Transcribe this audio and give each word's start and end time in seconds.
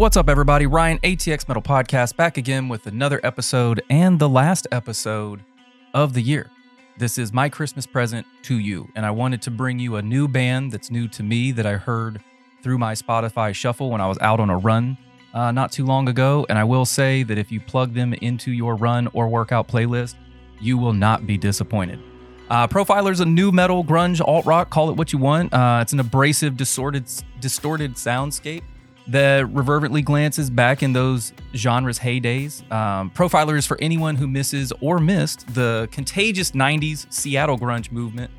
What's 0.00 0.16
up, 0.16 0.30
everybody? 0.30 0.64
Ryan, 0.64 0.96
ATX 1.00 1.46
Metal 1.46 1.62
Podcast, 1.62 2.16
back 2.16 2.38
again 2.38 2.70
with 2.70 2.86
another 2.86 3.20
episode 3.22 3.82
and 3.90 4.18
the 4.18 4.30
last 4.30 4.66
episode 4.72 5.44
of 5.92 6.14
the 6.14 6.22
year. 6.22 6.50
This 6.96 7.18
is 7.18 7.34
my 7.34 7.50
Christmas 7.50 7.84
present 7.84 8.26
to 8.44 8.58
you, 8.58 8.88
and 8.96 9.04
I 9.04 9.10
wanted 9.10 9.42
to 9.42 9.50
bring 9.50 9.78
you 9.78 9.96
a 9.96 10.02
new 10.02 10.26
band 10.26 10.72
that's 10.72 10.90
new 10.90 11.06
to 11.08 11.22
me 11.22 11.52
that 11.52 11.66
I 11.66 11.74
heard 11.74 12.24
through 12.62 12.78
my 12.78 12.94
Spotify 12.94 13.54
shuffle 13.54 13.90
when 13.90 14.00
I 14.00 14.08
was 14.08 14.16
out 14.22 14.40
on 14.40 14.48
a 14.48 14.56
run 14.56 14.96
uh, 15.34 15.52
not 15.52 15.70
too 15.70 15.84
long 15.84 16.08
ago. 16.08 16.46
And 16.48 16.58
I 16.58 16.64
will 16.64 16.86
say 16.86 17.22
that 17.24 17.36
if 17.36 17.52
you 17.52 17.60
plug 17.60 17.92
them 17.92 18.14
into 18.14 18.52
your 18.52 18.76
run 18.76 19.06
or 19.12 19.28
workout 19.28 19.68
playlist, 19.68 20.14
you 20.62 20.78
will 20.78 20.94
not 20.94 21.26
be 21.26 21.36
disappointed. 21.36 22.00
Uh, 22.48 22.66
Profiler's 22.66 23.20
a 23.20 23.26
nu 23.26 23.52
metal, 23.52 23.84
grunge, 23.84 24.26
alt 24.26 24.46
rock, 24.46 24.70
call 24.70 24.88
it 24.88 24.96
what 24.96 25.12
you 25.12 25.18
want. 25.18 25.52
Uh, 25.52 25.80
it's 25.82 25.92
an 25.92 26.00
abrasive, 26.00 26.56
distorted, 26.56 27.04
distorted 27.38 27.96
soundscape 27.96 28.62
that 29.10 29.50
reverberantly 29.52 30.02
glances 30.02 30.50
back 30.50 30.82
in 30.82 30.92
those 30.92 31.32
genres' 31.54 31.98
heydays. 31.98 32.70
Um, 32.70 33.10
Profiler 33.10 33.56
is 33.56 33.66
for 33.66 33.76
anyone 33.80 34.14
who 34.14 34.28
misses 34.28 34.72
or 34.80 34.98
missed 35.00 35.52
the 35.54 35.88
contagious 35.90 36.52
90s 36.52 37.12
Seattle 37.12 37.58
grunge 37.58 37.90
movement 37.90 38.30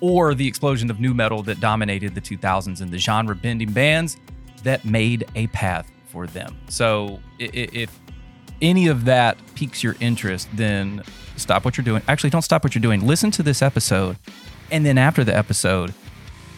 or 0.00 0.34
the 0.34 0.46
explosion 0.46 0.90
of 0.90 1.00
nu 1.00 1.14
metal 1.14 1.42
that 1.42 1.60
dominated 1.60 2.14
the 2.14 2.20
2000s 2.20 2.80
and 2.80 2.90
the 2.90 2.98
genre 2.98 3.34
bending 3.34 3.72
bands 3.72 4.18
that 4.62 4.84
made 4.84 5.24
a 5.36 5.46
path 5.48 5.90
for 6.06 6.26
them. 6.26 6.58
So 6.68 7.20
if 7.38 7.98
any 8.60 8.88
of 8.88 9.06
that 9.06 9.38
piques 9.54 9.82
your 9.82 9.96
interest, 10.00 10.48
then 10.54 11.02
stop 11.36 11.64
what 11.64 11.78
you're 11.78 11.84
doing. 11.84 12.02
Actually, 12.08 12.30
don't 12.30 12.42
stop 12.42 12.62
what 12.62 12.74
you're 12.74 12.82
doing. 12.82 13.06
Listen 13.06 13.30
to 13.32 13.42
this 13.42 13.62
episode. 13.62 14.18
And 14.70 14.84
then 14.84 14.98
after 14.98 15.24
the 15.24 15.36
episode, 15.36 15.94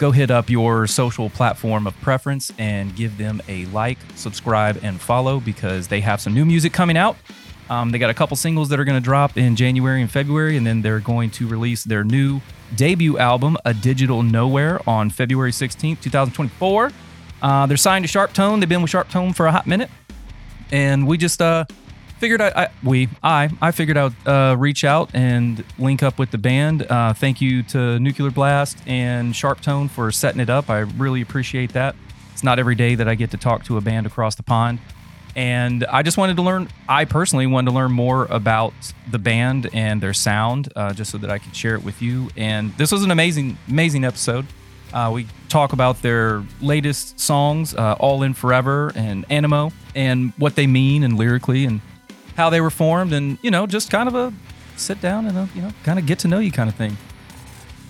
go 0.03 0.11
hit 0.11 0.33
up 0.33 0.51
your 0.51 0.85
social 0.89 1.31
platform 1.31 1.87
of 1.87 1.95
preference 2.01 2.51
and 2.59 2.97
give 2.97 3.17
them 3.19 3.41
a 3.47 3.67
like, 3.67 3.99
subscribe, 4.17 4.77
and 4.83 5.01
follow 5.01 5.39
because 5.39 5.87
they 5.87 6.01
have 6.01 6.21
some 6.21 6.35
new 6.35 6.45
music 6.45 6.73
coming 6.73 6.97
out. 6.97 7.17
Um, 7.71 7.91
they 7.91 8.01
got 8.01 8.11
a 8.11 8.15
couple 8.15 8.37
singles 8.37 8.69
that 8.71 8.81
are 8.81 8.85
going 8.85 9.01
to 9.01 9.05
drop 9.05 9.37
in 9.37 9.55
January 9.55 10.03
and 10.03 10.11
February, 10.11 10.57
and 10.57 10.67
then 10.67 10.83
they're 10.83 10.99
going 10.99 11.31
to 11.31 11.47
release 11.47 11.85
their 11.85 12.03
new 12.03 12.41
debut 12.75 13.17
album, 13.17 13.57
A 13.65 13.73
Digital 13.73 14.25
Nowhere, 14.25 14.81
on 14.89 15.09
February 15.09 15.53
16th, 15.53 16.01
2024. 16.01 16.91
Uh, 17.41 17.67
they're 17.67 17.77
signed 17.77 18.03
to 18.03 18.09
Sharp 18.09 18.33
Tone. 18.33 18.59
They've 18.59 18.69
been 18.69 18.83
with 18.83 18.91
Sharp 18.91 19.09
Tone 19.09 19.33
for 19.33 19.47
a 19.47 19.53
hot 19.53 19.69
minute 19.69 19.89
and 20.73 21.07
we 21.07 21.19
just 21.19 21.41
uh 21.41 21.65
figured 22.23 22.41
I, 22.41 22.53
I 22.55 22.69
we 22.85 23.09
I 23.21 23.51
I 23.61 23.73
figured 23.73 23.97
out 23.97 24.13
uh 24.25 24.55
reach 24.57 24.85
out 24.85 25.11
and 25.13 25.65
link 25.77 26.05
up 26.05 26.21
with 26.21 26.31
the 26.31 26.39
band. 26.39 26.87
Uh 26.89 27.13
thank 27.13 27.41
you 27.41 27.65
to 27.65 27.99
Nuclear 27.99 28.31
Blast 28.31 28.79
and 28.87 29.35
Sharp 29.35 29.61
Tone 29.61 29.89
for 29.89 30.13
setting 30.13 30.41
it 30.41 30.49
up. 30.49 30.71
I 30.71 30.79
really 30.79 31.21
appreciate 31.21 31.73
that. 31.73 31.97
It's 32.33 32.45
not 32.45 32.61
every 32.61 32.77
day 32.77 32.95
that 32.95 33.09
I 33.09 33.17
get 33.17 33.33
to 33.33 33.37
talk 33.37 33.65
to 33.65 33.77
a 33.77 33.81
band 33.81 34.07
across 34.07 34.37
the 34.37 34.45
pond. 34.45 34.79
And 35.35 35.85
I 35.87 36.05
just 36.05 36.17
wanted 36.17 36.37
to 36.37 36.43
learn, 36.43 36.69
I 36.89 37.07
personally 37.07 37.49
wanted 37.49 37.71
to 37.71 37.75
learn 37.75 37.91
more 37.91 38.27
about 38.27 38.75
the 39.11 39.19
band 39.19 39.69
and 39.73 40.01
their 40.01 40.13
sound, 40.15 40.73
uh, 40.77 40.93
just 40.93 41.11
so 41.11 41.19
that 41.19 41.31
I 41.31 41.39
could 41.39 41.57
share 41.57 41.75
it 41.75 41.83
with 41.83 42.03
you. 42.03 42.29
And 42.37 42.73
this 42.77 42.93
was 42.93 43.03
an 43.03 43.11
amazing, 43.11 43.59
amazing 43.67 44.05
episode. 44.05 44.47
Uh, 44.93 45.11
we 45.13 45.27
talk 45.49 45.73
about 45.73 46.03
their 46.03 46.45
latest 46.61 47.19
songs, 47.19 47.75
uh, 47.75 47.97
All 47.99 48.23
In 48.23 48.35
Forever 48.35 48.93
and 48.95 49.25
Animo, 49.31 49.73
and 49.95 50.33
what 50.37 50.55
they 50.55 50.67
mean 50.67 51.03
and 51.03 51.17
lyrically 51.17 51.65
and 51.65 51.81
how 52.37 52.51
they 52.51 52.61
were 52.61 52.71
formed, 52.71 53.13
and 53.13 53.39
you 53.43 53.51
know, 53.51 53.67
just 53.67 53.91
kind 53.91 54.09
of 54.09 54.15
a 54.15 54.33
sit 54.77 55.01
down 55.01 55.27
and 55.27 55.37
a, 55.37 55.49
you 55.55 55.63
know, 55.63 55.71
kind 55.85 55.99
of 55.99 56.07
get 56.07 56.19
to 56.21 56.29
know 56.29 56.39
you 56.39 56.51
kind 56.53 56.69
of 56.69 56.75
thing. 56.75 56.97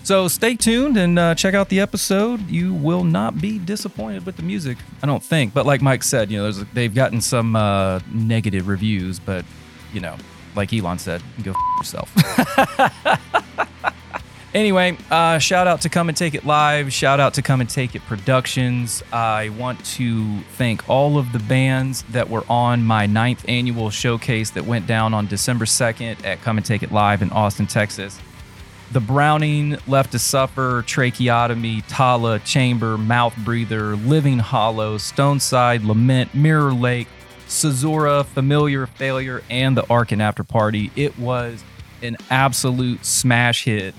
So 0.04 0.26
stay 0.26 0.56
tuned 0.56 0.96
and 0.96 1.16
uh, 1.16 1.34
check 1.36 1.54
out 1.54 1.68
the 1.68 1.78
episode. 1.78 2.48
You 2.50 2.74
will 2.74 3.04
not 3.04 3.40
be 3.40 3.58
disappointed 3.60 4.26
with 4.26 4.36
the 4.36 4.42
music, 4.42 4.78
I 5.00 5.06
don't 5.06 5.22
think. 5.22 5.54
But 5.54 5.64
like 5.64 5.80
Mike 5.80 6.02
said, 6.02 6.28
you 6.30 6.38
know, 6.38 6.50
they've 6.50 6.92
gotten 6.92 7.20
some 7.20 7.54
uh, 7.54 8.00
negative 8.12 8.66
reviews, 8.66 9.20
but 9.20 9.44
you 9.92 10.00
know, 10.00 10.16
like 10.56 10.72
Elon 10.72 10.98
said, 10.98 11.22
go 11.44 11.52
f- 11.52 11.56
yourself. 11.78 12.12
Anyway, 14.54 14.98
uh, 15.10 15.38
shout 15.38 15.66
out 15.66 15.80
to 15.80 15.88
Come 15.88 16.10
and 16.10 16.16
Take 16.16 16.34
It 16.34 16.44
Live. 16.44 16.92
Shout 16.92 17.20
out 17.20 17.32
to 17.34 17.42
Come 17.42 17.62
and 17.62 17.70
Take 17.70 17.94
It 17.94 18.02
Productions. 18.02 19.02
I 19.10 19.48
want 19.48 19.82
to 19.96 20.40
thank 20.58 20.86
all 20.90 21.16
of 21.16 21.32
the 21.32 21.38
bands 21.38 22.02
that 22.10 22.28
were 22.28 22.44
on 22.50 22.82
my 22.82 23.06
ninth 23.06 23.46
annual 23.48 23.88
showcase 23.88 24.50
that 24.50 24.66
went 24.66 24.86
down 24.86 25.14
on 25.14 25.26
December 25.26 25.64
2nd 25.64 26.26
at 26.26 26.42
Come 26.42 26.58
and 26.58 26.66
Take 26.66 26.82
It 26.82 26.92
Live 26.92 27.22
in 27.22 27.30
Austin, 27.30 27.66
Texas. 27.66 28.18
The 28.90 29.00
Browning, 29.00 29.78
Left 29.86 30.12
to 30.12 30.18
Suffer, 30.18 30.84
Tracheotomy, 30.86 31.80
Tala, 31.88 32.38
Chamber, 32.40 32.98
Mouth 32.98 33.34
Breather, 33.38 33.96
Living 33.96 34.38
Hollow, 34.38 34.98
Stoneside, 34.98 35.82
Lament, 35.82 36.34
Mirror 36.34 36.74
Lake, 36.74 37.08
Cesura, 37.46 38.22
Familiar 38.26 38.86
Failure, 38.86 39.42
and 39.48 39.74
the 39.78 39.88
Ark 39.88 40.12
and 40.12 40.20
After 40.20 40.44
Party. 40.44 40.90
It 40.94 41.18
was 41.18 41.64
an 42.02 42.18
absolute 42.28 43.06
smash 43.06 43.64
hit 43.64 43.94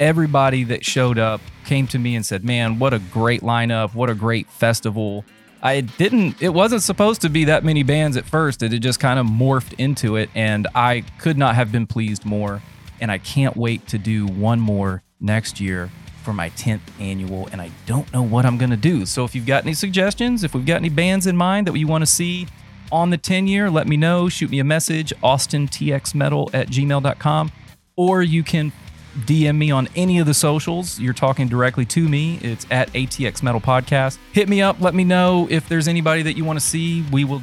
everybody 0.00 0.64
that 0.64 0.84
showed 0.84 1.18
up 1.18 1.40
came 1.64 1.86
to 1.88 1.98
me 1.98 2.16
and 2.16 2.26
said, 2.26 2.42
"Man, 2.42 2.80
what 2.80 2.92
a 2.92 2.98
great 2.98 3.42
lineup! 3.42 3.94
What 3.94 4.10
a 4.10 4.14
great 4.14 4.50
festival!" 4.50 5.24
I 5.62 5.82
didn't. 5.82 6.40
It 6.40 6.54
wasn't 6.54 6.82
supposed 6.82 7.20
to 7.20 7.28
be 7.28 7.44
that 7.44 7.64
many 7.64 7.82
bands 7.82 8.16
at 8.16 8.24
first. 8.24 8.62
It 8.62 8.70
just 8.78 8.98
kind 8.98 9.18
of 9.18 9.26
morphed 9.26 9.74
into 9.78 10.16
it, 10.16 10.30
and 10.34 10.66
I 10.74 11.04
could 11.18 11.36
not 11.36 11.54
have 11.54 11.70
been 11.70 11.86
pleased 11.86 12.24
more. 12.24 12.62
And 13.00 13.10
I 13.10 13.18
can't 13.18 13.56
wait 13.56 13.86
to 13.88 13.98
do 13.98 14.26
one 14.26 14.60
more 14.60 15.02
next 15.20 15.60
year 15.60 15.90
for 16.22 16.34
my 16.34 16.50
10th 16.50 16.80
annual. 16.98 17.48
And 17.50 17.60
I 17.60 17.70
don't 17.86 18.10
know 18.12 18.22
what 18.22 18.44
I'm 18.44 18.58
gonna 18.58 18.76
do. 18.76 19.06
So 19.06 19.24
if 19.24 19.34
you've 19.34 19.46
got 19.46 19.64
any 19.64 19.74
suggestions, 19.74 20.44
if 20.44 20.54
we've 20.54 20.66
got 20.66 20.76
any 20.76 20.90
bands 20.90 21.26
in 21.26 21.36
mind 21.36 21.66
that 21.66 21.76
you 21.78 21.86
want 21.86 22.02
to 22.02 22.06
see 22.06 22.46
on 22.92 23.08
the 23.10 23.16
10 23.16 23.46
year, 23.46 23.70
let 23.70 23.86
me 23.86 23.96
know. 23.96 24.28
Shoot 24.28 24.50
me 24.50 24.58
a 24.58 24.64
message, 24.64 25.14
austintxmetal 25.22 26.50
at 26.52 26.68
gmail.com, 26.68 27.52
or 27.96 28.22
you 28.22 28.42
can 28.42 28.72
DM 29.18 29.56
me 29.56 29.70
on 29.70 29.88
any 29.96 30.18
of 30.18 30.26
the 30.26 30.34
socials. 30.34 30.98
You're 31.00 31.12
talking 31.12 31.48
directly 31.48 31.84
to 31.86 32.08
me. 32.08 32.38
It's 32.42 32.66
at 32.70 32.92
ATX 32.92 33.42
Metal 33.42 33.60
Podcast. 33.60 34.18
Hit 34.32 34.48
me 34.48 34.62
up. 34.62 34.80
Let 34.80 34.94
me 34.94 35.04
know 35.04 35.48
if 35.50 35.68
there's 35.68 35.88
anybody 35.88 36.22
that 36.22 36.36
you 36.36 36.44
want 36.44 36.58
to 36.58 36.64
see. 36.64 37.04
We 37.10 37.24
will 37.24 37.42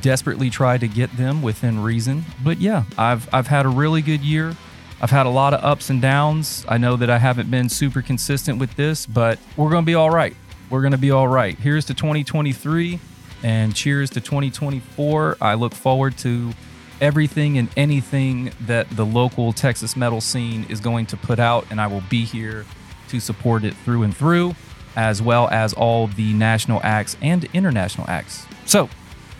desperately 0.00 0.50
try 0.50 0.78
to 0.78 0.88
get 0.88 1.16
them 1.16 1.42
within 1.42 1.82
reason. 1.82 2.24
But 2.42 2.60
yeah, 2.60 2.84
I've 2.98 3.32
I've 3.32 3.46
had 3.46 3.66
a 3.66 3.68
really 3.68 4.02
good 4.02 4.22
year. 4.22 4.56
I've 5.00 5.10
had 5.10 5.26
a 5.26 5.30
lot 5.30 5.54
of 5.54 5.62
ups 5.64 5.90
and 5.90 6.00
downs. 6.00 6.64
I 6.68 6.78
know 6.78 6.96
that 6.96 7.10
I 7.10 7.18
haven't 7.18 7.50
been 7.50 7.68
super 7.68 8.00
consistent 8.00 8.58
with 8.58 8.74
this, 8.76 9.06
but 9.06 9.38
we're 9.56 9.70
going 9.70 9.82
to 9.82 9.86
be 9.86 9.94
all 9.94 10.10
right. 10.10 10.34
We're 10.70 10.80
going 10.80 10.92
to 10.92 10.98
be 10.98 11.10
all 11.10 11.28
right. 11.28 11.58
Here's 11.58 11.84
to 11.86 11.94
2023 11.94 12.98
and 13.42 13.74
cheers 13.74 14.08
to 14.10 14.20
2024. 14.20 15.36
I 15.40 15.54
look 15.54 15.74
forward 15.74 16.16
to 16.18 16.52
everything 17.00 17.58
and 17.58 17.68
anything 17.76 18.52
that 18.62 18.88
the 18.90 19.04
local 19.04 19.52
Texas 19.52 19.96
metal 19.96 20.20
scene 20.20 20.64
is 20.68 20.80
going 20.80 21.06
to 21.06 21.16
put 21.16 21.38
out, 21.38 21.66
and 21.70 21.80
I 21.80 21.86
will 21.86 22.02
be 22.08 22.24
here 22.24 22.64
to 23.08 23.20
support 23.20 23.64
it 23.64 23.74
through 23.74 24.02
and 24.02 24.16
through, 24.16 24.54
as 24.96 25.20
well 25.20 25.48
as 25.48 25.72
all 25.72 26.06
the 26.06 26.32
national 26.34 26.80
acts 26.82 27.16
and 27.20 27.44
international 27.52 28.08
acts. 28.08 28.46
So, 28.66 28.88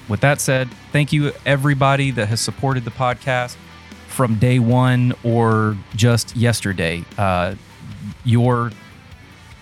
with 0.09 0.21
that 0.21 0.41
said, 0.41 0.69
thank 0.93 1.13
you 1.13 1.33
everybody 1.47 2.11
that 2.11 2.27
has 2.27 2.41
supported 2.41 2.85
the 2.85 2.91
podcast 2.91 3.57
from 4.09 4.39
day 4.39 4.59
one 4.59 5.15
or 5.25 5.77
just 5.97 6.37
yesterday. 6.37 7.05
Uh, 7.17 7.55
your 8.25 8.71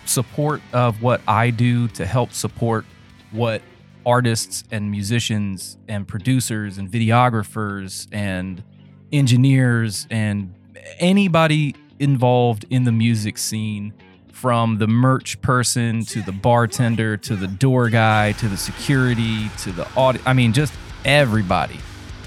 support 0.04 0.60
of 0.72 1.00
what 1.00 1.20
I 1.28 1.50
do 1.50 1.88
to 1.88 2.04
help 2.04 2.32
support 2.32 2.84
what 3.31 3.62
artists 4.04 4.64
and 4.70 4.90
musicians 4.90 5.78
and 5.88 6.06
producers 6.06 6.78
and 6.78 6.90
videographers 6.90 8.08
and 8.12 8.62
engineers 9.12 10.06
and 10.10 10.54
anybody 10.99 11.75
involved 11.99 12.64
in 12.70 12.84
the 12.84 12.93
music 12.93 13.38
scene 13.38 13.93
from 14.32 14.78
the 14.78 14.88
merch 14.88 15.40
person 15.40 16.04
to 16.04 16.20
the 16.22 16.32
bartender 16.32 17.16
to 17.16 17.37
the 17.37 17.46
door 17.46 17.88
guy 17.88 18.32
to 18.32 18.49
the 18.49 18.56
security 18.56 19.49
to 19.58 19.70
the 19.72 19.87
audit 19.94 20.20
I 20.26 20.32
mean 20.32 20.52
just 20.52 20.72
everybody. 21.05 21.78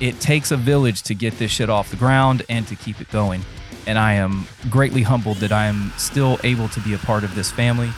It 0.02 0.20
takes 0.20 0.52
a 0.52 0.58
village 0.58 1.04
to 1.04 1.16
get 1.16 1.38
this 1.40 1.52
shit 1.52 1.70
off 1.70 1.90
the 1.90 1.96
ground 1.96 2.44
and 2.50 2.68
to 2.68 2.76
keep 2.76 3.00
it 3.00 3.10
going. 3.12 3.44
And 3.88 3.98
I 3.98 4.14
am 4.14 4.48
greatly 4.70 5.04
humbled 5.04 5.38
that 5.38 5.52
I 5.52 5.68
am 5.68 5.94
still 5.98 6.38
able 6.44 6.68
to 6.70 6.80
be 6.82 6.94
a 6.94 6.98
part 6.98 7.24
of 7.24 7.36
this 7.36 7.52
family 7.52 7.92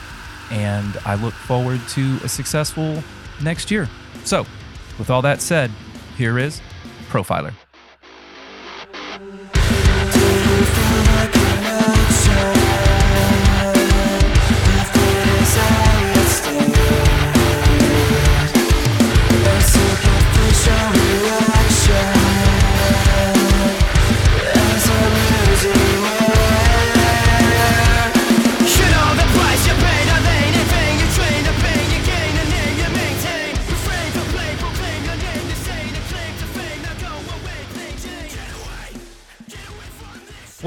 and 0.50 0.96
I 1.04 1.14
look 1.14 1.34
forward 1.34 1.80
to 1.88 2.18
a 2.24 2.28
successful 2.28 3.02
next 3.42 3.70
year. 3.70 3.88
So, 4.24 4.46
with 4.98 5.10
all 5.10 5.22
that 5.22 5.40
said, 5.40 5.70
here 6.16 6.38
is 6.38 6.60
Profiler. 7.08 7.52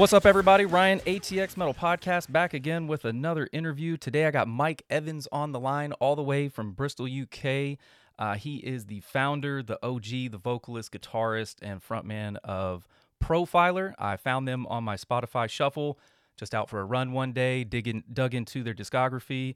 What's 0.02 0.12
up, 0.12 0.26
everybody? 0.26 0.64
Ryan, 0.64 0.98
ATX 0.98 1.56
Metal 1.56 1.72
Podcast, 1.72 2.32
back 2.32 2.54
again 2.54 2.88
with 2.88 3.04
another 3.04 3.48
interview. 3.52 3.96
Today, 3.96 4.26
I 4.26 4.32
got 4.32 4.48
Mike 4.48 4.82
Evans 4.90 5.28
on 5.30 5.52
the 5.52 5.60
line, 5.60 5.92
all 5.92 6.16
the 6.16 6.24
way 6.24 6.48
from 6.48 6.72
Bristol, 6.72 7.06
UK. 7.06 7.78
Uh, 8.18 8.34
he 8.34 8.56
is 8.56 8.86
the 8.86 8.98
founder, 8.98 9.62
the 9.62 9.78
OG, 9.80 10.32
the 10.32 10.40
vocalist, 10.42 10.90
guitarist, 10.90 11.58
and 11.62 11.80
frontman 11.80 12.36
of 12.38 12.88
Profiler. 13.22 13.94
I 13.96 14.16
found 14.16 14.48
them 14.48 14.66
on 14.66 14.82
my 14.82 14.96
Spotify 14.96 15.48
Shuffle, 15.48 16.00
just 16.36 16.52
out 16.52 16.68
for 16.68 16.80
a 16.80 16.84
run 16.84 17.12
one 17.12 17.32
day, 17.32 17.62
digging, 17.62 18.02
dug 18.12 18.34
into 18.34 18.64
their 18.64 18.74
discography. 18.74 19.54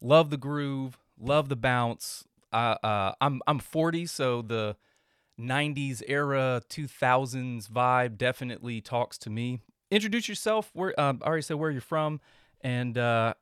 Love 0.00 0.30
the 0.30 0.36
groove, 0.36 0.96
love 1.18 1.48
the 1.48 1.56
bounce. 1.56 2.24
Uh, 2.52 2.76
uh, 2.84 3.14
I'm 3.20 3.42
I'm 3.48 3.58
40, 3.58 4.06
so 4.06 4.42
the 4.42 4.76
90s 5.40 6.04
era 6.06 6.62
2000s 6.68 7.68
vibe 7.68 8.16
definitely 8.16 8.80
talks 8.80 9.18
to 9.18 9.28
me 9.28 9.58
introduce 9.92 10.28
yourself 10.28 10.70
where 10.72 10.98
um, 10.98 11.20
i 11.22 11.26
already 11.26 11.42
said 11.42 11.56
where 11.56 11.70
you're 11.70 11.80
from 11.80 12.20
and 12.62 12.96
uh, 12.98 13.34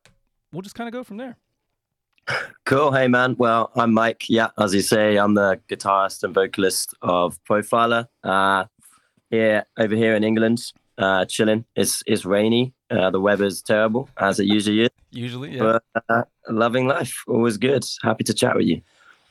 we'll 0.53 0.63
just 0.63 0.75
kind 0.75 0.89
of 0.89 0.93
go 0.93 1.05
from 1.05 1.17
there 1.17 1.37
Cool. 2.65 2.93
Hey, 2.93 3.09
man. 3.09 3.35
Well, 3.39 3.73
I'm 3.75 3.93
Mike. 3.93 4.29
Yeah, 4.29 4.49
as 4.59 4.73
you 4.73 4.83
say, 4.83 5.17
I'm 5.17 5.35
the 5.35 5.61
guitarist 5.69 6.23
and 6.23 6.33
vocalist 6.35 6.95
of 7.03 7.43
Profiler. 7.45 8.07
Uh, 8.23 8.67
here, 9.31 9.65
over 9.79 9.97
here 9.97 10.15
in 10.15 10.23
England, 10.23 10.61
uh, 10.99 11.25
chilling. 11.25 11.65
It's 11.75 12.03
it's 12.07 12.25
rainy. 12.25 12.73
Uh, 12.91 13.11
the 13.11 13.21
weather's 13.21 13.63
terrible, 13.63 14.09
as 14.19 14.41
it 14.41 14.47
usually 14.47 14.83
is. 14.83 14.91
usually 15.11 15.57
yeah 15.57 15.79
But 15.95 16.05
uh, 16.09 16.23
loving 16.49 16.87
life. 16.87 17.25
Always 17.27 17.57
good. 17.57 17.85
Happy 18.03 18.25
to 18.25 18.35
chat 18.35 18.57
with 18.57 18.67
you. 18.67 18.83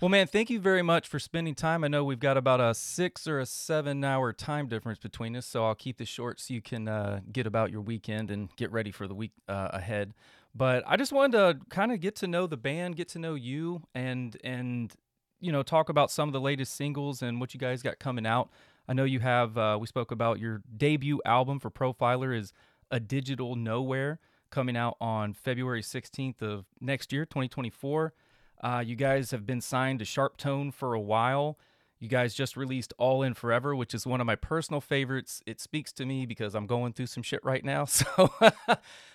Well 0.02 0.10
man 0.10 0.28
thank 0.28 0.50
you 0.50 0.60
very 0.60 0.82
much 0.82 1.08
for 1.08 1.20
spending 1.20 1.54
time. 1.54 1.84
I 1.84 1.88
know 1.88 2.04
we've 2.04 2.20
got 2.20 2.38
about 2.38 2.62
a 2.62 2.74
six 2.74 3.28
or 3.28 3.40
a 3.40 3.46
seven 3.46 4.04
hour 4.04 4.32
time 4.32 4.68
difference 4.68 5.00
between 5.00 5.36
us 5.36 5.46
so 5.46 5.66
i'll 5.66 5.76
keep 5.76 5.98
this 5.98 6.08
short 6.08 6.40
so 6.40 6.54
you 6.54 6.62
can 6.62 6.88
uh, 6.88 7.20
get 7.32 7.46
about 7.46 7.72
your 7.72 7.82
weekend 7.82 8.32
and 8.32 8.56
get 8.56 8.72
ready 8.72 8.92
for 8.92 9.08
the 9.08 9.16
week 9.16 9.32
uh, 9.48 9.70
ahead. 9.74 10.14
But 10.56 10.84
i 10.88 10.96
just 10.96 11.12
wanted 11.12 11.38
to 11.38 11.66
kind 11.70 11.92
of 11.92 12.00
get 12.00 12.16
to 12.18 12.28
know 12.28 12.48
the 12.48 12.58
band 12.58 12.96
get 12.96 13.10
to 13.10 13.20
know 13.20 13.36
you 13.36 13.84
and 13.94 14.38
and 14.44 14.94
you 15.40 15.52
know 15.52 15.64
talk 15.64 15.90
about 15.90 16.12
some 16.12 16.30
of 16.30 16.34
the 16.34 16.42
latest 16.42 16.76
singles 16.76 17.22
and 17.22 17.40
what 17.40 17.54
you 17.54 17.60
guys 17.60 17.82
got 17.82 18.00
coming 18.00 18.26
out. 18.26 18.50
I 18.88 18.94
know 18.94 19.04
you 19.04 19.20
have 19.20 19.58
uh, 19.58 19.78
we 19.80 19.88
spoke 19.88 20.12
about 20.12 20.40
your 20.40 20.62
debut 20.76 21.22
album 21.26 21.60
for 21.60 21.70
profiler 21.70 22.36
is 22.36 22.54
a 22.90 23.00
digital 23.00 23.56
nowhere 23.56 24.20
coming 24.50 24.76
out 24.76 24.98
on 25.00 25.34
february 25.34 25.84
16th 25.84 26.42
of 26.42 26.66
next 26.82 27.14
year 27.14 27.24
2024 27.24 28.14
uh, 28.62 28.84
you 28.86 28.96
guys 28.96 29.32
have 29.32 29.46
been 29.46 29.62
signed 29.62 30.00
to 30.00 30.06
sharp 30.06 30.38
tone 30.38 30.72
for 30.72 30.94
a 30.94 31.00
while. 31.00 31.58
You 32.00 32.08
guys 32.08 32.34
just 32.34 32.56
released 32.56 32.94
all 32.98 33.24
in 33.24 33.34
forever 33.34 33.76
which 33.76 33.94
is 33.94 34.08
one 34.08 34.22
of 34.22 34.28
my 34.28 34.36
personal 34.36 34.80
favorites. 34.80 35.42
It 35.46 35.60
speaks 35.60 35.92
to 35.94 36.06
me 36.06 36.26
because 36.26 36.56
i'm 36.56 36.66
going 36.66 36.94
through 36.94 37.08
some 37.08 37.24
shit 37.24 37.44
right 37.44 37.64
now. 37.64 37.86
So 37.90 38.30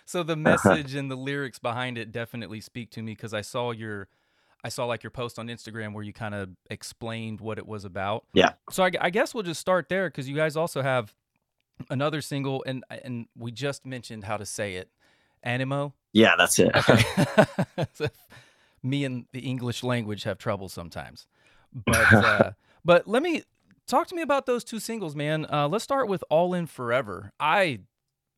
so 0.05 0.23
the 0.23 0.37
message 0.50 0.94
and 0.94 1.11
the 1.11 1.17
lyrics 1.17 1.58
behind 1.58 1.96
it 1.96 2.12
definitely 2.12 2.61
speak 2.61 2.91
to 2.91 3.02
me 3.02 3.12
because 3.12 3.32
i 3.32 3.41
saw 3.41 3.70
your 3.70 4.08
i 4.62 4.69
saw 4.69 4.85
like 4.85 5.02
your 5.02 5.11
post 5.11 5.38
on 5.38 5.46
instagram 5.46 5.94
where 5.94 6.05
you 6.05 6.12
kind 6.12 6.35
of 6.35 6.50
explained 6.69 7.41
what 7.41 7.56
it 7.56 7.67
was 7.67 7.87
about. 7.87 8.26
Yeah. 8.35 8.52
so 8.70 8.85
i, 8.85 8.91
I 9.00 9.08
guess 9.11 9.32
we'll 9.32 9.44
just 9.44 9.61
start 9.61 9.88
there 9.88 10.08
because 10.11 10.29
you 10.29 10.37
guys 10.37 10.55
also 10.56 10.82
have 10.82 11.14
another 11.88 12.20
single 12.20 12.62
and 12.67 12.85
and 12.91 13.26
we 13.37 13.50
just 13.50 13.87
mentioned 13.87 14.25
how 14.25 14.37
to 14.37 14.44
say 14.46 14.75
it 14.75 14.91
animo? 15.44 15.94
Yeah, 16.12 16.35
that's 16.37 16.58
it. 16.58 16.75
So, 17.94 18.08
me 18.84 19.04
and 19.04 19.25
the 19.32 19.40
english 19.40 19.82
language 19.82 20.22
have 20.25 20.38
trouble 20.38 20.69
sometimes. 20.69 21.26
But 21.86 22.12
uh, 22.12 22.50
but 22.84 23.08
let 23.08 23.20
me 23.20 23.42
talk 23.88 24.06
to 24.06 24.14
me 24.14 24.22
about 24.22 24.46
those 24.46 24.62
two 24.62 24.78
singles 24.78 25.16
man. 25.16 25.44
Uh, 25.52 25.66
let's 25.66 25.82
start 25.82 26.08
with 26.08 26.22
all 26.31 26.54
in 26.54 26.66
forever. 26.66 27.32
I 27.40 27.81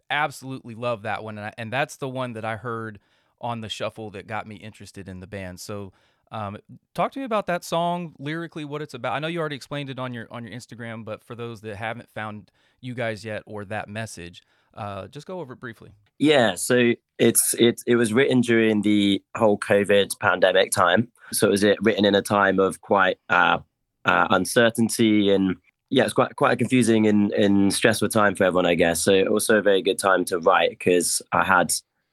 absolutely 0.09 0.75
love 0.75 1.03
that 1.03 1.23
one 1.23 1.37
and, 1.37 1.49
I, 1.49 1.53
and 1.59 1.71
that's 1.71 1.97
the 1.97 2.09
one 2.09 2.35
that 2.35 2.45
i 2.45 2.55
heard 2.57 3.01
on 3.41 3.61
the 3.61 3.69
shuffle 3.69 4.09
that 4.11 4.27
got 4.27 4.47
me 4.47 4.55
interested 4.55 5.09
in 5.09 5.21
the 5.21 5.27
band. 5.27 5.61
So 5.61 5.93
um, 6.31 6.57
talk 6.95 7.13
to 7.13 7.19
me 7.19 7.25
about 7.25 7.47
that 7.49 7.63
song 7.65 8.15
lyrically 8.19 8.65
what 8.65 8.81
it's 8.83 8.95
about. 8.95 9.13
I 9.15 9.19
know 9.19 9.29
you 9.29 9.39
already 9.39 9.57
explained 9.57 9.91
it 9.91 9.99
on 9.99 10.15
your 10.15 10.27
on 10.31 10.45
your 10.45 10.55
instagram 10.55 11.05
but 11.05 11.23
for 11.23 11.35
those 11.35 11.61
that 11.61 11.77
haven't 11.77 12.09
found 12.09 12.51
you 12.81 12.95
guys 12.95 13.25
yet 13.25 13.43
or 13.47 13.65
that 13.67 13.89
message 13.89 14.43
uh, 14.77 15.07
just 15.09 15.27
go 15.27 15.41
over 15.41 15.55
it 15.55 15.61
briefly 15.61 15.91
Yeah, 16.19 16.55
so 16.55 16.93
it's 17.19 17.55
it 17.55 17.83
it 17.87 17.97
was 17.97 18.13
written 18.13 18.41
during 18.41 18.83
the 18.83 19.23
whole 19.37 19.59
COVID 19.59 20.19
pandemic 20.21 20.71
time. 20.71 21.09
So 21.33 21.49
it 21.49 21.51
was 21.51 21.65
written 21.81 22.05
in 22.05 22.15
a 22.15 22.23
time 22.23 22.59
of 22.59 22.81
quite 22.81 23.19
uh, 23.29 23.59
uh, 24.05 24.29
uncertainty 24.31 25.31
and 25.31 25.57
yeah, 25.91 26.05
it's 26.05 26.13
quite 26.13 26.35
quite 26.37 26.53
a 26.53 26.57
confusing 26.57 27.07
and, 27.07 27.33
and 27.33 27.73
stressful 27.73 28.09
time 28.09 28.35
for 28.35 28.45
everyone, 28.45 28.67
I 28.67 28.75
guess. 28.75 29.03
So 29.03 29.25
also 29.27 29.59
a 29.59 29.63
very 29.63 29.83
good 29.83 29.99
time 29.99 30.25
to 30.27 30.39
write 30.39 30.71
because 30.71 31.23
I 31.33 31.45
had 31.45 31.73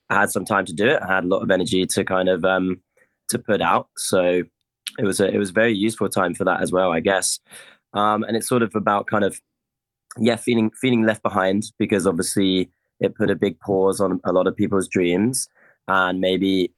I 0.10 0.20
had 0.20 0.32
some 0.32 0.46
time 0.46 0.66
to 0.66 0.74
do 0.74 0.88
it. 0.88 1.02
I 1.02 1.16
had 1.16 1.24
a 1.24 1.28
lot 1.28 1.42
of 1.42 1.52
energy 1.52 1.86
to 1.86 2.04
kind 2.04 2.30
of 2.30 2.46
um 2.46 2.82
to 3.30 3.40
put 3.40 3.62
out. 3.62 3.90
So 3.98 4.44
it 5.00 5.06
was 5.06 5.20
a 5.20 5.28
it 5.28 5.38
was 5.38 5.50
a 5.50 5.54
very 5.54 5.74
useful 5.74 6.10
time 6.10 6.36
for 6.36 6.44
that 6.46 6.62
as 6.62 6.72
well, 6.72 6.92
I 6.92 7.00
guess. 7.00 7.40
Um, 7.94 8.24
and 8.24 8.36
it's 8.36 8.48
sort 8.48 8.64
of 8.64 8.76
about 8.76 9.08
kind 9.08 9.24
of 9.24 9.40
yeah, 10.20 10.36
feeling 10.36 10.72
feeling 10.72 11.04
left 11.06 11.24
behind 11.24 11.64
because 11.78 12.06
obviously 12.06 12.70
it 13.00 13.16
put 13.16 13.30
a 13.30 13.36
big 13.36 13.60
pause 13.60 14.00
on 14.00 14.20
a 14.24 14.32
lot 14.32 14.48
of 14.48 14.56
people's 14.56 14.88
dreams 14.88 15.50
and 15.88 16.20
maybe 16.22 16.72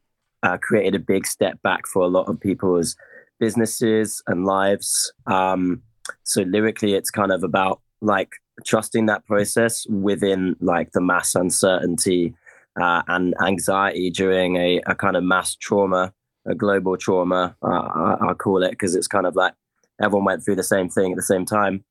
uh, 0.43 0.57
created 0.57 0.95
a 0.95 0.99
big 0.99 1.25
step 1.25 1.61
back 1.61 1.85
for 1.87 2.03
a 2.03 2.07
lot 2.07 2.27
of 2.27 2.39
people's 2.39 2.95
businesses 3.39 4.23
and 4.27 4.45
lives. 4.45 5.11
Um, 5.27 5.81
so 6.23 6.41
lyrically, 6.43 6.93
it's 6.93 7.11
kind 7.11 7.31
of 7.31 7.43
about 7.43 7.81
like 8.01 8.33
trusting 8.65 9.07
that 9.07 9.25
process 9.25 9.85
within 9.87 10.55
like 10.61 10.91
the 10.91 11.01
mass 11.01 11.35
uncertainty 11.35 12.33
uh, 12.79 13.01
and 13.07 13.33
anxiety 13.41 14.09
during 14.09 14.55
a, 14.57 14.81
a 14.85 14.95
kind 14.95 15.15
of 15.15 15.23
mass 15.23 15.55
trauma, 15.55 16.13
a 16.45 16.55
global 16.55 16.97
trauma, 16.97 17.55
uh, 17.63 17.67
I, 17.67 18.17
I'll 18.21 18.35
call 18.35 18.63
it, 18.63 18.71
because 18.71 18.95
it's 18.95 19.07
kind 19.07 19.25
of 19.25 19.35
like 19.35 19.53
everyone 20.01 20.25
went 20.25 20.43
through 20.43 20.55
the 20.55 20.63
same 20.63 20.89
thing 20.89 21.11
at 21.11 21.15
the 21.15 21.23
same 21.23 21.45
time. 21.45 21.83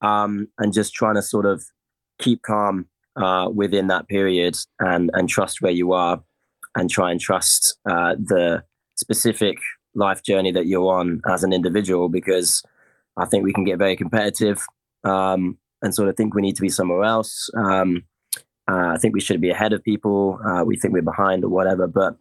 Um, 0.00 0.48
and 0.58 0.72
just 0.72 0.94
trying 0.94 1.16
to 1.16 1.22
sort 1.22 1.46
of 1.46 1.64
keep 2.18 2.42
calm 2.42 2.86
uh, 3.16 3.48
within 3.52 3.88
that 3.88 4.08
period 4.08 4.56
and 4.78 5.10
and 5.14 5.28
trust 5.28 5.60
where 5.60 5.72
you 5.72 5.92
are 5.92 6.22
and 6.76 6.88
try 6.88 7.10
and 7.10 7.20
trust 7.20 7.76
uh, 7.90 8.14
the 8.14 8.62
specific 8.96 9.58
life 9.94 10.22
journey 10.22 10.52
that 10.52 10.66
you're 10.66 10.92
on 10.92 11.20
as 11.28 11.42
an 11.42 11.52
individual 11.52 12.08
because 12.08 12.62
I 13.16 13.24
think 13.24 13.44
we 13.44 13.52
can 13.52 13.64
get 13.64 13.78
very 13.78 13.96
competitive 13.96 14.64
um, 15.04 15.58
and 15.82 15.94
sort 15.94 16.08
of 16.08 16.16
think 16.16 16.34
we 16.34 16.42
need 16.42 16.56
to 16.56 16.62
be 16.62 16.68
somewhere 16.68 17.04
else. 17.04 17.50
Um, 17.56 18.04
uh, 18.70 18.92
I 18.94 18.98
think 18.98 19.14
we 19.14 19.20
should 19.20 19.40
be 19.40 19.50
ahead 19.50 19.72
of 19.72 19.82
people. 19.82 20.38
Uh, 20.46 20.62
we 20.64 20.76
think 20.76 20.92
we're 20.92 21.02
behind 21.02 21.42
or 21.44 21.48
whatever. 21.48 21.86
But 21.86 22.16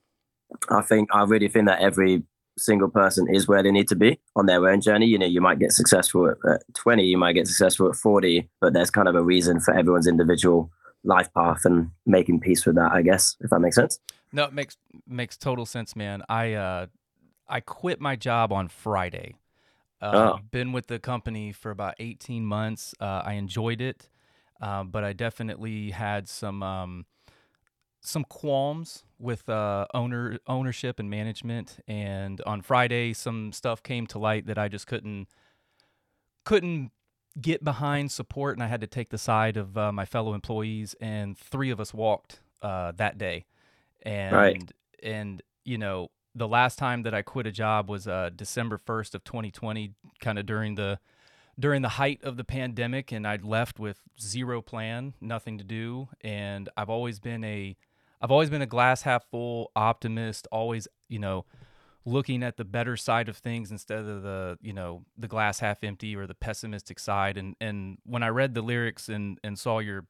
I 0.69 0.81
think 0.81 1.10
I 1.13 1.24
really 1.24 1.50
think 1.50 1.67
that 1.67 1.81
every 1.81 2.24
single 2.58 2.90
person 2.90 3.28
is 3.34 3.48
where 3.48 3.64
they 3.64 3.72
need 3.72 3.88
to 3.90 3.96
be 3.96 4.20
on 4.36 4.46
their 4.46 4.68
own 4.68 4.82
journey. 4.82 5.06
You 5.06 5.18
know, 5.20 5.26
you 5.26 5.42
might 5.42 5.60
get 5.60 5.72
successful 5.72 6.30
at, 6.30 6.38
at 6.50 6.64
20, 6.74 7.04
you 7.06 7.18
might 7.18 7.34
get 7.34 7.48
successful 7.48 7.90
at 7.90 7.96
40, 7.96 8.48
but 8.60 8.74
there's 8.74 8.90
kind 8.90 9.08
of 9.08 9.16
a 9.16 9.24
reason 9.24 9.60
for 9.60 9.74
everyone's 9.74 10.08
individual 10.08 10.72
life 11.04 11.34
path 11.34 11.66
and 11.66 11.92
making 12.06 12.40
peace 12.40 12.66
with 12.66 12.76
that, 12.76 12.92
I 12.92 13.02
guess, 13.02 13.36
if 13.42 13.50
that 13.50 13.60
makes 13.60 13.76
sense. 13.76 14.00
No, 14.34 14.44
it 14.44 14.54
makes 14.54 14.76
makes 15.08 15.38
total 15.38 15.66
sense, 15.66 15.96
man. 15.96 16.22
I 16.28 16.54
uh 16.54 16.88
I 17.48 17.62
quit 17.62 18.02
my 18.02 18.16
job 18.16 18.52
on 18.52 18.68
Friday. 18.68 19.36
Uh, 20.02 20.34
Oh. 20.36 20.40
Been 20.52 20.74
with 20.74 20.88
the 20.88 21.00
company 21.00 21.54
for 21.54 21.72
about 21.72 21.96
eighteen 22.00 22.46
months. 22.46 22.94
Uh, 23.00 23.22
I 23.26 23.34
enjoyed 23.34 23.82
it, 23.82 24.10
uh, 24.62 24.84
but 24.84 25.04
I 25.04 25.14
definitely 25.14 25.92
had 25.92 26.28
some 26.28 26.62
um, 26.62 27.06
some 28.08 28.24
qualms 28.24 29.04
with 29.20 29.48
uh, 29.50 29.86
owner 29.94 30.40
ownership 30.48 31.00
and 31.00 31.10
management. 31.10 31.78
And 31.88 32.42
on 32.46 32.62
Friday, 32.62 33.14
some 33.14 33.52
stuff 33.52 33.84
came 33.84 34.08
to 34.08 34.20
light 34.20 34.48
that 34.48 34.58
I 34.58 34.68
just 34.68 34.88
couldn't 34.88 35.28
couldn't 36.46 36.92
get 37.40 37.64
behind 37.64 38.12
support, 38.12 38.56
and 38.56 38.64
I 38.64 38.68
had 38.68 38.82
to 38.82 38.88
take 38.88 39.10
the 39.10 39.18
side 39.18 39.58
of 39.58 39.78
uh, 39.78 39.92
my 39.92 40.06
fellow 40.06 40.34
employees. 40.34 40.96
And 41.02 41.38
three 41.38 41.70
of 41.70 41.80
us 41.80 41.94
walked 41.94 42.40
uh, 42.62 42.94
that 42.94 43.18
day, 43.18 43.46
and 44.02 44.72
and 45.04 45.42
you 45.66 45.78
know 45.78 46.10
the 46.34 46.48
last 46.48 46.78
time 46.78 47.04
that 47.04 47.14
I 47.14 47.24
quit 47.24 47.48
a 47.48 47.52
job 47.52 47.90
was 47.90 48.08
uh, 48.08 48.30
December 48.36 48.78
first 48.78 49.16
of 49.16 49.24
2020, 49.24 49.94
kind 50.20 50.40
of 50.40 50.46
during 50.46 50.76
the 50.76 51.00
during 51.60 51.82
the 51.82 51.90
height 51.90 52.24
of 52.24 52.38
the 52.38 52.44
pandemic, 52.44 53.12
and 53.12 53.28
I'd 53.28 53.44
left 53.44 53.80
with 53.80 54.00
zero 54.22 54.62
plan, 54.62 55.16
nothing 55.20 55.58
to 55.58 55.64
do, 55.64 56.10
and 56.22 56.70
I've 56.78 56.90
always 56.90 57.20
been 57.20 57.44
a 57.44 57.76
I've 58.21 58.31
always 58.31 58.50
been 58.50 58.62
a 58.62 58.67
glass 58.67 59.03
half 59.03 59.25
full 59.29 59.71
optimist, 59.75 60.47
always 60.51 60.88
you 61.09 61.19
know 61.19 61.45
looking 62.05 62.41
at 62.41 62.55
the 62.55 62.63
better 62.63 62.95
side 62.95 63.27
of 63.27 63.36
things 63.38 63.69
instead 63.69 64.00
of 64.05 64.24
the 64.24 64.57
you 64.62 64.74
know 64.74 65.03
the 65.17 65.27
glass 65.27 65.59
half 65.59 65.83
empty 65.83 66.15
or 66.15 66.25
the 66.25 66.36
pessimistic 66.36 67.00
side. 67.00 67.38
And 67.38 67.55
and 67.59 67.97
when 68.05 68.24
i 68.24 68.29
read 68.29 68.53
the 68.53 68.62
lyrics 68.62 69.09
and 69.09 69.38
and 69.43 69.59
saw 69.59 69.79
your 69.79 70.05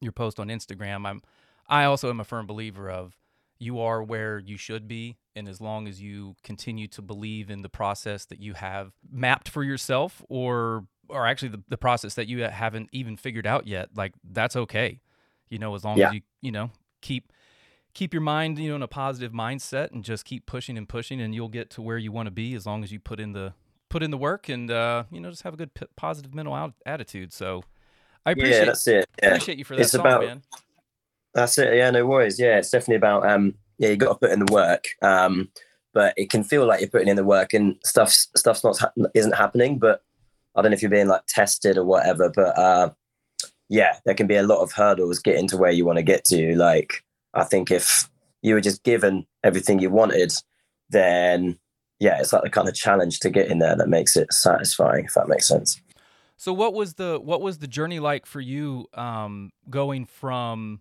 your 0.00 0.12
post 0.12 0.40
on 0.40 0.48
instagram 0.48 1.06
i'm 1.06 1.22
i 1.68 1.84
also 1.84 2.10
am 2.10 2.18
a 2.20 2.24
firm 2.24 2.46
believer 2.46 2.90
of 2.90 3.16
you 3.58 3.80
are 3.80 4.02
where 4.02 4.38
you 4.38 4.58
should 4.58 4.86
be. 4.86 5.16
And 5.34 5.48
as 5.48 5.62
long 5.62 5.88
as 5.88 6.02
you 6.02 6.36
continue 6.42 6.88
to 6.88 7.00
believe 7.00 7.48
in 7.50 7.62
the 7.62 7.70
process 7.70 8.26
that 8.26 8.38
you 8.38 8.52
have 8.52 8.92
mapped 9.10 9.48
for 9.48 9.62
yourself 9.64 10.22
or 10.28 10.84
or 11.08 11.26
actually 11.26 11.48
the, 11.48 11.62
the 11.68 11.78
process 11.78 12.14
that 12.16 12.28
you 12.28 12.42
haven't 12.42 12.90
even 12.92 13.16
figured 13.16 13.46
out 13.46 13.66
yet 13.66 13.88
like 13.96 14.12
that's 14.30 14.56
okay. 14.56 15.00
You 15.48 15.58
know 15.58 15.74
as 15.74 15.84
long 15.84 15.96
Yeah. 15.96 16.08
as 16.08 16.14
you 16.16 16.20
you 16.42 16.52
know 16.52 16.70
keep 17.06 17.24
keep 17.94 18.12
your 18.12 18.20
mind 18.22 18.58
you 18.58 18.68
know 18.68 18.76
in 18.76 18.82
a 18.82 18.88
positive 18.88 19.32
mindset 19.32 19.90
and 19.92 20.04
just 20.04 20.24
keep 20.24 20.44
pushing 20.46 20.76
and 20.76 20.88
pushing 20.88 21.20
and 21.20 21.34
you'll 21.34 21.48
get 21.58 21.70
to 21.70 21.80
where 21.80 21.98
you 21.98 22.10
want 22.12 22.26
to 22.26 22.30
be 22.30 22.54
as 22.54 22.66
long 22.66 22.82
as 22.84 22.90
you 22.92 22.98
put 23.00 23.18
in 23.20 23.32
the 23.32 23.52
put 23.88 24.02
in 24.02 24.10
the 24.10 24.18
work 24.18 24.48
and 24.48 24.70
uh 24.70 25.04
you 25.10 25.20
know 25.20 25.30
just 25.30 25.42
have 25.42 25.54
a 25.54 25.56
good 25.56 25.72
p- 25.72 25.86
positive 25.96 26.34
mental 26.34 26.52
out- 26.54 26.74
attitude 26.84 27.32
so 27.32 27.62
i 28.26 28.32
appreciate 28.32 28.58
yeah, 28.58 28.64
that's 28.66 28.86
it. 28.86 29.06
Yeah. 29.22 29.28
appreciate 29.28 29.58
you 29.58 29.64
for 29.64 29.76
that 29.76 29.82
It's 29.82 29.92
song 29.92 30.00
about- 30.00 30.20
man 30.22 30.42
That's 31.34 31.58
it. 31.58 31.74
Yeah, 31.76 31.90
no 31.90 32.06
worries. 32.06 32.40
Yeah, 32.40 32.56
it's 32.58 32.70
definitely 32.70 32.96
about 32.96 33.26
um 33.30 33.54
yeah, 33.78 33.90
you 33.90 33.96
got 33.96 34.08
to 34.14 34.18
put 34.18 34.30
in 34.32 34.40
the 34.44 34.52
work. 34.52 34.84
Um 35.02 35.50
but 35.92 36.12
it 36.16 36.28
can 36.30 36.42
feel 36.44 36.66
like 36.66 36.80
you're 36.80 36.90
putting 36.90 37.08
in 37.08 37.16
the 37.16 37.24
work 37.36 37.54
and 37.54 37.76
stuff's 37.84 38.28
stuff's 38.36 38.64
not 38.64 38.78
isn't 39.14 39.34
happening, 39.34 39.78
but 39.78 40.02
I 40.54 40.62
don't 40.62 40.70
know 40.70 40.74
if 40.74 40.82
you're 40.82 40.90
being 40.98 41.08
like 41.08 41.26
tested 41.28 41.76
or 41.76 41.84
whatever, 41.84 42.30
but 42.34 42.52
uh 42.58 42.90
yeah, 43.68 43.98
there 44.04 44.14
can 44.14 44.26
be 44.26 44.36
a 44.36 44.42
lot 44.42 44.60
of 44.60 44.72
hurdles 44.72 45.18
getting 45.18 45.48
to 45.48 45.56
where 45.56 45.70
you 45.70 45.84
want 45.84 45.98
to 45.98 46.02
get 46.02 46.24
to. 46.26 46.54
Like 46.56 47.04
I 47.34 47.44
think 47.44 47.70
if 47.70 48.08
you 48.42 48.54
were 48.54 48.60
just 48.60 48.82
given 48.82 49.26
everything 49.42 49.78
you 49.78 49.90
wanted, 49.90 50.32
then 50.90 51.58
yeah, 51.98 52.20
it's 52.20 52.32
like 52.32 52.42
the 52.42 52.50
kind 52.50 52.68
of 52.68 52.74
challenge 52.74 53.20
to 53.20 53.30
get 53.30 53.50
in 53.50 53.58
there 53.58 53.76
that 53.76 53.88
makes 53.88 54.16
it 54.16 54.32
satisfying, 54.32 55.06
if 55.06 55.14
that 55.14 55.28
makes 55.28 55.48
sense. 55.48 55.80
So 56.36 56.52
what 56.52 56.74
was 56.74 56.94
the 56.94 57.18
what 57.22 57.40
was 57.40 57.58
the 57.58 57.66
journey 57.66 57.98
like 57.98 58.26
for 58.26 58.40
you 58.40 58.86
um 58.94 59.50
going 59.70 60.04
from 60.04 60.80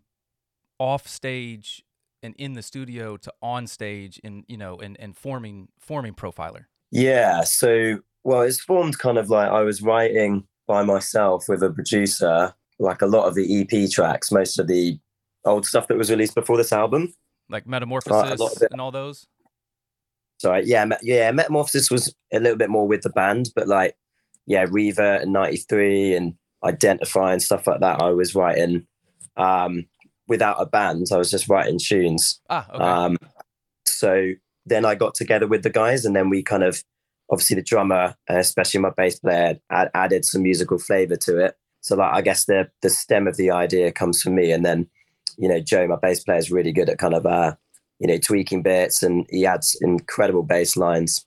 off 0.80 1.08
stage 1.08 1.84
and 2.22 2.36
in 2.38 2.54
the 2.54 2.62
studio 2.62 3.16
to 3.16 3.34
on 3.42 3.66
stage 3.68 4.20
and 4.24 4.44
you 4.48 4.58
know 4.58 4.78
and 4.78 4.98
and 5.00 5.16
forming 5.16 5.70
forming 5.80 6.14
profiler? 6.14 6.66
Yeah. 6.92 7.42
So, 7.44 8.00
well, 8.24 8.42
it's 8.42 8.62
formed 8.62 9.00
kind 9.00 9.18
of 9.18 9.30
like 9.30 9.50
I 9.50 9.62
was 9.62 9.82
writing 9.82 10.48
by 10.68 10.84
myself 10.84 11.48
with 11.48 11.62
a 11.64 11.70
producer, 11.70 12.54
like 12.80 13.02
a 13.02 13.08
lot 13.08 13.28
of 13.28 13.36
the 13.36 13.62
EP 13.62 13.90
tracks, 13.90 14.32
most 14.32 14.60
of 14.60 14.68
the 14.68 15.00
old 15.46 15.66
stuff 15.66 15.88
that 15.88 15.98
was 15.98 16.10
released 16.10 16.36
before 16.36 16.58
this 16.58 16.74
album. 16.74 17.14
Like 17.50 17.68
metamorphosis 17.68 18.62
it. 18.62 18.72
and 18.72 18.82
all 18.82 18.92
those? 18.92 19.28
So, 20.38 20.56
yeah, 20.56 20.86
yeah, 21.02 21.32
Metamorphosis 21.32 21.90
was 21.90 22.14
a 22.34 22.40
little 22.40 22.58
bit 22.58 22.70
more 22.70 22.88
with 22.88 23.04
the 23.04 23.10
band, 23.10 23.52
but 23.56 23.68
like, 23.68 23.96
yeah, 24.46 24.66
Revert 24.70 25.22
and 25.22 25.32
93 25.32 26.16
and 26.16 26.36
Identify 26.64 27.32
and 27.32 27.44
stuff 27.44 27.68
like 27.68 27.80
that, 27.82 28.02
I 28.02 28.10
was 28.10 28.34
writing 28.34 28.88
um, 29.38 29.86
without 30.28 30.60
a 30.60 30.66
band. 30.66 31.06
I 31.12 31.18
was 31.18 31.30
just 31.30 31.48
writing 31.48 31.78
tunes. 31.78 32.42
Ah, 32.50 32.66
okay. 32.74 32.84
Um, 32.84 33.18
so 33.86 34.32
then 34.66 34.84
I 34.84 34.96
got 34.96 35.14
together 35.14 35.46
with 35.46 35.62
the 35.62 35.70
guys, 35.70 36.06
and 36.06 36.16
then 36.16 36.30
we 36.30 36.42
kind 36.42 36.64
of, 36.64 36.84
obviously, 37.30 37.56
the 37.58 37.62
drummer, 37.62 38.16
uh, 38.30 38.38
especially 38.38 38.80
my 38.80 38.90
bass 38.90 39.20
player, 39.20 39.60
ad- 39.70 39.92
added 39.94 40.26
some 40.26 40.42
musical 40.42 40.80
flavor 40.80 41.16
to 41.18 41.38
it. 41.38 41.56
So 41.86 41.96
like, 41.96 42.14
I 42.16 42.22
guess 42.22 42.46
the 42.46 42.68
the 42.82 42.90
stem 42.90 43.28
of 43.28 43.38
the 43.38 43.52
idea 43.52 43.92
comes 43.92 44.20
from 44.20 44.34
me, 44.34 44.52
and 44.52 44.66
then, 44.66 44.88
you 45.38 45.48
know, 45.48 45.60
Joe, 45.60 45.86
my 45.86 45.98
bass 46.02 46.24
player, 46.24 46.40
is 46.40 46.50
really 46.50 46.72
good 46.72 46.90
at 46.90 46.98
kind 46.98 47.14
of, 47.14 47.28
uh, 47.28 47.54
you 48.00 48.08
know, 48.08 48.18
tweaking 48.18 48.64
bits, 48.64 49.04
and 49.04 49.28
he 49.30 49.46
adds 49.46 49.78
incredible 49.82 50.42
bass 50.42 50.76
lines, 50.76 51.24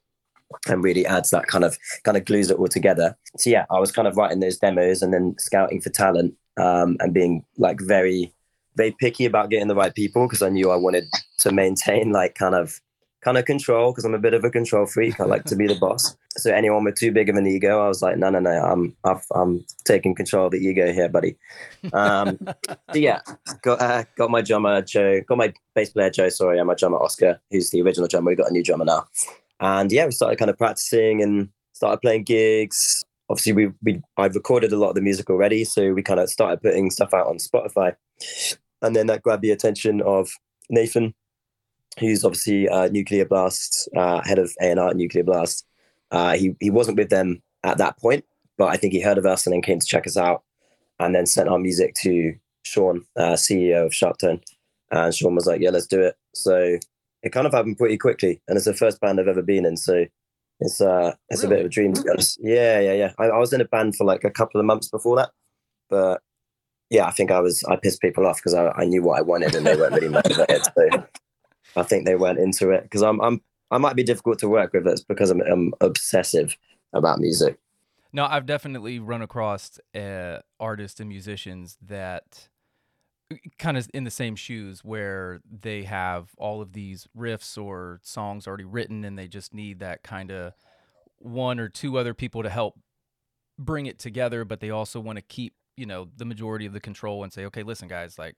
and 0.69 0.83
really 0.83 1.07
adds 1.07 1.31
that 1.31 1.47
kind 1.47 1.63
of 1.63 1.79
kind 2.03 2.17
of 2.17 2.25
glues 2.25 2.51
it 2.51 2.59
all 2.59 2.67
together. 2.67 3.17
So 3.37 3.51
yeah, 3.51 3.67
I 3.71 3.79
was 3.79 3.93
kind 3.93 4.09
of 4.09 4.17
writing 4.17 4.41
those 4.41 4.59
demos, 4.59 5.01
and 5.01 5.15
then 5.15 5.37
scouting 5.39 5.81
for 5.81 5.91
talent, 5.91 6.35
um, 6.57 6.97
and 6.99 7.15
being 7.15 7.45
like 7.57 7.81
very 7.81 8.35
very 8.75 8.97
picky 8.99 9.27
about 9.27 9.51
getting 9.51 9.69
the 9.69 9.77
right 9.77 9.95
people 9.95 10.27
because 10.27 10.43
I 10.43 10.49
knew 10.49 10.73
I 10.73 10.77
wanted 10.77 11.05
to 11.39 11.53
maintain 11.53 12.11
like 12.11 12.35
kind 12.35 12.57
of 12.57 12.81
kind 13.21 13.37
of 13.37 13.45
control 13.45 13.93
because 13.93 14.05
I'm 14.05 14.15
a 14.15 14.19
bit 14.19 14.35
of 14.35 14.45
a 14.45 14.51
control 14.51 14.87
freak. 14.87 15.21
I 15.21 15.25
like 15.25 15.45
to 15.45 15.57
be 15.57 15.67
the 15.67 15.75
boss. 15.81 16.17
So 16.37 16.53
anyone 16.53 16.85
with 16.85 16.95
too 16.95 17.13
big 17.13 17.29
of 17.29 17.37
an 17.37 17.47
ego, 17.47 17.83
I 17.83 17.89
was 17.89 18.01
like, 18.01 18.17
no, 18.17 18.31
no, 18.31 18.39
no, 18.39 18.51
I'm 18.51 18.97
I've, 19.05 19.25
I'm 19.35 19.65
taking 19.85 20.15
control 20.15 20.47
of 20.47 20.53
the 20.53 20.59
ego 20.59 20.93
here, 20.93 21.09
buddy. 21.09 21.37
Um, 21.93 22.39
so 22.93 22.99
yeah, 22.99 23.21
got 23.63 23.81
uh, 23.81 24.05
got 24.17 24.31
my 24.31 24.41
drummer 24.41 24.83
Joe, 24.83 25.21
got 25.23 25.39
my 25.39 25.53
bass 25.75 25.91
player 25.91 26.11
Joe, 26.11 26.29
sorry, 26.29 26.59
and 26.59 26.67
my 26.67 26.75
drummer 26.75 26.99
Oscar, 26.99 27.41
who's 27.51 27.71
the 27.71 27.83
original 27.83 28.09
drummer. 28.09 28.31
We 28.31 28.37
got 28.37 28.51
a 28.51 28.53
new 28.53 28.63
drummer 28.63 28.85
now, 28.85 29.07
and 29.61 29.91
yeah, 29.91 30.07
we 30.07 30.13
started 30.13 30.39
kind 30.39 30.51
of 30.51 30.59
practicing 30.59 31.23
and 31.23 31.49
started 31.73 32.01
playing 32.01 32.25
gigs. 32.25 33.05
Obviously, 33.29 33.53
we 33.53 33.73
we 33.83 34.03
I've 34.17 34.37
recorded 34.37 34.73
a 34.73 34.79
lot 34.79 34.91
of 34.91 34.95
the 34.95 35.03
music 35.03 35.29
already, 35.29 35.65
so 35.65 35.93
we 35.93 36.03
kind 36.03 36.21
of 36.21 36.31
started 36.31 36.63
putting 36.63 36.91
stuff 36.91 37.13
out 37.13 37.27
on 37.27 37.39
Spotify, 37.39 37.97
and 38.81 38.95
then 38.95 39.09
that 39.09 39.23
grabbed 39.23 39.43
the 39.43 39.51
attention 39.51 40.01
of 40.03 40.31
Nathan, 40.71 41.15
who's 41.99 42.25
obviously 42.25 42.69
uh, 42.69 42.89
Nuclear 42.89 43.25
Blast, 43.25 43.89
uh, 43.97 44.23
head 44.25 44.39
of 44.39 44.53
A 44.61 44.71
and 44.71 44.81
R 44.81 44.91
at 44.91 44.97
Nuclear 44.97 45.25
Blast. 45.25 45.67
Uh, 46.11 46.35
he 46.35 46.57
he 46.61 46.71
wasn't 46.71 46.97
with 46.97 47.11
them 47.11 47.43
at 47.65 47.79
that 47.79 47.99
point, 47.99 48.25
but 48.57 48.67
I 48.67 48.77
think 48.77 48.93
he 48.93 49.01
heard 49.01 49.19
of 49.19 49.27
us 49.27 49.47
and 49.47 49.53
then 49.53 49.63
came 49.63 49.79
to 49.79 49.87
check 49.87 50.07
us 50.07 50.17
out, 50.17 50.43
and 50.99 51.15
then 51.15 51.27
sent 51.27 51.49
our 51.49 51.59
music 51.59 51.95
to 52.03 52.35
Sean, 52.63 53.05
uh, 53.17 53.33
CEO 53.33 53.87
of 53.87 53.95
Sharp 53.95 54.19
Sharptone, 54.19 54.43
and 54.91 55.15
Sean 55.15 55.35
was 55.35 55.47
like, 55.47 55.61
"Yeah, 55.61 55.71
let's 55.71 55.87
do 55.87 56.01
it." 56.01 56.17
So 56.35 56.79
it 57.23 57.33
kind 57.33 57.47
of 57.47 57.53
happened 57.53 57.79
pretty 57.79 57.99
quickly, 57.99 58.41
and 58.49 58.57
it's 58.57 58.67
the 58.67 58.75
first 58.75 59.01
band 59.01 59.21
I've 59.21 59.29
ever 59.29 59.43
been 59.43 59.67
in. 59.67 59.77
So 59.77 60.07
it's 60.61 60.81
uh 60.81 61.15
it's 61.29 61.43
a 61.43 61.49
bit 61.49 61.61
of 61.61 61.67
a 61.67 61.69
dream 61.69 61.95
honest. 62.11 62.39
Yeah, 62.43 62.81
yeah, 62.81 62.95
yeah. 62.95 63.13
I, 63.19 63.27
I 63.27 63.39
was 63.39 63.53
in 63.53 63.61
a 63.61 63.67
band 63.67 63.97
for 63.97 64.05
like 64.05 64.25
a 64.25 64.31
couple 64.31 64.61
of 64.61 64.67
months 64.67 64.89
before 64.89 65.17
that, 65.17 65.31
but 65.89 66.23
yeah, 66.91 67.07
I 67.07 67.11
think 67.11 67.31
I 67.31 67.41
was 67.41 67.63
I 67.65 67.77
pissed 67.77 68.01
people 68.01 68.27
off 68.27 68.37
because 68.37 68.55
I, 68.55 68.71
I 68.71 68.85
knew 68.85 69.03
what 69.03 69.19
I 69.19 69.23
wanted 69.23 69.55
and 69.55 69.67
they 69.67 69.77
weren't 69.77 69.95
really 69.95 70.09
motivated. 70.09 70.63
So 70.75 71.05
I 71.77 71.83
think 71.83 72.07
they 72.07 72.17
weren't 72.17 72.39
into 72.39 72.71
it 72.71 72.83
because 72.83 73.03
I'm 73.03 73.21
I'm 73.21 73.41
I 73.71 73.79
might 73.79 73.97
be 73.97 74.05
difficult 74.05 74.39
to 74.41 74.49
work 74.49 74.73
with. 74.73 74.85
That's 74.85 75.03
because 75.03 75.31
I'm, 75.31 75.41
I'm 75.43 75.73
obsessive 75.81 76.57
about 76.93 77.19
music. 77.19 77.59
No, 78.13 78.25
I've 78.25 78.47
definitely 78.47 78.99
run 78.99 79.21
across 79.21 79.79
uh, 79.95 80.39
artists 80.59 80.99
and 80.99 81.09
musicians 81.09 81.77
that 81.87 82.49
kind 83.59 83.77
of 83.77 83.89
in 83.93 84.05
the 84.05 84.11
same 84.11 84.37
shoes 84.37 84.83
where 84.83 85.41
they 85.49 85.83
have 85.83 86.31
all 86.39 86.63
of 86.63 86.73
these 86.73 87.07
riffs 87.17 87.63
or 87.63 88.01
songs 88.03 88.47
already 88.47 88.65
written 88.65 89.05
and 89.05 89.19
they 89.19 89.29
just 89.29 89.53
need 89.53 89.81
that 89.81 90.03
kind 90.03 90.31
of 90.31 90.55
one 91.19 91.61
or 91.61 91.69
two 91.69 91.99
other 91.99 92.15
people 92.15 92.43
to 92.43 92.49
help 92.49 92.79
bring 93.59 93.87
it 93.87 93.99
together 93.99 94.45
but 94.45 94.61
they 94.61 94.71
also 94.71 94.99
want 94.99 95.17
to 95.17 95.23
keep 95.23 95.53
you 95.77 95.85
know 95.85 96.09
the 96.17 96.25
majority 96.25 96.65
of 96.65 96.73
the 96.73 96.81
control 96.81 97.23
and 97.23 97.33
say 97.33 97.45
okay 97.45 97.63
listen 97.63 97.89
guys 97.89 98.19
like 98.19 98.37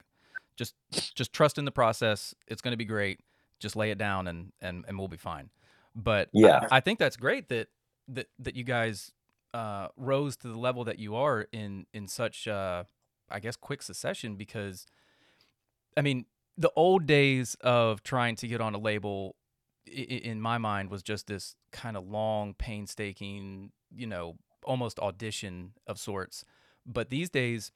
just 0.61 0.75
just 1.17 1.33
trust 1.33 1.59
in 1.59 1.65
the 1.65 1.73
process. 1.73 2.35
It's 2.47 2.61
going 2.63 2.73
to 2.73 2.77
be 2.77 2.85
great. 2.97 3.21
Just 3.59 3.75
lay 3.77 3.91
it 3.91 3.99
down 3.99 4.29
and 4.29 4.53
and, 4.61 4.85
and 4.87 4.99
we'll 4.99 5.09
be 5.09 5.17
fine. 5.17 5.51
But 5.95 6.29
Yeah. 6.33 6.69
I, 6.71 6.81
think 6.81 6.99
that's 6.99 7.17
great 7.17 7.49
that 7.49 7.69
that 8.09 8.29
that 8.39 8.55
you 8.55 8.65
guys 8.65 9.13
uh, 9.55 9.89
rose 9.97 10.37
to 10.39 10.49
the 10.49 10.59
level 10.59 10.85
that 10.85 10.99
you 10.99 11.17
are 11.17 11.47
in 11.53 11.87
in 11.93 12.07
such 12.07 12.47
uh, 12.47 12.85
I 13.31 13.41
guess 13.41 13.57
quick 13.57 13.83
succession 13.83 14.37
because 14.37 14.87
I 15.97 16.03
mean 16.03 16.27
the 16.57 16.71
old 16.77 17.07
days 17.07 17.57
of 17.61 18.03
trying 18.03 18.37
to 18.37 18.47
get 18.47 18.61
on 18.61 18.75
a 18.75 18.79
label 18.79 19.37
i- 19.89 19.93
i- 20.15 20.23
in 20.31 20.41
my 20.41 20.59
mind 20.59 20.91
was 20.91 21.03
just 21.03 21.27
this 21.27 21.57
kind 21.73 21.97
of 21.97 22.07
long 22.07 22.55
painstaking 22.55 23.73
you 23.95 24.07
know 24.07 24.37
almost 24.65 24.99
audition 25.01 25.73
of 25.87 25.99
sorts. 25.99 26.45
But 26.87 27.11
these 27.11 27.31
days 27.31 27.73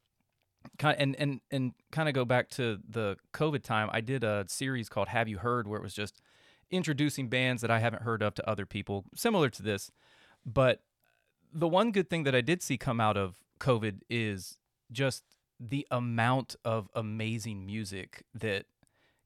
kind 0.78 0.96
and 0.98 1.16
and 1.18 1.40
and 1.50 1.72
kind 1.92 2.08
of 2.08 2.14
go 2.14 2.24
back 2.24 2.48
to 2.50 2.78
the 2.88 3.16
covid 3.32 3.62
time 3.62 3.88
i 3.92 4.00
did 4.00 4.24
a 4.24 4.44
series 4.48 4.88
called 4.88 5.08
have 5.08 5.28
you 5.28 5.38
heard 5.38 5.66
where 5.68 5.78
it 5.78 5.82
was 5.82 5.94
just 5.94 6.20
introducing 6.70 7.28
bands 7.28 7.62
that 7.62 7.70
i 7.70 7.78
haven't 7.78 8.02
heard 8.02 8.22
of 8.22 8.34
to 8.34 8.48
other 8.48 8.66
people 8.66 9.04
similar 9.14 9.48
to 9.50 9.62
this. 9.62 9.90
But 10.46 10.82
the 11.52 11.68
one 11.68 11.90
good 11.92 12.10
thing 12.10 12.24
that 12.24 12.34
i 12.34 12.40
did 12.40 12.62
see 12.62 12.76
come 12.76 13.00
out 13.00 13.16
of 13.16 13.36
covid 13.60 14.00
is 14.10 14.56
just 14.90 15.22
the 15.60 15.86
amount 15.90 16.56
of 16.64 16.88
amazing 16.94 17.64
music 17.64 18.24
that 18.34 18.66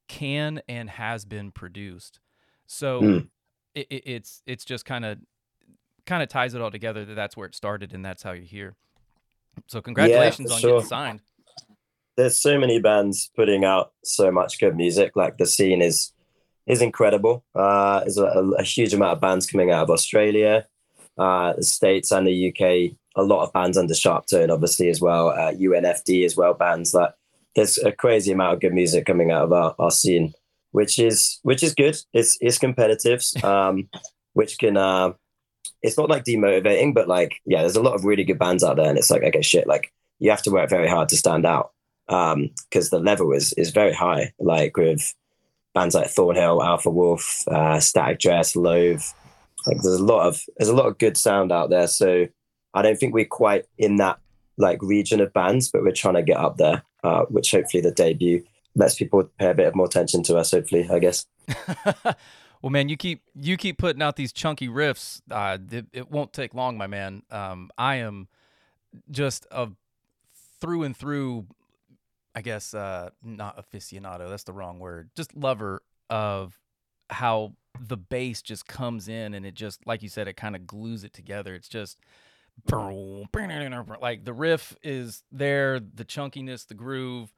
can 0.08 0.60
and 0.68 0.90
has 0.90 1.24
been 1.24 1.50
produced. 1.50 2.20
So 2.66 3.00
Mm. 3.02 3.28
it, 3.74 3.86
it, 3.90 4.02
it's 4.06 4.42
it's 4.46 4.64
just 4.64 4.84
kind 4.84 5.04
of 5.04 5.18
kind 6.06 6.22
of 6.22 6.28
ties 6.28 6.54
it 6.54 6.60
all 6.60 6.70
together 6.70 7.04
that 7.04 7.14
that's 7.14 7.36
where 7.36 7.46
it 7.46 7.54
started 7.54 7.92
and 7.92 8.04
that's 8.04 8.22
how 8.22 8.32
you're 8.32 8.44
here 8.44 8.76
so 9.66 9.80
congratulations 9.80 10.48
for 10.48 10.54
on 10.54 10.60
sure. 10.60 10.70
getting 10.74 10.86
signed 10.86 11.20
There's 12.16 12.40
so 12.40 12.58
many 12.58 12.80
bands 12.80 13.30
putting 13.36 13.64
out 13.64 13.92
so 14.04 14.30
much 14.30 14.58
good 14.58 14.76
music. 14.76 15.12
Like 15.14 15.38
the 15.38 15.46
scene 15.46 15.82
is 15.82 16.12
is 16.66 16.82
incredible. 16.82 17.44
Uh, 17.54 18.00
there's 18.00 18.18
a, 18.18 18.24
a 18.58 18.62
huge 18.62 18.92
amount 18.92 19.12
of 19.12 19.20
bands 19.20 19.46
coming 19.46 19.70
out 19.70 19.84
of 19.84 19.90
Australia, 19.90 20.66
uh, 21.16 21.54
the 21.54 21.64
States, 21.64 22.12
and 22.12 22.26
the 22.26 22.48
UK. 22.48 22.96
A 23.16 23.22
lot 23.22 23.42
of 23.42 23.52
bands 23.52 23.76
under 23.76 23.94
Sharp 23.94 24.26
Sharptone, 24.26 24.52
obviously 24.52 24.90
as 24.90 25.00
well. 25.00 25.30
Uh, 25.30 25.52
UNFD 25.52 26.24
as 26.24 26.36
well. 26.36 26.54
Bands 26.54 26.92
that 26.92 27.14
there's 27.56 27.78
a 27.78 27.90
crazy 27.90 28.32
amount 28.32 28.54
of 28.54 28.60
good 28.60 28.74
music 28.74 29.06
coming 29.06 29.30
out 29.32 29.44
of 29.44 29.52
our, 29.52 29.74
our 29.78 29.90
scene, 29.90 30.34
which 30.72 30.98
is 30.98 31.40
which 31.42 31.62
is 31.62 31.74
good. 31.74 31.96
It's 32.12 32.36
it's 32.40 32.58
competitive, 32.58 33.22
um, 33.42 33.88
which 34.34 34.58
can. 34.58 34.76
Uh, 34.76 35.12
it's 35.82 35.98
not 35.98 36.10
like 36.10 36.24
demotivating, 36.24 36.94
but 36.94 37.08
like 37.08 37.40
yeah, 37.46 37.60
there's 37.60 37.76
a 37.76 37.82
lot 37.82 37.94
of 37.94 38.04
really 38.04 38.24
good 38.24 38.38
bands 38.38 38.64
out 38.64 38.76
there, 38.76 38.88
and 38.88 38.98
it's 38.98 39.10
like 39.10 39.22
okay, 39.22 39.42
shit, 39.42 39.66
like 39.66 39.92
you 40.18 40.30
have 40.30 40.42
to 40.42 40.50
work 40.50 40.68
very 40.68 40.88
hard 40.88 41.08
to 41.10 41.16
stand 41.16 41.46
out 41.46 41.72
because 42.06 42.90
the 42.90 42.98
level 42.98 43.32
is 43.32 43.52
is 43.54 43.70
very 43.70 43.92
high. 43.92 44.32
Like 44.38 44.76
with 44.76 45.14
bands 45.74 45.94
like 45.94 46.08
Thornhill, 46.08 46.62
Alpha 46.62 46.90
Wolf, 46.90 47.44
uh, 47.48 47.80
Static 47.80 48.18
Dress, 48.18 48.56
Loathe. 48.56 49.02
Like 49.66 49.76
there's 49.82 50.00
a 50.00 50.04
lot 50.04 50.26
of 50.26 50.42
there's 50.56 50.70
a 50.70 50.74
lot 50.74 50.86
of 50.86 50.98
good 50.98 51.16
sound 51.16 51.52
out 51.52 51.70
there. 51.70 51.86
So 51.86 52.26
I 52.74 52.82
don't 52.82 52.98
think 52.98 53.14
we're 53.14 53.24
quite 53.24 53.66
in 53.76 53.96
that 53.96 54.18
like 54.56 54.82
region 54.82 55.20
of 55.20 55.32
bands, 55.32 55.70
but 55.70 55.82
we're 55.82 55.92
trying 55.92 56.14
to 56.14 56.22
get 56.22 56.38
up 56.38 56.56
there. 56.56 56.82
Uh, 57.04 57.22
which 57.26 57.52
hopefully 57.52 57.80
the 57.80 57.92
debut 57.92 58.42
lets 58.74 58.96
people 58.96 59.22
pay 59.38 59.50
a 59.50 59.54
bit 59.54 59.68
of 59.68 59.74
more 59.76 59.86
attention 59.86 60.22
to 60.24 60.36
us. 60.36 60.50
Hopefully, 60.50 60.88
I 60.90 60.98
guess. 60.98 61.26
well, 62.62 62.70
man, 62.70 62.88
you 62.88 62.96
keep 62.96 63.22
you 63.34 63.56
keep 63.56 63.78
putting 63.78 64.02
out 64.02 64.16
these 64.16 64.32
chunky 64.32 64.68
riffs. 64.68 65.20
Uh, 65.30 65.58
it, 65.70 65.86
it 65.92 66.10
won't 66.10 66.32
take 66.32 66.54
long, 66.54 66.76
my 66.76 66.86
man. 66.86 67.22
Um, 67.30 67.70
I 67.78 67.96
am 67.96 68.28
just 69.10 69.46
a 69.50 69.68
through 70.60 70.82
and 70.82 70.96
through 70.96 71.46
I 72.38 72.40
guess 72.40 72.72
uh, 72.72 73.10
not 73.22 73.56
aficionado. 73.56 74.28
That's 74.28 74.44
the 74.44 74.52
wrong 74.52 74.78
word. 74.78 75.10
Just 75.16 75.36
lover 75.36 75.82
of 76.08 76.56
how 77.10 77.54
the 77.80 77.96
bass 77.96 78.42
just 78.42 78.66
comes 78.68 79.08
in 79.08 79.34
and 79.34 79.44
it 79.44 79.54
just, 79.54 79.84
like 79.86 80.04
you 80.04 80.08
said, 80.08 80.28
it 80.28 80.36
kind 80.36 80.54
of 80.54 80.64
glues 80.64 81.02
it 81.02 81.12
together. 81.12 81.54
It's 81.56 81.68
just 81.68 81.98
like 84.00 84.24
the 84.24 84.32
riff 84.32 84.76
is 84.84 85.24
there, 85.32 85.80
the 85.80 86.04
chunkiness, 86.04 86.66
the 86.66 86.74
groove, 86.74 87.32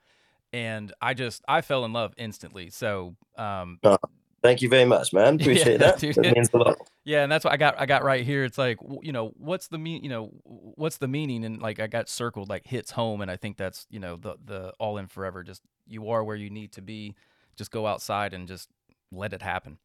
and 0.52 0.92
I 1.00 1.14
just 1.14 1.42
I 1.48 1.62
fell 1.62 1.84
in 1.86 1.94
love 1.94 2.12
instantly. 2.18 2.68
So 2.68 3.16
um, 3.36 3.78
uh, 3.82 3.96
Thank 4.42 4.62
you 4.62 4.68
very 4.68 4.84
much, 4.84 5.12
man. 5.12 5.34
Appreciate 5.40 5.72
yeah, 5.80 5.90
that. 5.90 5.98
Dude. 5.98 6.14
That 6.16 6.34
means 6.34 6.50
a 6.52 6.56
lot. 6.56 6.78
Yeah, 7.04 7.22
and 7.22 7.30
that's 7.30 7.44
what 7.44 7.52
I 7.52 7.56
got. 7.56 7.78
I 7.78 7.86
got 7.86 8.04
right 8.04 8.24
here. 8.24 8.44
It's 8.44 8.58
like 8.58 8.78
you 9.02 9.12
know, 9.12 9.32
what's 9.36 9.68
the 9.68 9.78
mean? 9.78 10.02
You 10.02 10.10
know, 10.10 10.30
what's 10.44 10.96
the 10.96 11.08
meaning? 11.08 11.44
And 11.44 11.60
like 11.60 11.80
I 11.80 11.86
got 11.86 12.08
circled 12.08 12.48
like 12.48 12.66
hits 12.66 12.90
home, 12.90 13.20
and 13.20 13.30
I 13.30 13.36
think 13.36 13.56
that's 13.56 13.86
you 13.90 14.00
know 14.00 14.16
the 14.16 14.36
the 14.44 14.72
all 14.78 14.98
in 14.98 15.08
forever. 15.08 15.42
Just 15.42 15.62
you 15.86 16.08
are 16.10 16.24
where 16.24 16.36
you 16.36 16.50
need 16.50 16.72
to 16.72 16.82
be. 16.82 17.14
Just 17.56 17.70
go 17.70 17.86
outside 17.86 18.32
and 18.32 18.48
just 18.48 18.68
let 19.12 19.32
it 19.32 19.42
happen. 19.42 19.78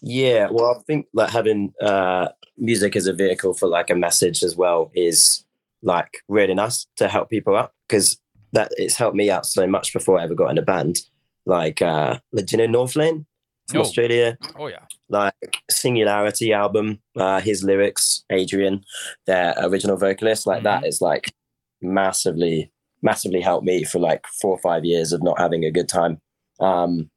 Yeah, 0.00 0.48
well, 0.50 0.76
I 0.78 0.82
think 0.86 1.06
like 1.12 1.30
having 1.30 1.74
uh, 1.82 2.28
music 2.56 2.96
as 2.96 3.06
a 3.06 3.12
vehicle 3.12 3.54
for 3.54 3.68
like 3.68 3.90
a 3.90 3.94
message 3.94 4.42
as 4.42 4.56
well 4.56 4.90
is 4.94 5.44
like 5.82 6.22
really 6.28 6.54
nice 6.54 6.86
to 6.96 7.08
help 7.08 7.30
people 7.30 7.56
out 7.56 7.72
because 7.88 8.18
that 8.52 8.70
it's 8.76 8.96
helped 8.96 9.16
me 9.16 9.30
out 9.30 9.46
so 9.46 9.66
much 9.66 9.92
before 9.92 10.18
I 10.18 10.24
ever 10.24 10.34
got 10.34 10.50
in 10.50 10.58
a 10.58 10.62
band. 10.62 10.98
Like, 11.46 11.80
uh, 11.80 12.18
like, 12.32 12.46
do 12.46 12.56
you 12.56 12.68
know 12.68 12.84
Northlane? 12.84 13.24
From 13.70 13.80
oh. 13.80 13.82
Australia. 13.82 14.36
Oh 14.58 14.66
yeah. 14.66 14.84
Like 15.08 15.62
Singularity 15.70 16.52
album, 16.52 17.00
uh, 17.16 17.40
his 17.40 17.62
lyrics, 17.62 18.24
Adrian, 18.30 18.84
their 19.26 19.54
original 19.58 19.96
vocalist, 19.96 20.46
like 20.46 20.58
mm-hmm. 20.58 20.82
that 20.82 20.86
is 20.86 21.00
like 21.00 21.32
massively, 21.80 22.70
massively 23.02 23.40
helped 23.40 23.64
me 23.64 23.84
for 23.84 23.98
like 23.98 24.26
four 24.40 24.52
or 24.52 24.58
five 24.58 24.84
years 24.84 25.12
of 25.12 25.22
not 25.22 25.38
having 25.38 25.64
a 25.64 25.70
good 25.70 25.88
time. 25.88 26.20
Um, 26.60 27.10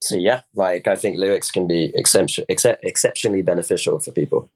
so 0.00 0.16
yeah, 0.16 0.42
like 0.54 0.86
I 0.86 0.96
think 0.96 1.18
lyrics 1.18 1.50
can 1.50 1.66
be 1.66 1.92
exception, 1.94 2.44
except, 2.48 2.84
exceptionally 2.84 3.42
beneficial 3.42 3.98
for 3.98 4.12
people. 4.12 4.50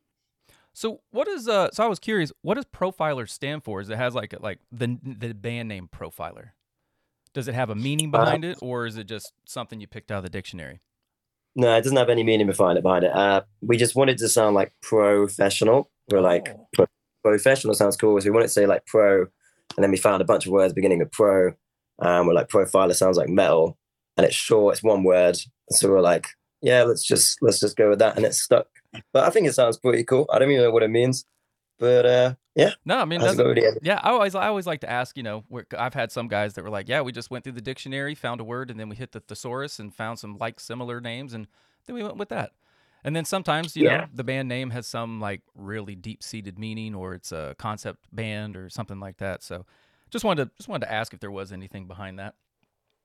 So 0.75 1.01
what 1.11 1.27
is 1.27 1.49
uh? 1.49 1.71
So 1.73 1.85
I 1.85 1.89
was 1.89 1.99
curious, 1.99 2.33
what 2.43 2.55
does 2.55 2.67
Profiler 2.67 3.29
stand 3.29 3.65
for? 3.65 3.81
Is 3.81 3.91
it 3.91 3.97
has 3.97 4.15
like 4.15 4.35
like 4.41 4.61
the 4.71 4.99
the 5.03 5.33
band 5.33 5.69
name 5.69 5.89
Profiler? 5.93 6.51
Does 7.35 7.49
it 7.49 7.55
have 7.55 7.71
a 7.71 7.75
meaning 7.75 8.11
behind 8.11 8.45
uh, 8.45 8.49
it, 8.49 8.59
or 8.63 8.87
is 8.87 8.97
it 8.97 9.05
just 9.05 9.33
something 9.45 9.81
you 9.81 9.87
picked 9.87 10.13
out 10.13 10.19
of 10.19 10.25
the 10.25 10.31
dictionary? 10.31 10.81
No, 11.59 11.77
it 11.77 11.83
doesn't 11.83 11.97
have 11.97 12.09
any 12.09 12.23
meaning 12.23 12.47
behind 12.47 12.79
it. 12.79 12.83
Behind 12.83 13.05
it, 13.05 13.13
uh, 13.13 13.43
we 13.61 13.77
just 13.77 13.97
wanted 13.97 14.17
to 14.19 14.29
sound 14.29 14.55
like 14.55 14.73
professional. 14.81 15.91
We're 16.09 16.21
like 16.21 16.51
oh. 16.55 16.69
pro- 16.73 16.87
professional 17.25 17.75
sounds 17.75 17.97
cool, 17.97 18.19
so 18.21 18.27
we 18.27 18.31
wanted 18.31 18.47
to 18.47 18.53
say 18.53 18.65
like 18.65 18.87
pro, 18.87 19.23
and 19.23 19.83
then 19.83 19.91
we 19.91 19.97
found 19.97 20.23
a 20.23 20.25
bunch 20.25 20.47
of 20.47 20.53
words 20.53 20.73
beginning 20.73 21.01
with 21.01 21.11
pro. 21.11 21.49
Um, 21.99 22.29
we're 22.29 22.35
like 22.35 22.49
profiler 22.49 22.95
sounds 22.95 23.17
like 23.17 23.29
metal, 23.29 23.77
and 24.17 24.25
it's 24.25 24.37
short. 24.37 24.75
It's 24.75 24.85
one 24.85 25.03
word, 25.03 25.37
so 25.71 25.91
we're 25.91 26.01
like, 26.01 26.29
yeah, 26.63 26.85
let's 26.85 27.03
just 27.03 27.39
let's 27.43 27.59
just 27.59 27.77
go 27.77 27.91
with 27.91 27.99
that, 27.99 28.17
and 28.17 28.25
it's 28.25 28.41
stuck. 28.41 28.69
But 29.13 29.25
I 29.25 29.31
think 29.31 29.49
it 29.49 29.55
sounds 29.55 29.79
pretty 29.79 30.05
cool. 30.05 30.31
I 30.33 30.39
don't 30.39 30.53
even 30.53 30.63
know 30.63 30.71
what 30.71 30.85
it 30.85 30.91
means, 30.91 31.25
but 31.79 32.07
uh, 32.07 32.35
yeah. 32.55 32.73
No, 32.85 32.99
I 32.99 33.05
mean, 33.05 33.21
yeah, 33.83 34.01
I 34.03 34.11
always, 34.11 34.35
I 34.35 34.49
always 34.49 34.67
like 34.67 34.81
to 34.81 34.91
ask. 34.91 35.17
You 35.17 35.23
know, 35.23 35.45
I've 35.77 35.95
had 35.95 36.11
some 36.11 36.29
guys 36.29 36.55
that 36.55 36.65
were 36.65 36.71
like, 36.71 36.89
"Yeah, 36.89 37.03
we 37.03 37.13
just 37.13 37.31
went 37.31 37.45
through 37.45 37.53
the 37.53 37.61
dictionary, 37.61 38.15
found 38.15 38.41
a 38.41 38.45
word, 38.45 38.71
and 38.71 38.79
then 38.79 38.89
we 38.89 38.97
hit 38.97 39.13
the 39.13 39.21
thesaurus 39.21 39.79
and 39.79 39.95
found 39.95 40.19
some 40.19 40.37
like 40.39 40.59
similar 40.61 41.01
names, 41.01 41.35
and 41.35 41.47
then 41.87 41.95
we 41.95 42.03
went 42.03 42.17
with 42.17 42.31
that." 42.31 42.53
And 43.05 43.15
then 43.15 43.25
sometimes, 43.25 43.77
you 43.77 43.85
yeah. 43.85 43.97
know, 43.97 44.07
the 44.13 44.25
band 44.25 44.49
name 44.49 44.71
has 44.71 44.87
some 44.87 45.21
like 45.21 45.43
really 45.55 45.95
deep 45.95 46.23
seated 46.23 46.59
meaning, 46.59 46.95
or 46.95 47.15
it's 47.15 47.31
a 47.31 47.55
concept 47.59 48.05
band 48.13 48.57
or 48.57 48.69
something 48.69 48.99
like 48.99 49.19
that. 49.19 49.43
So, 49.43 49.65
just 50.11 50.25
wanted 50.25 50.47
to 50.47 50.51
just 50.57 50.69
wanted 50.69 50.87
to 50.87 50.93
ask 50.93 51.15
if 51.15 51.21
there 51.21 51.31
was 51.31 51.53
anything 51.53 51.87
behind 51.87 52.19
that. 52.19 52.35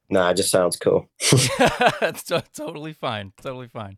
Nah, 0.09 0.31
it 0.31 0.38
just 0.38 0.51
sounds 0.51 0.77
cool. 0.77 1.09
It's 2.01 2.23
t- 2.23 2.39
totally 2.53 2.93
fine. 2.93 3.33
Totally 3.41 3.67
fine. 3.67 3.97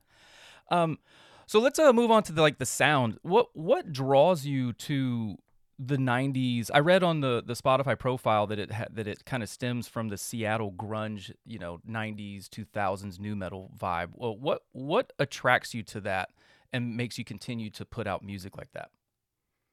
Um, 0.69 0.99
so 1.47 1.60
let's 1.60 1.79
uh, 1.79 1.93
move 1.93 2.12
on 2.12 2.23
to 2.23 2.31
the 2.31 2.41
like 2.41 2.58
the 2.58 2.65
sound. 2.65 3.17
What 3.21 3.49
what 3.53 3.91
draws 3.91 4.45
you 4.45 4.73
to 4.73 5.38
the 5.77 5.97
90s 5.97 6.69
i 6.73 6.79
read 6.79 7.03
on 7.03 7.19
the 7.19 7.43
the 7.45 7.53
spotify 7.53 7.97
profile 7.99 8.47
that 8.47 8.58
it 8.58 8.71
ha- 8.71 8.86
that 8.89 9.08
it 9.08 9.25
kind 9.25 9.43
of 9.43 9.49
stems 9.49 9.88
from 9.89 10.08
the 10.08 10.17
seattle 10.17 10.71
grunge 10.71 11.34
you 11.45 11.60
know 11.60 11.81
90s 11.89 12.47
2000s 12.47 13.19
nu 13.19 13.36
metal 13.36 13.71
vibe. 13.77 14.12
Well 14.13 14.38
what 14.38 14.62
what 14.71 15.12
attracts 15.19 15.73
you 15.73 15.84
to 15.84 15.99
that 16.01 16.29
and 16.71 16.95
makes 16.95 17.17
you 17.17 17.25
continue 17.25 17.69
to 17.71 17.86
put 17.86 18.08
out 18.08 18.23
music 18.23 18.58
like 18.58 18.71
that? 18.73 18.89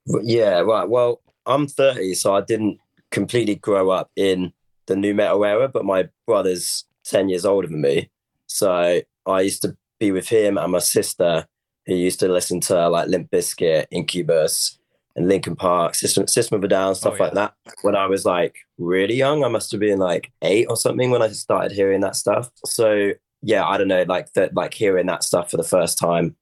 Yeah 0.06 0.60
right. 0.60 0.88
Well 0.88 1.20
i'm 1.46 1.68
30 1.68 2.14
so 2.14 2.34
i 2.34 2.40
didn't 2.40 2.78
completely 3.10 3.54
grow 3.54 3.90
up 3.90 4.10
in 4.16 4.52
the 4.86 4.96
nu 4.96 5.14
metal 5.14 5.44
era 5.44 5.68
but 5.68 5.84
my 5.84 6.08
brother's 6.26 6.84
10 7.04 7.28
years 7.28 7.44
older 7.44 7.68
than 7.68 7.80
me. 7.80 8.10
So 8.48 9.02
i 9.26 9.40
used 9.40 9.62
to 9.62 9.76
be 10.00 10.10
with 10.10 10.28
him 10.28 10.58
and 10.58 10.72
my 10.72 10.80
sister 10.80 11.46
who 11.86 11.94
used 11.94 12.20
to 12.20 12.28
listen 12.28 12.60
to 12.60 12.88
like 12.88 13.08
limp 13.08 13.30
bizkit 13.30 13.86
incubus 13.90 14.78
and 15.14 15.28
Linkin 15.28 15.56
Park, 15.56 15.94
System 15.94 16.26
System 16.26 16.56
of 16.56 16.64
a 16.64 16.68
Down, 16.68 16.94
stuff 16.94 17.14
oh, 17.14 17.16
yeah. 17.16 17.22
like 17.24 17.34
that. 17.34 17.54
When 17.82 17.96
I 17.96 18.06
was 18.06 18.24
like 18.24 18.56
really 18.78 19.14
young, 19.14 19.44
I 19.44 19.48
must 19.48 19.70
have 19.72 19.80
been 19.80 19.98
like 19.98 20.32
eight 20.42 20.66
or 20.68 20.76
something 20.76 21.10
when 21.10 21.22
I 21.22 21.28
started 21.28 21.72
hearing 21.72 22.00
that 22.00 22.16
stuff. 22.16 22.50
So 22.64 23.12
yeah, 23.42 23.66
I 23.66 23.76
don't 23.76 23.88
know, 23.88 24.04
like 24.04 24.32
that, 24.34 24.54
like 24.54 24.74
hearing 24.74 25.06
that 25.06 25.24
stuff 25.24 25.50
for 25.50 25.56
the 25.56 25.64
first 25.64 25.98
time. 25.98 26.36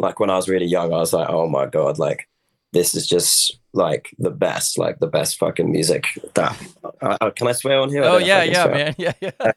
Like 0.00 0.18
when 0.18 0.30
I 0.30 0.36
was 0.36 0.48
really 0.48 0.66
young, 0.66 0.92
I 0.92 0.98
was 0.98 1.12
like, 1.12 1.28
oh 1.30 1.48
my 1.48 1.66
god, 1.66 1.98
like 1.98 2.28
this 2.72 2.94
is 2.94 3.06
just 3.06 3.58
like 3.72 4.10
the 4.18 4.30
best, 4.30 4.78
like 4.78 4.98
the 4.98 5.06
best 5.06 5.38
fucking 5.38 5.70
music. 5.70 6.06
That 6.34 6.60
uh, 7.00 7.30
can 7.30 7.46
I 7.48 7.52
swear 7.52 7.80
on 7.80 7.88
here? 7.88 8.02
Oh 8.04 8.18
yeah, 8.18 8.42
yeah, 8.42 8.64
swear. 8.64 8.74
man, 8.74 8.94
yeah, 8.98 9.12
yeah. 9.20 9.30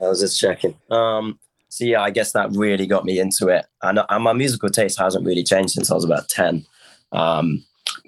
I 0.00 0.08
was 0.08 0.20
just 0.20 0.40
checking. 0.40 0.74
Um, 0.90 1.38
so 1.72 1.86
yeah, 1.86 2.02
I 2.02 2.10
guess 2.10 2.32
that 2.32 2.50
really 2.52 2.86
got 2.86 3.06
me 3.06 3.18
into 3.18 3.48
it, 3.48 3.64
and, 3.80 3.98
and 4.06 4.22
my 4.22 4.34
musical 4.34 4.68
taste 4.68 4.98
hasn't 4.98 5.24
really 5.24 5.42
changed 5.42 5.72
since 5.72 5.90
I 5.90 5.94
was 5.94 6.04
about 6.04 6.28
ten. 6.28 6.66
Um, 7.12 7.64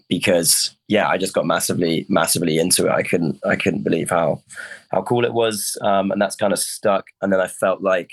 because 0.06 0.76
yeah, 0.86 1.08
I 1.08 1.16
just 1.16 1.32
got 1.32 1.46
massively, 1.46 2.04
massively 2.10 2.58
into 2.58 2.84
it. 2.84 2.90
I 2.90 3.02
couldn't, 3.02 3.40
I 3.46 3.56
couldn't 3.56 3.82
believe 3.82 4.10
how 4.10 4.42
how 4.90 5.00
cool 5.00 5.24
it 5.24 5.32
was, 5.32 5.78
um, 5.80 6.10
and 6.10 6.20
that's 6.20 6.36
kind 6.36 6.52
of 6.52 6.58
stuck. 6.58 7.06
And 7.22 7.32
then 7.32 7.40
I 7.40 7.46
felt 7.46 7.80
like 7.80 8.10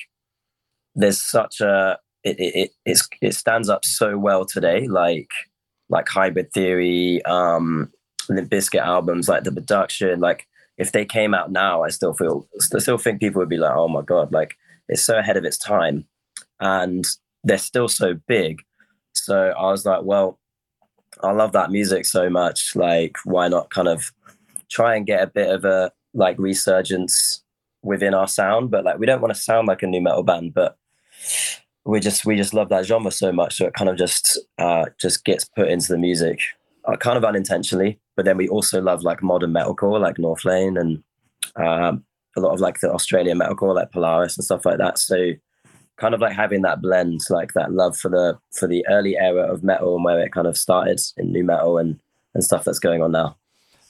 there's 0.95 1.21
such 1.21 1.59
a 1.59 1.99
it 2.23 2.39
it 2.39 2.71
it, 2.85 3.01
it 3.21 3.35
stands 3.35 3.67
up 3.67 3.83
so 3.83 4.17
well 4.17 4.45
today, 4.45 4.87
like 4.87 5.31
like 5.89 6.07
Hybrid 6.07 6.53
Theory, 6.53 7.21
um, 7.25 7.91
the 8.29 8.41
Bizkit 8.41 8.79
albums, 8.79 9.27
like 9.27 9.43
the 9.43 9.51
production, 9.51 10.21
like 10.21 10.47
if 10.77 10.93
they 10.93 11.03
came 11.03 11.33
out 11.33 11.51
now, 11.51 11.83
I 11.83 11.89
still 11.89 12.13
feel, 12.13 12.47
I 12.73 12.79
still 12.79 12.97
think 12.97 13.19
people 13.19 13.41
would 13.41 13.49
be 13.49 13.57
like, 13.57 13.75
oh 13.75 13.89
my 13.89 14.01
god, 14.01 14.31
like 14.31 14.55
it's 14.91 15.03
so 15.03 15.17
ahead 15.17 15.37
of 15.37 15.45
its 15.45 15.57
time, 15.57 16.05
and 16.59 17.07
they're 17.43 17.57
still 17.57 17.87
so 17.87 18.13
big. 18.27 18.61
So 19.13 19.53
I 19.57 19.71
was 19.71 19.85
like, 19.85 20.03
well, 20.03 20.39
I 21.23 21.31
love 21.31 21.53
that 21.53 21.71
music 21.71 22.05
so 22.05 22.29
much. 22.29 22.75
Like, 22.75 23.17
why 23.25 23.47
not 23.47 23.69
kind 23.71 23.87
of 23.87 24.11
try 24.69 24.95
and 24.95 25.07
get 25.07 25.23
a 25.23 25.27
bit 25.27 25.49
of 25.49 25.65
a 25.65 25.91
like 26.13 26.37
resurgence 26.37 27.43
within 27.81 28.13
our 28.13 28.27
sound? 28.27 28.69
But 28.69 28.85
like, 28.85 28.99
we 28.99 29.05
don't 29.05 29.21
want 29.21 29.33
to 29.33 29.41
sound 29.41 29.67
like 29.67 29.81
a 29.81 29.87
nu 29.87 30.01
metal 30.01 30.23
band, 30.23 30.53
but 30.53 30.77
we 31.85 31.99
just 31.99 32.25
we 32.25 32.35
just 32.35 32.53
love 32.53 32.69
that 32.69 32.85
genre 32.85 33.11
so 33.11 33.31
much, 33.31 33.55
so 33.55 33.65
it 33.65 33.73
kind 33.73 33.89
of 33.89 33.97
just 33.97 34.39
uh, 34.59 34.85
just 34.99 35.25
gets 35.25 35.45
put 35.45 35.69
into 35.69 35.87
the 35.87 35.97
music, 35.97 36.39
uh, 36.85 36.95
kind 36.95 37.17
of 37.17 37.25
unintentionally. 37.25 37.99
But 38.15 38.25
then 38.25 38.37
we 38.37 38.47
also 38.47 38.81
love 38.81 39.03
like 39.03 39.23
modern 39.23 39.51
metalcore, 39.53 39.99
like 39.99 40.17
Northlane, 40.17 40.79
and 40.79 41.03
um, 41.55 42.03
a 42.35 42.39
lot 42.39 42.53
of 42.53 42.59
like 42.59 42.79
the 42.79 42.91
Australian 42.91 43.39
metalcore, 43.39 43.75
like 43.75 43.91
Polaris 43.91 44.37
and 44.37 44.45
stuff 44.45 44.65
like 44.65 44.77
that. 44.77 44.97
So 44.97 45.33
kind 45.97 46.13
of 46.13 46.21
like 46.21 46.35
having 46.35 46.63
that 46.63 46.81
blend, 46.81 47.21
like 47.29 47.53
that 47.53 47.71
love 47.71 47.97
for 47.97 48.09
the 48.09 48.37
for 48.51 48.67
the 48.67 48.85
early 48.89 49.17
era 49.17 49.51
of 49.51 49.63
metal 49.63 49.95
and 49.95 50.03
where 50.03 50.19
it 50.19 50.33
kind 50.33 50.47
of 50.47 50.57
started 50.57 50.99
in 51.17 51.31
nu 51.31 51.43
metal 51.43 51.77
and 51.77 52.01
and 52.33 52.43
stuff 52.43 52.63
that's 52.63 52.79
going 52.79 53.01
on 53.01 53.11
now. 53.11 53.37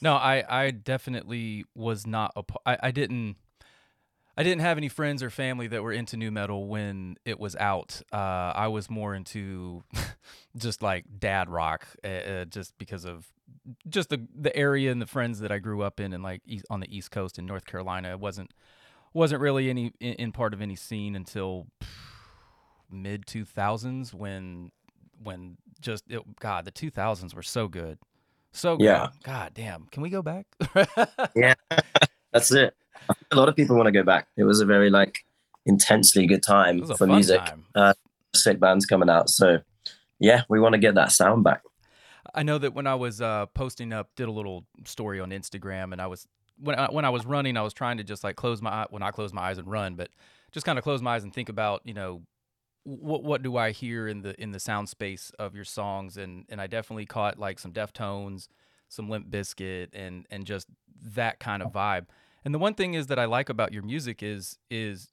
No, 0.00 0.14
I 0.14 0.44
I 0.48 0.70
definitely 0.70 1.64
was 1.74 2.06
not 2.06 2.32
a 2.36 2.42
I, 2.66 2.78
I 2.84 2.90
didn't 2.90 3.36
I 4.36 4.42
didn't 4.42 4.62
have 4.62 4.78
any 4.78 4.88
friends 4.88 5.22
or 5.22 5.30
family 5.30 5.66
that 5.68 5.82
were 5.82 5.92
into 5.92 6.16
nu 6.16 6.30
metal 6.30 6.66
when 6.66 7.16
it 7.24 7.38
was 7.38 7.54
out. 7.56 8.00
Uh, 8.12 8.52
I 8.54 8.68
was 8.68 8.88
more 8.88 9.14
into 9.14 9.82
just 10.56 10.82
like 10.82 11.04
dad 11.18 11.48
rock, 11.50 11.86
uh, 12.04 12.08
uh, 12.08 12.44
just 12.46 12.76
because 12.78 13.04
of 13.04 13.26
just 13.88 14.08
the 14.08 14.26
the 14.34 14.54
area 14.56 14.90
and 14.90 15.00
the 15.00 15.06
friends 15.06 15.40
that 15.40 15.52
I 15.52 15.58
grew 15.58 15.82
up 15.82 16.00
in, 16.00 16.12
and 16.12 16.22
like 16.22 16.42
on 16.70 16.80
the 16.80 16.96
East 16.96 17.10
Coast 17.10 17.38
in 17.38 17.46
North 17.46 17.64
Carolina. 17.66 18.10
It 18.10 18.20
wasn't 18.20 18.52
wasn't 19.12 19.40
really 19.40 19.70
any 19.70 19.92
in, 20.00 20.14
in 20.14 20.32
part 20.32 20.54
of 20.54 20.62
any 20.62 20.76
scene 20.76 21.16
until 21.16 21.66
mid 22.90 23.26
2000s 23.26 24.12
when 24.12 24.70
when 25.22 25.56
just 25.80 26.04
it, 26.10 26.20
god 26.40 26.66
the 26.66 26.72
2000s 26.72 27.34
were 27.34 27.42
so 27.42 27.66
good 27.66 27.98
so 28.52 28.76
good. 28.76 28.84
Yeah. 28.84 29.08
god 29.22 29.52
damn 29.54 29.86
can 29.86 30.02
we 30.02 30.10
go 30.10 30.20
back 30.20 30.46
Yeah, 31.34 31.54
that's 32.32 32.52
it. 32.52 32.74
A 33.30 33.36
lot 33.36 33.48
of 33.48 33.56
people 33.56 33.76
want 33.76 33.86
to 33.86 33.92
go 33.92 34.02
back. 34.02 34.28
It 34.36 34.44
was 34.44 34.60
a 34.60 34.66
very 34.66 34.90
like 34.90 35.24
intensely 35.66 36.26
good 36.26 36.42
time 36.42 36.84
for 36.84 37.06
music. 37.06 37.40
time 37.40 37.64
uh, 37.74 37.94
Sick 38.34 38.58
bands 38.58 38.86
coming 38.86 39.10
out. 39.10 39.28
So 39.28 39.58
yeah, 40.18 40.42
we 40.48 40.60
want 40.60 40.74
to 40.74 40.78
get 40.78 40.94
that 40.94 41.12
sound 41.12 41.44
back. 41.44 41.62
I 42.34 42.42
know 42.42 42.58
that 42.58 42.74
when 42.74 42.86
I 42.86 42.94
was 42.94 43.20
uh, 43.20 43.46
posting 43.46 43.92
up, 43.92 44.10
did 44.16 44.28
a 44.28 44.32
little 44.32 44.64
story 44.84 45.20
on 45.20 45.30
Instagram, 45.30 45.92
and 45.92 46.00
I 46.00 46.06
was 46.06 46.26
when 46.58 46.78
I, 46.78 46.86
when 46.90 47.04
I 47.04 47.10
was 47.10 47.26
running, 47.26 47.56
I 47.56 47.62
was 47.62 47.72
trying 47.72 47.96
to 47.96 48.04
just 48.04 48.22
like 48.22 48.36
close 48.36 48.62
my 48.62 48.70
eye, 48.70 48.86
well 48.90 49.12
close 49.12 49.32
my 49.32 49.42
eyes 49.42 49.58
and 49.58 49.70
run, 49.70 49.96
but 49.96 50.10
just 50.52 50.66
kind 50.66 50.78
of 50.78 50.84
close 50.84 51.02
my 51.02 51.14
eyes 51.14 51.24
and 51.24 51.32
think 51.34 51.48
about 51.48 51.82
you 51.84 51.94
know 51.94 52.22
what 52.84 53.22
what 53.22 53.42
do 53.42 53.56
I 53.56 53.70
hear 53.70 54.08
in 54.08 54.22
the 54.22 54.40
in 54.40 54.52
the 54.52 54.60
sound 54.60 54.88
space 54.88 55.30
of 55.38 55.54
your 55.54 55.64
songs, 55.64 56.16
and 56.16 56.44
and 56.48 56.60
I 56.60 56.66
definitely 56.66 57.06
caught 57.06 57.38
like 57.38 57.58
some 57.58 57.72
Deftones, 57.72 58.48
some 58.88 59.08
Limp 59.08 59.30
Bizkit, 59.30 59.88
and 59.92 60.26
and 60.30 60.46
just 60.46 60.68
that 61.14 61.40
kind 61.40 61.62
of 61.62 61.72
vibe. 61.72 62.06
And 62.44 62.54
the 62.54 62.58
one 62.58 62.74
thing 62.74 62.94
is 62.94 63.06
that 63.08 63.18
I 63.18 63.24
like 63.24 63.48
about 63.48 63.72
your 63.72 63.82
music 63.82 64.22
is 64.22 64.58
is 64.70 65.08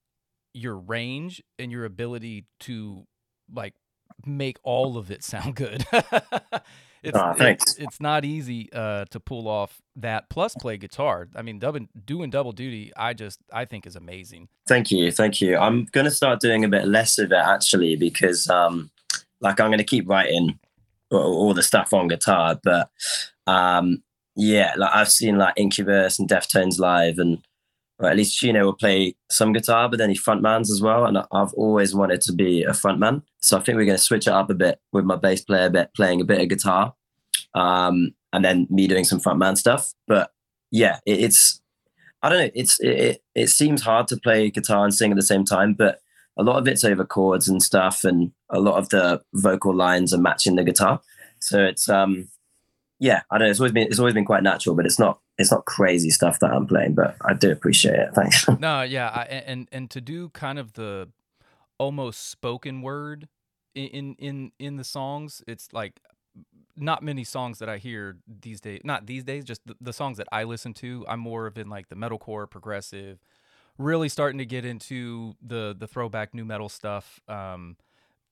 your 0.53 0.75
range 0.75 1.43
and 1.57 1.71
your 1.71 1.85
ability 1.85 2.45
to 2.61 3.05
like 3.53 3.75
make 4.25 4.57
all 4.63 4.97
of 4.97 5.11
it 5.11 5.23
sound 5.23 5.55
good. 5.55 5.85
it's, 7.03 7.17
Aw, 7.17 7.33
it's 7.39 7.77
it's 7.77 8.01
not 8.01 8.25
easy 8.25 8.69
uh, 8.73 9.05
to 9.11 9.19
pull 9.19 9.47
off 9.47 9.81
that. 9.95 10.29
Plus, 10.29 10.53
play 10.55 10.77
guitar. 10.77 11.27
I 11.35 11.41
mean, 11.41 11.59
doubling, 11.59 11.89
doing 12.05 12.29
double 12.29 12.51
duty, 12.51 12.91
I 12.95 13.13
just 13.13 13.39
I 13.53 13.65
think 13.65 13.87
is 13.87 13.95
amazing. 13.95 14.49
Thank 14.67 14.91
you, 14.91 15.11
thank 15.11 15.41
you. 15.41 15.57
I'm 15.57 15.85
gonna 15.91 16.11
start 16.11 16.39
doing 16.39 16.63
a 16.63 16.69
bit 16.69 16.87
less 16.87 17.17
of 17.17 17.31
it 17.31 17.35
actually 17.35 17.95
because 17.95 18.49
um 18.49 18.89
like 19.41 19.59
I'm 19.59 19.71
gonna 19.71 19.83
keep 19.83 20.09
writing 20.09 20.59
all, 21.11 21.19
all 21.19 21.53
the 21.53 21.63
stuff 21.63 21.93
on 21.93 22.07
guitar, 22.07 22.59
but 22.63 22.89
um 23.47 24.03
yeah, 24.35 24.73
like 24.77 24.91
I've 24.93 25.11
seen 25.11 25.37
like 25.37 25.53
Incubus 25.57 26.19
and 26.19 26.29
Deftones 26.29 26.79
live 26.79 27.19
and 27.19 27.39
at 28.07 28.15
least 28.15 28.37
Chino 28.37 28.63
will 28.63 28.73
play 28.73 29.15
some 29.29 29.51
guitar, 29.51 29.89
but 29.89 29.97
then 29.99 30.09
he 30.09 30.15
frontmans 30.15 30.71
as 30.71 30.81
well. 30.81 31.05
And 31.05 31.17
I've 31.17 31.53
always 31.53 31.93
wanted 31.93 32.21
to 32.21 32.33
be 32.33 32.63
a 32.63 32.71
frontman. 32.71 33.23
So 33.41 33.57
I 33.57 33.61
think 33.61 33.75
we're 33.75 33.85
going 33.85 33.97
to 33.97 34.03
switch 34.03 34.27
it 34.27 34.33
up 34.33 34.49
a 34.49 34.53
bit 34.53 34.79
with 34.93 35.05
my 35.05 35.15
bass 35.15 35.41
player 35.41 35.65
a 35.65 35.69
bit, 35.69 35.93
playing 35.95 36.21
a 36.21 36.25
bit 36.25 36.41
of 36.41 36.47
guitar, 36.47 36.93
um, 37.55 38.13
and 38.31 38.45
then 38.45 38.67
me 38.69 38.87
doing 38.87 39.03
some 39.03 39.19
frontman 39.19 39.57
stuff. 39.57 39.93
But 40.07 40.31
yeah, 40.71 40.99
it, 41.05 41.19
it's 41.19 41.61
I 42.21 42.29
don't 42.29 42.39
know. 42.39 42.51
It's 42.55 42.79
it, 42.79 42.87
it 42.89 43.23
it 43.35 43.47
seems 43.47 43.81
hard 43.81 44.07
to 44.09 44.17
play 44.17 44.49
guitar 44.49 44.83
and 44.83 44.93
sing 44.93 45.11
at 45.11 45.17
the 45.17 45.23
same 45.23 45.43
time, 45.43 45.73
but 45.73 45.99
a 46.37 46.43
lot 46.43 46.57
of 46.57 46.67
it's 46.67 46.85
over 46.85 47.03
chords 47.03 47.49
and 47.49 47.61
stuff, 47.61 48.03
and 48.03 48.31
a 48.49 48.59
lot 48.59 48.77
of 48.77 48.89
the 48.89 49.21
vocal 49.33 49.75
lines 49.75 50.13
are 50.13 50.21
matching 50.21 50.55
the 50.55 50.63
guitar. 50.63 51.01
So 51.41 51.63
it's 51.65 51.89
um 51.89 52.29
yeah, 52.99 53.21
I 53.31 53.37
don't 53.37 53.47
know. 53.47 53.51
It's 53.51 53.59
always 53.59 53.71
been 53.71 53.87
it's 53.87 53.99
always 53.99 54.13
been 54.13 54.25
quite 54.25 54.43
natural, 54.43 54.75
but 54.75 54.85
it's 54.85 54.99
not 54.99 55.19
it's 55.37 55.51
not 55.51 55.65
crazy 55.65 56.09
stuff 56.09 56.39
that 56.39 56.51
I'm 56.51 56.67
playing. 56.67 56.95
But 56.95 57.15
I 57.23 57.33
do 57.33 57.49
appreciate 57.51 57.95
it. 57.95 58.13
Thanks. 58.13 58.45
No, 58.59 58.81
yeah, 58.81 59.09
I, 59.09 59.23
and 59.23 59.67
and 59.71 59.89
to 59.91 60.01
do 60.01 60.29
kind 60.29 60.59
of 60.59 60.73
the 60.73 61.09
almost 61.77 62.29
spoken 62.29 62.81
word 62.81 63.29
in 63.73 64.15
in 64.15 64.51
in 64.59 64.75
the 64.75 64.83
songs, 64.83 65.41
it's 65.47 65.69
like 65.71 66.01
not 66.75 67.01
many 67.01 67.23
songs 67.23 67.59
that 67.59 67.69
I 67.69 67.77
hear 67.77 68.17
these 68.27 68.59
days. 68.59 68.81
Not 68.83 69.05
these 69.05 69.23
days, 69.23 69.45
just 69.45 69.65
the, 69.65 69.75
the 69.79 69.93
songs 69.93 70.17
that 70.17 70.27
I 70.31 70.43
listen 70.43 70.73
to. 70.75 71.05
I'm 71.07 71.19
more 71.19 71.47
of 71.47 71.57
in 71.57 71.69
like 71.69 71.87
the 71.87 71.95
metalcore, 71.95 72.49
progressive, 72.49 73.19
really 73.77 74.09
starting 74.09 74.39
to 74.39 74.45
get 74.45 74.65
into 74.65 75.35
the 75.41 75.73
the 75.77 75.87
throwback 75.87 76.33
nu 76.33 76.43
metal 76.43 76.67
stuff. 76.69 77.21
Um, 77.29 77.77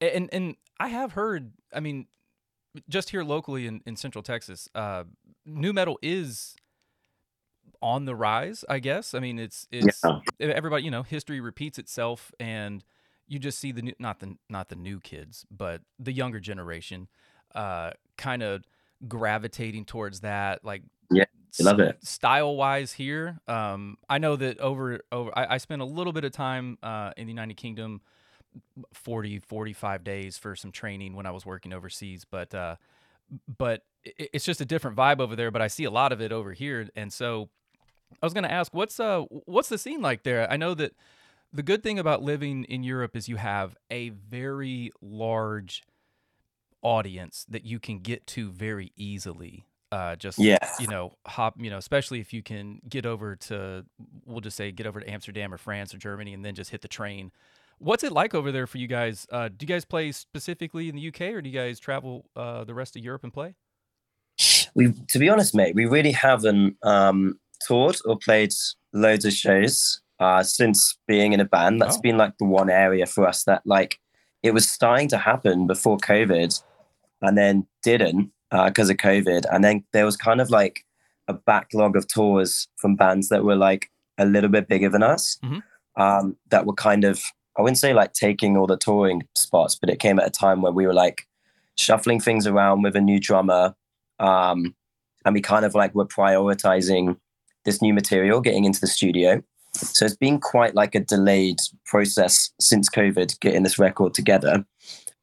and 0.02 0.30
and 0.34 0.56
I 0.80 0.90
have 0.90 1.14
heard. 1.14 1.54
I 1.74 1.80
mean, 1.80 2.08
just 2.90 3.10
here 3.10 3.24
locally 3.24 3.68
in 3.68 3.82
in 3.86 3.96
Central 3.96 4.24
Texas, 4.24 4.70
uh, 4.76 5.04
nu 5.46 5.74
metal 5.74 6.00
is 6.02 6.56
on 7.82 8.06
the 8.06 8.16
rise. 8.16 8.64
I 8.70 8.80
guess. 8.80 9.14
I 9.14 9.20
mean, 9.20 9.40
it's 9.40 9.68
it's 9.72 10.04
Yeah. 10.40 10.50
everybody 10.50 10.84
you 10.84 10.92
know 10.92 11.04
history 11.04 11.40
repeats 11.40 11.80
itself 11.80 12.32
and 12.40 12.84
you 13.28 13.40
just 13.40 13.60
see 13.60 13.72
the 13.72 13.82
new 13.82 13.94
not 14.00 14.20
the 14.20 14.36
not 14.50 14.70
the 14.70 14.76
new 14.76 15.00
kids 15.00 15.46
but 15.50 15.82
the 16.00 16.12
younger 16.12 16.40
generation 16.40 17.08
uh 17.56 17.92
kind 18.18 18.44
of 18.44 18.64
gravitating 19.08 19.86
towards 19.86 20.22
that 20.22 20.64
like 20.64 20.84
Yeah, 21.12 21.26
I 21.60 21.64
love 21.64 21.80
it. 21.80 21.98
style 22.04 22.56
wise 22.56 22.94
here 22.94 23.40
um 23.48 23.98
i 24.10 24.18
know 24.18 24.36
that 24.36 24.60
over 24.60 25.00
over 25.12 25.32
I, 25.38 25.56
I 25.56 25.58
spent 25.58 25.82
a 25.82 25.86
little 25.86 26.14
bit 26.14 26.24
of 26.24 26.32
time 26.32 26.78
uh 26.84 27.12
in 27.18 27.26
the 27.26 27.32
united 27.34 27.58
kingdom 27.58 28.02
40 28.94 29.40
45 29.40 30.04
days 30.04 30.38
for 30.38 30.56
some 30.56 30.72
training 30.72 31.16
when 31.16 31.26
i 31.26 31.32
was 31.32 31.46
working 31.46 31.74
overseas 31.74 32.26
but 32.30 32.54
uh 32.56 32.76
but 33.58 33.84
it's 34.04 34.46
just 34.46 34.62
a 34.62 34.66
different 34.66 34.96
vibe 34.98 35.20
over 35.20 35.36
there 35.36 35.52
but 35.52 35.62
i 35.62 35.68
see 35.68 35.84
a 35.84 35.92
lot 35.92 36.12
of 36.12 36.22
it 36.22 36.32
over 36.32 36.54
here 36.54 36.88
and 36.96 37.12
so 37.12 37.50
i 38.22 38.26
was 38.26 38.34
going 38.34 38.44
to 38.44 38.52
ask 38.52 38.74
what's 38.74 39.00
uh 39.00 39.22
what's 39.46 39.70
the 39.70 39.78
scene 39.78 40.02
like 40.02 40.24
there 40.24 40.50
i 40.52 40.58
know 40.58 40.74
that 40.74 40.94
the 41.54 41.64
good 41.64 41.84
thing 41.84 42.00
about 42.00 42.22
living 42.22 42.64
in 42.66 42.84
europe 42.84 43.16
is 43.16 43.28
you 43.28 43.36
have 43.38 43.76
a 43.92 44.10
very 44.10 44.92
large 45.02 45.84
audience 46.82 47.46
that 47.50 47.66
you 47.66 47.80
can 47.80 48.00
get 48.00 48.26
to 48.28 48.50
very 48.52 48.92
easily 48.96 49.66
uh 49.92 50.16
just 50.16 50.38
Yeah. 50.38 50.58
you 50.80 50.88
know 50.88 51.14
hop 51.26 51.56
you 51.58 51.70
know 51.70 51.78
especially 51.78 52.20
if 52.20 52.34
you 52.34 52.44
can 52.44 52.82
get 52.88 53.06
over 53.06 53.36
to 53.36 53.86
we'll 54.26 54.42
just 54.42 54.56
say 54.58 54.72
get 54.72 54.86
over 54.86 55.00
to 55.00 55.10
amsterdam 55.10 55.54
or 55.54 55.58
france 55.58 55.94
or 55.94 55.98
germany 55.98 56.34
and 56.34 56.46
then 56.46 56.56
just 56.56 56.72
hit 56.72 56.82
the 56.82 56.88
train 56.88 57.32
what's 57.80 58.04
it 58.04 58.12
like 58.12 58.34
over 58.34 58.52
there 58.52 58.68
for 58.68 58.78
you 58.78 58.88
guys 58.88 59.26
uh 59.32 59.48
do 59.50 59.58
you 59.64 59.68
guys 59.68 59.86
play 59.86 60.12
specifically 60.12 60.90
in 60.90 60.96
the 60.96 61.08
uk 61.10 61.22
or 61.22 61.42
do 61.42 61.50
you 61.50 61.58
guys 61.58 61.80
travel 61.80 62.30
uh 62.36 62.64
the 62.64 62.74
rest 62.74 62.96
of 62.96 63.04
europe 63.04 63.24
and 63.24 63.34
play 63.34 63.54
we 64.76 64.92
to 65.08 65.20
be 65.20 65.30
honest 65.30 65.56
mate 65.56 65.76
we 65.76 65.86
really 65.86 66.12
haven't 66.12 66.76
um 66.84 67.40
toured 67.66 67.98
or 68.06 68.18
played 68.18 68.52
loads 68.94 69.26
of 69.26 69.34
shows 69.34 70.02
uh 70.20 70.44
since 70.44 70.98
being 71.08 71.34
in 71.34 71.40
a 71.40 71.46
band 71.46 71.82
That's 71.82 71.98
Oh. 71.98 72.02
been 72.02 72.18
like 72.18 72.34
the 72.38 72.46
one 72.46 72.70
area 72.70 73.06
for 73.06 73.28
us 73.28 73.44
that 73.46 73.62
like 73.66 74.00
it 74.44 74.54
was 74.54 74.70
starting 74.70 75.08
to 75.10 75.18
happen 75.18 75.66
before 75.68 75.98
covid 75.98 76.62
and 77.22 77.38
then 77.38 77.66
didn't 77.84 78.32
because 78.52 78.90
of 78.90 78.98
covid 78.98 79.46
and 79.52 79.64
then 79.64 79.84
there 79.94 80.06
was 80.06 80.16
kind 80.18 80.40
of 80.42 80.50
like 80.50 80.84
a 81.28 81.34
backlog 81.34 81.96
of 81.98 82.08
tours 82.08 82.68
from 82.78 82.96
bands 82.96 83.30
that 83.30 83.44
were 83.44 83.56
like 83.56 83.90
a 84.18 84.26
little 84.26 84.50
bit 84.50 84.68
bigger 84.68 84.90
than 84.90 85.04
us 85.04 85.38
Mhm. 85.44 85.64
um 85.96 86.38
that 86.50 86.66
were 86.66 86.74
kind 86.74 87.04
of 87.04 87.22
i 87.58 87.62
wouldn't 87.62 87.78
say 87.78 87.94
like 87.94 88.14
taking 88.14 88.58
all 88.58 88.68
the 88.68 88.78
touring 88.78 89.28
spots 89.36 89.76
but 89.76 89.90
it 89.90 90.00
came 90.00 90.20
at 90.20 90.28
a 90.28 90.32
time 90.32 90.62
where 90.62 90.72
we 90.72 90.86
were 90.86 90.94
like 90.94 91.28
shuffling 91.76 92.20
things 92.20 92.48
around 92.48 92.82
with 92.82 92.96
a 92.96 93.02
new 93.02 93.20
drummer 93.20 93.76
um, 94.20 94.76
and 95.26 95.34
we 95.34 95.42
kind 95.42 95.66
of 95.66 95.76
like 95.76 95.94
were 95.94 96.06
prioritizing 96.06 97.18
this 97.66 97.82
new 97.82 97.94
material 97.94 98.40
getting 98.40 98.64
into 98.64 98.80
the 98.80 98.88
studio. 98.88 99.44
So 99.74 100.06
it's 100.06 100.16
been 100.16 100.40
quite 100.40 100.74
like 100.74 100.96
a 100.96 101.02
delayed 101.02 101.58
process 101.86 102.50
since 102.60 102.90
covid 102.90 103.38
getting 103.42 103.64
this 103.64 103.78
record 103.78 104.14
together. 104.14 104.66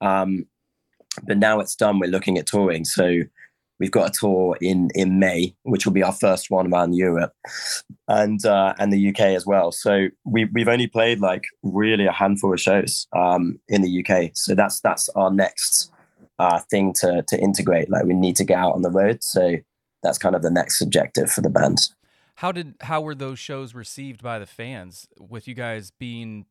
Um, 0.01 0.47
but 1.27 1.39
now 1.39 1.59
it's 1.59 1.75
done 1.75 1.99
we're 1.99 2.11
looking 2.11 2.39
at 2.39 2.47
touring. 2.47 2.85
So 2.85 3.21
we've 3.81 3.91
got 3.91 4.09
a 4.09 4.19
tour 4.19 4.57
in 4.61 4.91
in 4.95 5.19
may 5.19 5.55
which 5.63 5.85
will 5.85 5.93
be 5.93 6.03
our 6.03 6.13
first 6.13 6.51
one 6.51 6.73
around 6.73 6.95
europe 6.95 7.33
and 8.09 8.45
uh, 8.47 8.75
and 8.79 8.93
the 8.93 9.09
uk 9.09 9.21
as 9.21 9.47
well 9.47 9.73
so 9.73 10.09
we, 10.25 10.45
we've 10.47 10.69
only 10.69 10.87
played 10.87 11.21
like 11.21 11.45
really 11.63 12.07
a 12.07 12.13
handful 12.13 12.53
of 12.53 12.61
shows 12.61 13.07
um, 13.17 13.59
in 13.69 13.83
the 13.83 14.01
uk 14.01 14.31
so 14.35 14.55
that's 14.55 14.81
that's 14.81 15.09
our 15.11 15.31
next 15.31 15.91
uh, 16.39 16.61
thing 16.71 16.93
to 16.93 17.23
to 17.29 17.41
integrate. 17.41 17.91
Like 17.91 18.05
we 18.05 18.15
need 18.15 18.37
to 18.37 18.45
get 18.45 18.59
out 18.59 18.75
on 18.75 18.83
the 18.83 18.91
road. 18.91 19.23
So 19.23 19.57
that's 20.03 20.19
kind 20.19 20.35
of 20.35 20.43
the 20.43 20.51
next 20.51 20.81
objective 20.81 21.31
for 21.31 21.41
the 21.41 21.51
band. 21.51 21.79
how 22.37 22.53
did 22.53 22.75
how 22.81 23.01
were 23.01 23.15
those 23.15 23.39
shows 23.39 23.75
received 23.75 24.23
by 24.23 24.39
the 24.39 24.47
fans 24.47 25.07
with 25.19 25.47
you 25.47 25.55
guys 25.55 25.93
being 25.99 26.47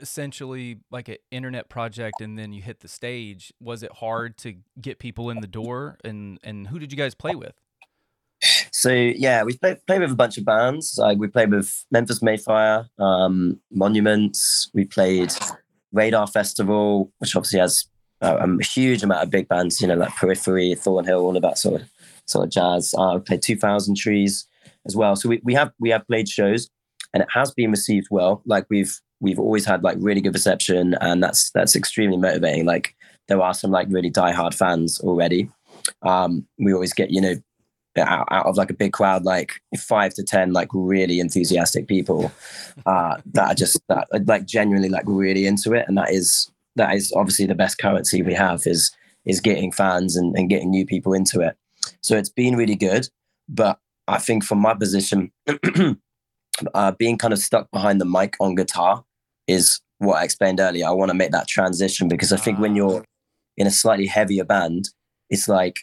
essentially 0.00 0.78
like 0.90 1.08
an 1.08 1.16
internet 1.30 1.68
project 1.68 2.20
and 2.20 2.38
then 2.38 2.52
you 2.52 2.62
hit 2.62 2.80
the 2.80 2.88
stage 2.88 3.52
was 3.60 3.82
it 3.82 3.92
hard 3.92 4.36
to 4.38 4.54
get 4.80 4.98
people 4.98 5.30
in 5.30 5.40
the 5.40 5.46
door 5.46 5.98
and 6.04 6.38
and 6.42 6.68
who 6.68 6.78
did 6.78 6.92
you 6.92 6.98
guys 6.98 7.14
play 7.14 7.34
with 7.34 7.54
So 8.70 8.90
yeah, 8.90 9.42
we 9.42 9.56
played 9.56 9.84
played 9.86 10.00
with 10.00 10.12
a 10.12 10.16
bunch 10.16 10.38
of 10.38 10.44
bands. 10.44 10.94
Like 10.98 11.18
we 11.18 11.26
played 11.26 11.50
with 11.50 11.84
Memphis 11.90 12.22
May 12.22 12.36
Fire, 12.36 12.88
um, 12.98 13.60
Monuments. 13.72 14.70
We 14.72 14.84
played 14.84 15.32
Radar 15.92 16.26
Festival, 16.26 17.10
which 17.18 17.34
obviously 17.34 17.58
has 17.58 17.86
uh, 18.20 18.36
a 18.38 18.64
huge 18.64 19.02
amount 19.02 19.24
of 19.24 19.30
big 19.30 19.48
bands. 19.48 19.80
You 19.80 19.88
know, 19.88 19.96
like 19.96 20.14
Periphery, 20.14 20.74
Thornhill, 20.74 21.20
all 21.20 21.36
of 21.36 21.42
that 21.42 21.58
sort 21.58 21.80
of 21.80 21.90
sort 22.26 22.44
of 22.44 22.50
jazz. 22.52 22.94
Uh, 22.96 23.14
we 23.14 23.20
played 23.20 23.42
Two 23.42 23.56
Thousand 23.56 23.96
Trees 23.96 24.46
as 24.86 24.94
well. 24.94 25.16
So 25.16 25.28
we, 25.28 25.40
we 25.42 25.54
have 25.54 25.72
we 25.80 25.90
have 25.90 26.06
played 26.06 26.28
shows, 26.28 26.70
and 27.12 27.22
it 27.22 27.28
has 27.32 27.50
been 27.52 27.70
received 27.70 28.08
well. 28.10 28.42
Like 28.46 28.66
we've 28.70 29.00
we've 29.20 29.38
always 29.38 29.64
had 29.64 29.82
like 29.82 29.96
really 30.00 30.20
good 30.20 30.34
reception, 30.34 30.94
and 31.00 31.22
that's 31.22 31.50
that's 31.50 31.76
extremely 31.76 32.16
motivating. 32.16 32.66
Like 32.66 32.94
there 33.28 33.40
are 33.40 33.54
some 33.54 33.70
like 33.70 33.88
really 33.90 34.10
diehard 34.10 34.54
fans 34.54 35.00
already. 35.00 35.50
Um, 36.02 36.46
we 36.58 36.72
always 36.72 36.92
get 36.92 37.10
you 37.10 37.20
know 37.20 37.34
out, 37.96 38.28
out 38.30 38.46
of 38.46 38.56
like 38.56 38.70
a 38.70 38.74
big 38.74 38.92
crowd, 38.92 39.24
like 39.24 39.52
five 39.76 40.14
to 40.14 40.22
ten 40.22 40.52
like 40.52 40.68
really 40.72 41.20
enthusiastic 41.20 41.88
people 41.88 42.32
uh, 42.86 43.16
that 43.32 43.50
are 43.50 43.54
just 43.54 43.80
that 43.88 44.08
like 44.26 44.46
genuinely 44.46 44.88
like 44.88 45.04
really 45.06 45.46
into 45.46 45.72
it, 45.72 45.86
and 45.88 45.96
that 45.98 46.10
is 46.10 46.50
that 46.76 46.94
is 46.94 47.12
obviously 47.16 47.46
the 47.46 47.54
best 47.54 47.78
currency 47.78 48.22
we 48.22 48.34
have 48.34 48.66
is 48.66 48.90
is 49.24 49.40
getting 49.40 49.72
fans 49.72 50.16
and, 50.16 50.36
and 50.36 50.48
getting 50.48 50.70
new 50.70 50.86
people 50.86 51.12
into 51.12 51.40
it. 51.40 51.56
So 52.02 52.16
it's 52.16 52.30
been 52.30 52.56
really 52.56 52.76
good, 52.76 53.08
but 53.48 53.78
I 54.06 54.18
think 54.18 54.42
from 54.42 54.58
my 54.58 54.74
position, 54.74 55.30
uh, 56.74 56.92
being 56.92 57.18
kind 57.18 57.32
of 57.32 57.38
stuck 57.38 57.70
behind 57.70 58.00
the 58.00 58.06
mic 58.06 58.36
on 58.40 58.54
guitar 58.54 59.04
is 59.48 59.80
what 59.98 60.18
I 60.18 60.24
explained 60.24 60.60
earlier. 60.60 60.86
I 60.86 60.92
want 60.92 61.10
to 61.10 61.16
make 61.16 61.32
that 61.32 61.48
transition 61.48 62.06
because 62.06 62.32
I 62.32 62.36
think 62.36 62.58
when 62.58 62.76
you're 62.76 63.04
in 63.56 63.66
a 63.66 63.72
slightly 63.72 64.06
heavier 64.06 64.44
band, 64.44 64.90
it's 65.30 65.48
like 65.48 65.80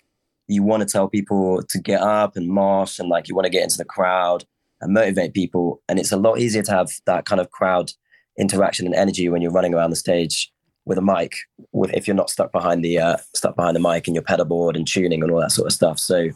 you 0.47 0.63
want 0.63 0.81
to 0.81 0.87
tell 0.87 1.09
people 1.09 1.61
to 1.63 1.79
get 1.79 2.01
up 2.01 2.37
and 2.37 2.47
march 2.47 2.99
and 2.99 3.09
like 3.09 3.27
you 3.27 3.35
want 3.35 3.45
to 3.45 3.51
get 3.51 3.63
into 3.63 3.77
the 3.77 3.85
crowd 3.85 4.45
and 4.79 4.93
motivate 4.93 5.33
people. 5.33 5.81
And 5.89 5.99
it's 5.99 6.11
a 6.11 6.17
lot 6.17 6.39
easier 6.39 6.61
to 6.63 6.71
have 6.71 6.91
that 7.05 7.25
kind 7.25 7.41
of 7.41 7.51
crowd 7.51 7.91
interaction 8.37 8.85
and 8.85 8.95
energy 8.95 9.27
when 9.27 9.41
you're 9.41 9.51
running 9.51 9.73
around 9.73 9.89
the 9.89 9.95
stage 9.95 10.51
with 10.85 10.97
a 10.99 11.01
mic 11.01 11.33
with 11.71 11.91
if 11.93 12.07
you're 12.07 12.15
not 12.15 12.29
stuck 12.29 12.51
behind 12.51 12.85
the 12.85 12.99
uh, 12.99 13.17
stuck 13.33 13.55
behind 13.55 13.75
the 13.75 13.79
mic 13.79 14.07
and 14.07 14.15
your 14.15 14.23
pedal 14.23 14.45
board 14.45 14.75
and 14.75 14.87
tuning 14.87 15.23
and 15.23 15.31
all 15.31 15.41
that 15.41 15.51
sort 15.51 15.65
of 15.65 15.73
stuff. 15.73 15.97
So 15.99 16.29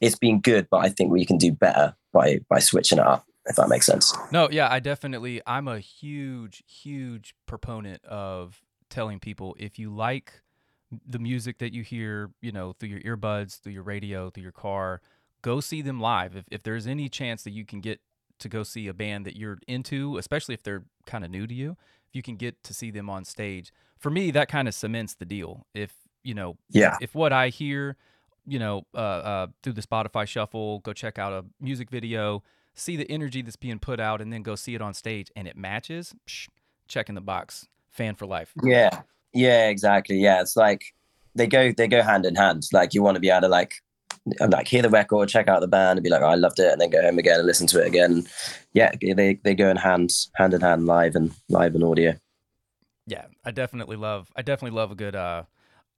it's 0.00 0.16
been 0.16 0.40
good, 0.40 0.66
but 0.70 0.78
I 0.78 0.88
think 0.88 1.12
we 1.12 1.24
can 1.24 1.38
do 1.38 1.52
better 1.52 1.94
by 2.12 2.40
by 2.48 2.58
switching 2.58 2.98
it 2.98 3.06
up 3.06 3.24
if 3.46 3.56
that 3.56 3.68
makes 3.68 3.86
sense. 3.86 4.14
No, 4.30 4.48
yeah, 4.50 4.70
I 4.70 4.80
definitely 4.80 5.40
I'm 5.46 5.68
a 5.68 5.78
huge 5.78 6.62
huge 6.66 7.34
proponent 7.46 8.04
of 8.04 8.62
telling 8.90 9.18
people 9.18 9.56
if 9.58 9.78
you 9.78 9.90
like 9.94 10.42
the 11.06 11.18
music 11.18 11.58
that 11.58 11.72
you 11.72 11.82
hear, 11.82 12.30
you 12.40 12.52
know, 12.52 12.72
through 12.72 12.90
your 12.90 13.00
earbuds, 13.00 13.58
through 13.60 13.72
your 13.72 13.82
radio, 13.82 14.30
through 14.30 14.42
your 14.42 14.52
car, 14.52 15.00
go 15.40 15.60
see 15.60 15.82
them 15.82 16.00
live. 16.00 16.36
If 16.36 16.44
if 16.50 16.62
there's 16.62 16.86
any 16.86 17.08
chance 17.08 17.42
that 17.44 17.52
you 17.52 17.64
can 17.64 17.80
get 17.80 18.00
to 18.38 18.48
go 18.48 18.62
see 18.62 18.88
a 18.88 18.94
band 18.94 19.24
that 19.26 19.36
you're 19.36 19.58
into, 19.66 20.16
especially 20.18 20.54
if 20.54 20.62
they're 20.62 20.84
kind 21.06 21.24
of 21.24 21.30
new 21.30 21.46
to 21.46 21.54
you, 21.54 21.76
if 22.08 22.14
you 22.14 22.22
can 22.22 22.36
get 22.36 22.62
to 22.64 22.74
see 22.74 22.90
them 22.90 23.08
on 23.08 23.24
stage, 23.24 23.72
for 23.98 24.10
me 24.10 24.30
that 24.32 24.48
kind 24.48 24.68
of 24.68 24.74
cements 24.74 25.14
the 25.14 25.24
deal. 25.24 25.66
If 25.74 25.92
you 26.22 26.34
know, 26.34 26.56
yeah, 26.70 26.96
if 27.00 27.14
what 27.14 27.32
I 27.32 27.48
hear, 27.48 27.96
you 28.46 28.58
know, 28.58 28.86
uh, 28.94 28.98
uh, 28.98 29.46
through 29.62 29.74
the 29.74 29.82
Spotify 29.82 30.26
shuffle, 30.26 30.80
go 30.80 30.92
check 30.92 31.18
out 31.18 31.32
a 31.32 31.44
music 31.60 31.90
video, 31.90 32.42
see 32.74 32.96
the 32.96 33.10
energy 33.10 33.42
that's 33.42 33.56
being 33.56 33.78
put 33.78 34.00
out, 34.00 34.20
and 34.20 34.32
then 34.32 34.42
go 34.42 34.54
see 34.54 34.74
it 34.74 34.82
on 34.82 34.94
stage, 34.94 35.30
and 35.36 35.46
it 35.46 35.56
matches. 35.56 36.14
Psh, 36.26 36.48
check 36.88 37.08
in 37.08 37.14
the 37.14 37.20
box, 37.20 37.68
fan 37.90 38.14
for 38.14 38.26
life. 38.26 38.52
Yeah, 38.62 39.02
yeah, 39.32 39.68
exactly. 39.68 40.18
Yeah, 40.18 40.40
it's 40.40 40.56
like 40.56 40.94
they 41.34 41.46
go 41.46 41.72
they 41.72 41.88
go 41.88 42.02
hand 42.02 42.26
in 42.26 42.34
hand. 42.34 42.64
Like 42.72 42.94
you 42.94 43.02
want 43.02 43.16
to 43.16 43.20
be 43.20 43.30
able 43.30 43.42
to 43.42 43.48
like 43.48 43.74
like 44.48 44.68
hear 44.68 44.82
the 44.82 44.90
record, 44.90 45.28
check 45.28 45.48
out 45.48 45.60
the 45.60 45.68
band, 45.68 45.98
and 45.98 46.04
be 46.04 46.10
like, 46.10 46.22
oh, 46.22 46.26
I 46.26 46.34
loved 46.34 46.60
it, 46.60 46.72
and 46.72 46.80
then 46.80 46.90
go 46.90 47.02
home 47.02 47.18
again 47.18 47.38
and 47.38 47.46
listen 47.46 47.66
to 47.68 47.80
it 47.80 47.86
again. 47.86 48.24
Yeah, 48.72 48.92
they 49.00 49.38
they 49.42 49.54
go 49.54 49.68
in 49.68 49.76
hand 49.76 50.12
hand 50.34 50.54
in 50.54 50.60
hand, 50.60 50.86
live 50.86 51.16
and 51.16 51.32
live 51.48 51.74
and 51.74 51.84
audio. 51.84 52.14
Yeah, 53.06 53.26
I 53.44 53.50
definitely 53.50 53.96
love 53.96 54.30
I 54.36 54.42
definitely 54.42 54.76
love 54.76 54.90
a 54.90 54.94
good 54.94 55.16
uh 55.16 55.44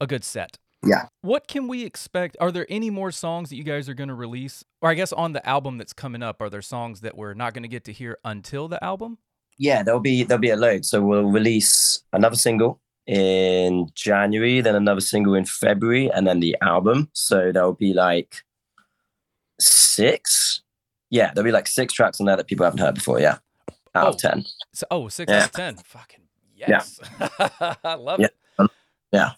a 0.01 0.07
good 0.07 0.25
set. 0.25 0.59
Yeah. 0.87 1.07
What 1.23 1.49
can 1.49 1.69
we 1.69 1.85
expect? 1.85 2.37
Are 2.41 2.53
there 2.53 2.67
any 2.69 2.91
more 2.91 3.11
songs 3.11 3.51
that 3.51 3.57
you 3.57 3.65
guys 3.65 3.89
are 3.89 3.95
going 3.95 4.09
to 4.09 4.15
release? 4.15 4.65
Or 4.83 4.91
I 4.91 4.95
guess 4.95 5.13
on 5.13 5.33
the 5.33 5.47
album 5.49 5.79
that's 5.79 5.93
coming 5.93 6.23
up, 6.23 6.41
are 6.41 6.51
there 6.51 6.63
songs 6.63 7.01
that 7.01 7.17
we're 7.17 7.35
not 7.35 7.55
going 7.55 7.63
to 7.63 7.69
get 7.69 7.85
to 7.85 7.93
hear 7.93 8.19
until 8.25 8.69
the 8.69 8.83
album? 8.83 9.19
Yeah, 9.59 9.83
there'll 9.83 10.01
be 10.01 10.25
there'll 10.25 10.41
be 10.41 10.51
a 10.51 10.57
load. 10.57 10.85
So 10.85 11.01
we'll 11.01 11.31
release 11.31 12.03
another 12.13 12.37
single 12.37 12.81
in 13.07 13.89
January, 13.95 14.61
then 14.61 14.75
another 14.75 15.01
single 15.01 15.35
in 15.35 15.45
February, 15.45 16.11
and 16.11 16.27
then 16.27 16.41
the 16.41 16.57
album. 16.61 17.09
So 17.13 17.53
there'll 17.53 17.75
be 17.75 17.93
like 17.93 18.43
six. 19.61 20.63
Yeah, 21.11 21.33
there'll 21.33 21.47
be 21.47 21.53
like 21.53 21.69
six 21.69 21.93
tracks 21.93 22.21
on 22.21 22.27
there 22.27 22.37
that 22.37 22.47
people 22.47 22.65
haven't 22.65 22.81
heard 22.81 22.97
before. 22.97 23.21
Yeah, 23.21 23.39
out 23.95 24.07
oh, 24.07 24.11
of 24.11 24.19
ten. 24.19 24.45
So, 24.73 24.87
oh, 24.91 25.09
six 25.09 25.31
yeah. 25.31 25.39
out 25.39 25.45
of 25.47 25.53
ten. 25.53 25.77
Fucking 25.77 26.23
yes. 26.55 26.99
Yeah. 27.21 27.75
I 27.85 27.95
love 27.95 28.21
yeah. 28.21 28.27
it. 28.59 28.71
Yeah. 29.13 29.31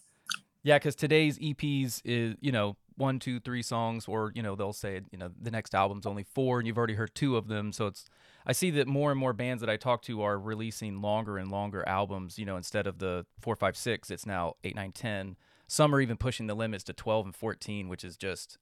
Yeah, 0.66 0.78
because 0.78 0.96
today's 0.96 1.38
EPs 1.38 2.02
is 2.04 2.34
you 2.40 2.50
know 2.50 2.76
one, 2.96 3.20
two, 3.20 3.38
three 3.38 3.62
songs, 3.62 4.08
or 4.08 4.32
you 4.34 4.42
know 4.42 4.56
they'll 4.56 4.72
say 4.72 5.00
you 5.12 5.16
know 5.16 5.30
the 5.40 5.52
next 5.52 5.76
album's 5.76 6.06
only 6.06 6.24
four, 6.24 6.58
and 6.58 6.66
you've 6.66 6.76
already 6.76 6.94
heard 6.94 7.14
two 7.14 7.36
of 7.36 7.46
them, 7.46 7.70
so 7.70 7.86
it's 7.86 8.06
I 8.44 8.50
see 8.50 8.72
that 8.72 8.88
more 8.88 9.12
and 9.12 9.20
more 9.20 9.32
bands 9.32 9.60
that 9.60 9.70
I 9.70 9.76
talk 9.76 10.02
to 10.02 10.22
are 10.22 10.36
releasing 10.36 11.00
longer 11.00 11.38
and 11.38 11.52
longer 11.52 11.86
albums. 11.88 12.36
You 12.36 12.46
know, 12.46 12.56
instead 12.56 12.88
of 12.88 12.98
the 12.98 13.26
four, 13.38 13.54
five, 13.54 13.76
six, 13.76 14.10
it's 14.10 14.26
now 14.26 14.54
eight, 14.64 14.74
nine, 14.74 14.90
ten. 14.90 15.36
Some 15.68 15.94
are 15.94 16.00
even 16.00 16.16
pushing 16.16 16.48
the 16.48 16.56
limits 16.56 16.82
to 16.84 16.92
twelve 16.92 17.26
and 17.26 17.36
fourteen, 17.36 17.88
which 17.88 18.02
is 18.02 18.16
just 18.16 18.58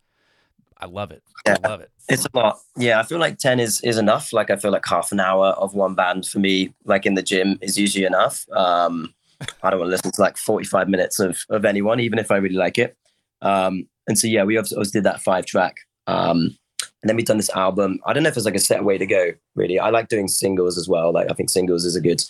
I 0.77 0.85
love 0.85 1.11
it. 1.11 1.23
Yeah. 1.47 1.57
I 1.65 1.69
love 1.69 1.81
it. 1.81 1.91
It's 2.11 2.27
a 2.27 2.37
lot. 2.37 2.59
Yeah, 2.77 3.01
I 3.01 3.05
feel 3.05 3.19
like 3.19 3.39
ten 3.39 3.59
is 3.59 3.81
is 3.81 3.97
enough. 3.97 4.31
Like 4.31 4.51
I 4.51 4.57
feel 4.57 4.73
like 4.73 4.85
half 4.85 5.11
an 5.11 5.21
hour 5.21 5.47
of 5.53 5.73
one 5.73 5.95
band 5.95 6.27
for 6.27 6.39
me, 6.39 6.75
like 6.85 7.07
in 7.07 7.15
the 7.15 7.23
gym, 7.23 7.59
is 7.63 7.79
usually 7.79 8.05
enough. 8.05 8.47
Um, 8.51 9.15
I 9.63 9.71
don't 9.71 9.81
want 9.81 9.89
to 9.89 9.93
listen 9.93 10.11
to 10.13 10.21
like 10.21 10.37
forty 10.37 10.65
five 10.65 10.89
minutes 10.89 11.19
of 11.19 11.45
of 11.51 11.65
anyone, 11.65 12.01
even 12.01 12.19
if 12.19 12.31
I 12.31 12.37
really 12.37 12.57
like 12.57 12.79
it. 12.79 12.97
Um, 13.43 13.89
and 14.07 14.19
so 14.19 14.27
yeah, 14.27 14.45
we 14.45 14.57
always, 14.57 14.91
did 14.91 15.05
that 15.05 15.23
five 15.23 15.47
track. 15.47 15.77
Um, 16.07 16.57
and 17.03 17.09
then 17.09 17.17
we've 17.17 17.27
done 17.27 17.37
this 17.37 17.51
album. 17.51 17.99
I 18.07 18.13
don't 18.13 18.23
know 18.23 18.29
if 18.29 18.35
there's 18.35 18.45
like 18.47 18.55
a 18.55 18.61
set 18.61 18.85
way 18.85 18.99
to 18.99 19.07
go, 19.07 19.33
really. 19.55 19.79
I 19.79 19.91
like 19.91 20.09
doing 20.09 20.29
singles 20.29 20.79
as 20.79 20.89
well. 20.89 21.13
Like 21.13 21.31
I 21.31 21.35
think 21.35 21.51
singles 21.51 21.85
is 21.85 21.97
a 21.97 22.01
good 22.01 22.23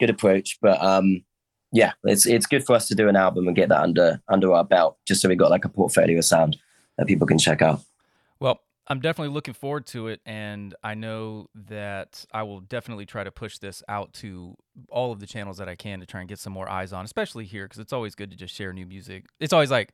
good 0.00 0.10
approach. 0.10 0.58
But 0.60 0.82
um 0.82 1.24
yeah, 1.72 1.92
it's 2.04 2.26
it's 2.26 2.46
good 2.46 2.64
for 2.64 2.74
us 2.74 2.88
to 2.88 2.94
do 2.94 3.08
an 3.08 3.16
album 3.16 3.46
and 3.46 3.56
get 3.56 3.68
that 3.68 3.82
under 3.82 4.20
under 4.28 4.52
our 4.52 4.64
belt, 4.64 4.98
just 5.06 5.20
so 5.20 5.28
we 5.28 5.36
got 5.36 5.50
like 5.50 5.64
a 5.64 5.68
portfolio 5.68 6.18
of 6.18 6.24
sound 6.24 6.56
that 6.96 7.06
people 7.06 7.26
can 7.26 7.38
check 7.38 7.62
out. 7.62 7.80
Well, 8.40 8.60
I'm 8.90 9.00
definitely 9.00 9.34
looking 9.34 9.52
forward 9.52 9.86
to 9.88 10.08
it, 10.08 10.20
and 10.24 10.74
I 10.82 10.94
know 10.94 11.48
that 11.54 12.24
I 12.32 12.42
will 12.44 12.60
definitely 12.60 13.04
try 13.04 13.22
to 13.22 13.30
push 13.30 13.58
this 13.58 13.82
out 13.86 14.14
to 14.14 14.56
all 14.88 15.12
of 15.12 15.20
the 15.20 15.26
channels 15.26 15.58
that 15.58 15.68
I 15.68 15.76
can 15.76 16.00
to 16.00 16.06
try 16.06 16.20
and 16.20 16.28
get 16.28 16.38
some 16.38 16.54
more 16.54 16.68
eyes 16.70 16.94
on, 16.94 17.04
especially 17.04 17.44
here, 17.44 17.64
because 17.64 17.80
it's 17.80 17.92
always 17.92 18.14
good 18.14 18.30
to 18.30 18.36
just 18.36 18.54
share 18.54 18.72
new 18.72 18.86
music. 18.86 19.26
It's 19.40 19.52
always 19.52 19.70
like 19.70 19.92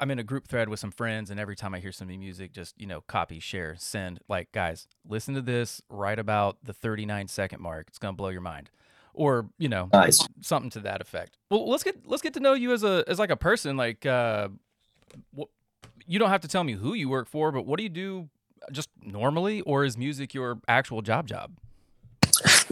I'm 0.00 0.10
in 0.10 0.18
a 0.18 0.22
group 0.22 0.48
thread 0.48 0.68
with 0.68 0.80
some 0.80 0.90
friends, 0.90 1.30
and 1.30 1.40
every 1.40 1.56
time 1.56 1.74
I 1.74 1.80
hear 1.80 1.92
some 1.92 2.08
new 2.08 2.18
music, 2.18 2.52
just 2.52 2.78
you 2.78 2.86
know, 2.86 3.00
copy, 3.02 3.40
share, 3.40 3.76
send. 3.78 4.20
Like, 4.28 4.52
guys, 4.52 4.86
listen 5.08 5.34
to 5.34 5.42
this 5.42 5.80
right 5.88 6.18
about 6.18 6.58
the 6.62 6.74
39 6.74 7.26
second 7.28 7.62
mark. 7.62 7.86
It's 7.88 7.98
gonna 7.98 8.12
blow 8.12 8.28
your 8.28 8.42
mind, 8.42 8.68
or 9.14 9.48
you 9.58 9.70
know, 9.70 9.88
nice. 9.94 10.26
something 10.42 10.70
to 10.70 10.80
that 10.80 11.00
effect. 11.00 11.38
Well, 11.50 11.66
let's 11.70 11.84
get 11.84 12.06
let's 12.06 12.22
get 12.22 12.34
to 12.34 12.40
know 12.40 12.52
you 12.52 12.72
as 12.72 12.84
a 12.84 13.02
as 13.08 13.18
like 13.18 13.30
a 13.30 13.36
person. 13.36 13.78
Like, 13.78 14.04
uh, 14.04 14.48
you 16.10 16.18
don't 16.18 16.30
have 16.30 16.40
to 16.40 16.48
tell 16.48 16.64
me 16.64 16.72
who 16.72 16.92
you 16.94 17.08
work 17.08 17.28
for, 17.28 17.52
but 17.52 17.66
what 17.66 17.76
do 17.76 17.84
you 17.84 17.88
do 17.88 18.28
just 18.72 18.88
normally, 19.00 19.60
or 19.60 19.84
is 19.84 19.96
music 19.96 20.34
your 20.34 20.58
actual 20.66 21.02
job 21.02 21.28
job? 21.28 21.52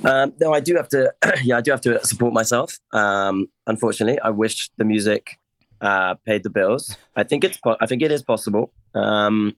Um, 0.05 0.33
no, 0.40 0.53
I 0.53 0.59
do 0.59 0.74
have 0.74 0.88
to. 0.88 1.14
yeah, 1.44 1.59
I 1.59 1.61
do 1.61 1.70
have 1.70 1.81
to 1.83 2.05
support 2.05 2.33
myself. 2.33 2.77
Um, 2.92 3.48
unfortunately, 3.68 4.18
I 4.18 4.31
wish 4.31 4.70
the 4.77 4.85
music 4.85 5.38
uh, 5.81 6.14
paid 6.27 6.42
the 6.42 6.51
bills. 6.51 6.96
I 7.14 7.22
think 7.22 7.44
it's 7.44 7.61
I 7.81 7.87
think 7.87 8.03
it 8.03 8.11
is 8.11 8.24
possible. 8.24 8.72
Um, 8.94 9.57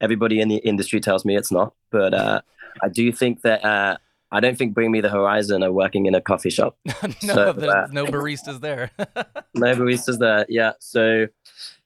everybody 0.00 0.40
in 0.40 0.48
the 0.48 0.56
industry 0.56 0.98
tells 0.98 1.26
me 1.26 1.36
it's 1.36 1.52
not, 1.52 1.74
but 1.90 2.14
uh, 2.14 2.40
I 2.82 2.88
do 2.88 3.12
think 3.12 3.42
that 3.42 3.62
uh, 3.62 3.98
I 4.32 4.40
don't 4.40 4.56
think 4.56 4.72
Bring 4.72 4.90
Me 4.90 5.02
the 5.02 5.10
Horizon 5.10 5.62
are 5.62 5.72
working 5.72 6.06
in 6.06 6.14
a 6.14 6.22
coffee 6.22 6.50
shop. 6.50 6.78
no, 7.22 7.34
so, 7.34 7.50
uh, 7.50 7.88
no 7.90 8.06
baristas 8.06 8.60
there. 8.60 8.90
no 9.54 9.74
baristas 9.74 10.18
there. 10.18 10.46
Yeah. 10.48 10.72
So 10.80 11.26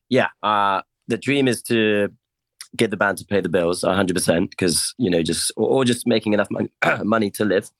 yeah, 0.08 0.28
uh, 0.42 0.82
the 1.08 1.16
dream 1.16 1.48
is 1.48 1.62
to 1.62 2.08
get 2.76 2.90
the 2.90 2.96
band 2.96 3.18
to 3.18 3.24
pay 3.24 3.40
the 3.40 3.48
bills 3.48 3.82
100% 3.82 4.50
because 4.50 4.94
you 4.96 5.10
know 5.10 5.22
just 5.22 5.52
or, 5.56 5.68
or 5.68 5.84
just 5.84 6.06
making 6.06 6.32
enough 6.32 6.50
money, 6.50 6.70
money 7.04 7.30
to 7.30 7.44
live 7.44 7.70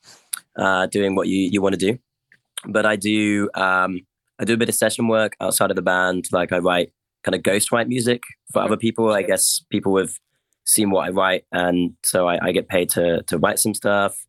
uh, 0.57 0.87
doing 0.87 1.15
what 1.15 1.29
you 1.29 1.49
you 1.51 1.63
want 1.63 1.73
to 1.73 1.79
do 1.79 1.99
but 2.67 2.85
i 2.85 2.95
do 2.95 3.49
um, 3.55 4.01
I 4.43 4.45
do 4.45 4.55
a 4.55 4.57
bit 4.57 4.69
of 4.69 4.75
session 4.75 5.07
work 5.07 5.37
outside 5.41 5.71
of 5.71 5.77
the 5.77 5.83
band. 5.83 6.27
Like 6.33 6.53
I 6.53 6.59
write 6.59 6.93
kind 7.23 7.37
of 7.37 7.45
ghost 7.45 7.71
write 7.71 7.89
music 7.89 8.25
for 8.53 8.61
other 8.61 8.77
people. 8.77 9.13
I 9.13 9.23
guess 9.23 9.65
people 9.71 9.97
have 9.99 10.19
seen 10.65 10.91
what 10.91 11.07
I 11.07 11.11
write, 11.11 11.45
and 11.53 11.95
so 12.03 12.27
I, 12.27 12.47
I 12.47 12.53
get 12.53 12.69
paid 12.69 12.91
to 12.91 13.23
to 13.23 13.39
write 13.39 13.61
some 13.61 13.73
stuff 13.73 14.27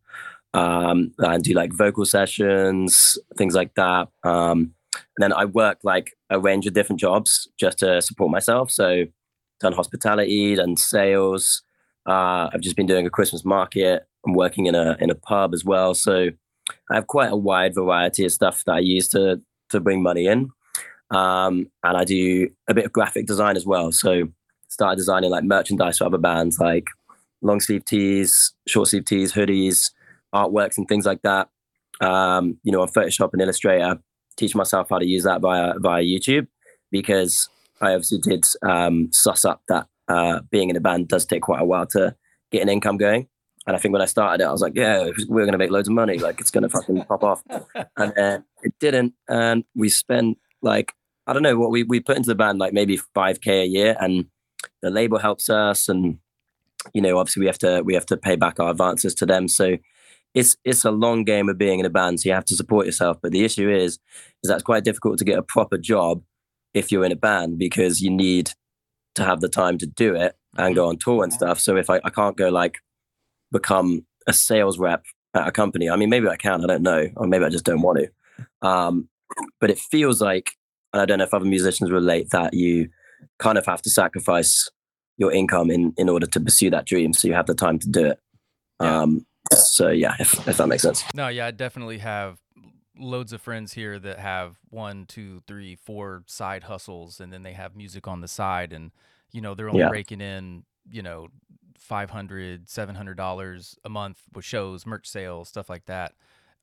um, 0.53 1.13
and 1.17 1.43
do 1.43 1.53
like 1.53 1.73
vocal 1.73 2.05
sessions, 2.05 3.17
things 3.37 3.55
like 3.55 3.73
that. 3.73 4.09
Um, 4.23 4.75
and 4.95 5.19
then 5.19 5.33
I 5.33 5.45
work 5.45 5.79
like 5.83 6.13
a 6.29 6.39
range 6.39 6.67
of 6.67 6.73
different 6.73 6.99
jobs 6.99 7.47
just 7.59 7.79
to 7.79 8.01
support 8.01 8.31
myself. 8.31 8.71
So 8.71 9.05
done 9.59 9.73
hospitality, 9.73 10.55
done 10.55 10.77
sales. 10.77 11.63
Uh, 12.07 12.49
I've 12.53 12.61
just 12.61 12.75
been 12.75 12.85
doing 12.85 13.07
a 13.07 13.09
Christmas 13.09 13.45
market. 13.45 14.03
I'm 14.25 14.33
working 14.33 14.65
in 14.65 14.75
a 14.75 14.97
in 14.99 15.09
a 15.09 15.15
pub 15.15 15.53
as 15.53 15.65
well. 15.65 15.93
So 15.93 16.29
I 16.91 16.95
have 16.95 17.07
quite 17.07 17.31
a 17.31 17.37
wide 17.37 17.73
variety 17.73 18.25
of 18.25 18.31
stuff 18.31 18.63
that 18.65 18.75
I 18.75 18.79
use 18.79 19.07
to 19.09 19.41
to 19.69 19.79
bring 19.79 20.01
money 20.01 20.27
in. 20.27 20.49
Um, 21.11 21.67
and 21.83 21.97
I 21.97 22.03
do 22.03 22.49
a 22.67 22.73
bit 22.73 22.85
of 22.85 22.91
graphic 22.91 23.27
design 23.27 23.55
as 23.55 23.65
well. 23.65 23.91
So 23.91 24.23
started 24.67 24.97
designing 24.97 25.29
like 25.29 25.43
merchandise 25.43 25.97
for 25.99 26.05
other 26.05 26.17
bands, 26.17 26.59
like 26.59 26.87
long 27.41 27.59
sleeve 27.59 27.85
tees, 27.85 28.53
short 28.67 28.87
sleeve 28.87 29.05
tees, 29.05 29.33
hoodies, 29.33 29.91
artworks, 30.33 30.77
and 30.77 30.87
things 30.87 31.05
like 31.05 31.21
that. 31.21 31.49
Um, 32.01 32.57
you 32.63 32.71
know, 32.71 32.81
on 32.81 32.87
Photoshop 32.87 33.29
and 33.33 33.41
Illustrator, 33.41 33.99
teach 34.37 34.55
myself 34.55 34.87
how 34.89 34.99
to 34.99 35.05
use 35.05 35.23
that 35.23 35.41
via 35.41 35.73
via 35.79 36.03
YouTube 36.03 36.47
because 36.91 37.49
I 37.81 37.93
obviously 37.93 38.19
did 38.19 38.45
um, 38.61 39.09
suss 39.11 39.45
up 39.45 39.61
that 39.67 39.87
uh, 40.07 40.41
being 40.51 40.69
in 40.69 40.75
a 40.75 40.81
band 40.81 41.07
does 41.07 41.25
take 41.25 41.41
quite 41.41 41.61
a 41.61 41.65
while 41.65 41.85
to 41.87 42.15
get 42.51 42.61
an 42.61 42.69
income 42.69 42.97
going. 42.97 43.27
And 43.65 43.75
I 43.75 43.79
think 43.79 43.93
when 43.93 44.01
I 44.01 44.05
started 44.05 44.43
it, 44.43 44.47
I 44.47 44.51
was 44.51 44.61
like, 44.61 44.75
yeah, 44.75 45.09
we're 45.27 45.45
going 45.45 45.53
to 45.53 45.57
make 45.57 45.71
loads 45.71 45.87
of 45.87 45.93
money. 45.93 46.17
Like 46.17 46.39
it's 46.39 46.51
going 46.51 46.63
to 46.63 46.69
fucking 46.69 47.05
pop 47.05 47.23
off. 47.23 47.43
And 47.97 48.17
uh, 48.17 48.39
it 48.61 48.73
didn't. 48.79 49.13
And 49.29 49.63
we 49.75 49.89
spent 49.89 50.37
like, 50.61 50.93
I 51.27 51.33
don't 51.33 51.43
know 51.43 51.57
what 51.57 51.71
we, 51.71 51.83
we 51.83 51.99
put 51.99 52.17
into 52.17 52.27
the 52.27 52.35
band, 52.35 52.59
like 52.59 52.73
maybe 52.73 52.99
5k 53.15 53.63
a 53.63 53.65
year 53.65 53.95
and 53.99 54.25
the 54.81 54.89
label 54.89 55.19
helps 55.19 55.49
us. 55.49 55.87
And, 55.87 56.19
you 56.93 57.01
know, 57.01 57.17
obviously 57.17 57.41
we 57.41 57.47
have 57.47 57.59
to, 57.59 57.81
we 57.83 57.93
have 57.93 58.05
to 58.07 58.17
pay 58.17 58.35
back 58.35 58.59
our 58.59 58.71
advances 58.71 59.15
to 59.15 59.25
them. 59.25 59.47
So 59.47 59.77
it's, 60.33 60.55
it's 60.63 60.85
a 60.85 60.91
long 60.91 61.23
game 61.23 61.49
of 61.49 61.57
being 61.57 61.79
in 61.79 61.85
a 61.85 61.89
band. 61.89 62.19
So 62.19 62.29
you 62.29 62.35
have 62.35 62.45
to 62.45 62.55
support 62.55 62.85
yourself. 62.85 63.17
But 63.21 63.31
the 63.31 63.43
issue 63.43 63.69
is, 63.69 63.99
is 64.43 64.49
that 64.49 64.55
it's 64.55 64.63
quite 64.63 64.83
difficult 64.83 65.19
to 65.19 65.25
get 65.25 65.37
a 65.37 65.43
proper 65.43 65.77
job 65.77 66.21
if 66.73 66.91
you're 66.91 67.05
in 67.05 67.11
a 67.11 67.17
band 67.17 67.59
because 67.59 68.01
you 68.01 68.09
need 68.09 68.51
to 69.15 69.23
have 69.23 69.41
the 69.41 69.49
time 69.49 69.77
to 69.77 69.85
do 69.85 70.15
it 70.15 70.35
and 70.57 70.75
go 70.75 70.87
on 70.87 70.97
tour 70.97 71.23
and 71.23 71.31
stuff. 71.31 71.59
So 71.59 71.75
if 71.77 71.89
I, 71.89 72.01
I 72.03 72.09
can't 72.09 72.37
go 72.37 72.49
like 72.49 72.79
become 73.51 74.05
a 74.27 74.33
sales 74.33 74.79
rep 74.79 75.05
at 75.35 75.47
a 75.47 75.51
company, 75.51 75.89
I 75.89 75.95
mean, 75.95 76.09
maybe 76.09 76.27
I 76.27 76.35
can, 76.35 76.63
I 76.63 76.67
don't 76.67 76.81
know, 76.81 77.09
or 77.15 77.27
maybe 77.27 77.45
I 77.45 77.49
just 77.49 77.65
don't 77.65 77.81
want 77.81 77.99
to. 77.99 78.67
Um, 78.67 79.09
but 79.59 79.69
it 79.69 79.79
feels 79.79 80.21
like, 80.21 80.51
and 80.93 81.01
I 81.01 81.05
don't 81.05 81.19
know 81.19 81.25
if 81.25 81.33
other 81.33 81.45
musicians 81.45 81.91
relate 81.91 82.29
that 82.31 82.53
you 82.53 82.89
kind 83.39 83.57
of 83.57 83.65
have 83.65 83.81
to 83.83 83.89
sacrifice 83.89 84.69
your 85.17 85.31
income 85.31 85.69
in 85.69 85.93
in 85.97 86.09
order 86.09 86.25
to 86.25 86.39
pursue 86.39 86.69
that 86.71 86.85
dream, 86.85 87.13
so 87.13 87.27
you 87.27 87.33
have 87.33 87.45
the 87.45 87.53
time 87.53 87.79
to 87.79 87.87
do 87.87 88.05
it. 88.05 88.19
Yeah. 88.81 89.01
Um, 89.01 89.25
so 89.53 89.89
yeah, 89.89 90.15
if, 90.19 90.47
if 90.47 90.57
that 90.57 90.67
makes 90.67 90.83
sense. 90.83 91.03
No, 91.13 91.27
yeah, 91.27 91.47
I 91.47 91.51
definitely 91.51 91.99
have 91.99 92.39
loads 92.97 93.33
of 93.33 93.41
friends 93.41 93.73
here 93.73 93.97
that 93.99 94.19
have 94.19 94.57
one, 94.69 95.05
two, 95.05 95.41
three, 95.47 95.75
four 95.75 96.23
side 96.27 96.63
hustles, 96.63 97.19
and 97.19 97.31
then 97.33 97.43
they 97.43 97.53
have 97.53 97.75
music 97.75 98.07
on 98.07 98.21
the 98.21 98.27
side, 98.27 98.71
and 98.73 98.91
you 99.31 99.41
know 99.41 99.55
they're 99.55 99.69
only 99.69 99.81
Yeah. 99.81 99.89
raking 99.89 100.21
in, 100.21 100.63
you 100.91 101.01
know, 101.01 101.27
500 101.77 102.69
700 102.69 103.17
dollars 103.17 103.77
a 103.83 103.89
month 103.89 104.19
with 104.33 104.45
shows, 104.45 104.85
merch 104.85 105.07
sales, 105.07 105.49
stuff 105.49 105.69
like 105.69 105.85
that. 105.85 106.13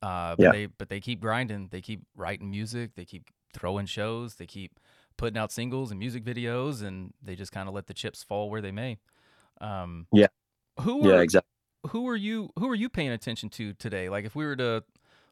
Uh, 0.02 0.36
but 0.36 0.44
Yeah. 0.44 0.50
they 0.52 0.66
but 0.66 0.88
they 0.88 1.00
keep 1.00 1.20
grinding. 1.20 1.68
They 1.70 1.80
keep 1.82 2.02
writing 2.16 2.50
music. 2.50 2.94
They 2.94 3.04
keep 3.04 3.24
throwing 3.52 3.86
shows. 3.86 4.36
They 4.36 4.46
keep 4.46 4.78
putting 5.16 5.36
out 5.36 5.52
singles 5.52 5.90
and 5.90 5.98
music 6.00 6.24
videos, 6.24 6.82
and 6.82 7.12
they 7.22 7.34
just 7.36 7.52
kind 7.52 7.68
of 7.68 7.74
let 7.74 7.86
the 7.86 7.94
chips 7.94 8.22
fall 8.22 8.48
where 8.48 8.62
they 8.62 8.72
may. 8.72 8.98
Um, 9.60 10.06
Yeah. 10.12 10.28
Who 10.80 11.06
Yeah, 11.10 11.20
exactly. 11.20 11.48
Who 11.88 12.08
are 12.08 12.16
you 12.16 12.50
who 12.58 12.68
are 12.68 12.74
you 12.74 12.88
paying 12.88 13.10
attention 13.10 13.48
to 13.50 13.72
today? 13.74 14.08
Like 14.08 14.24
if 14.24 14.34
we 14.34 14.44
were 14.44 14.56
to 14.56 14.84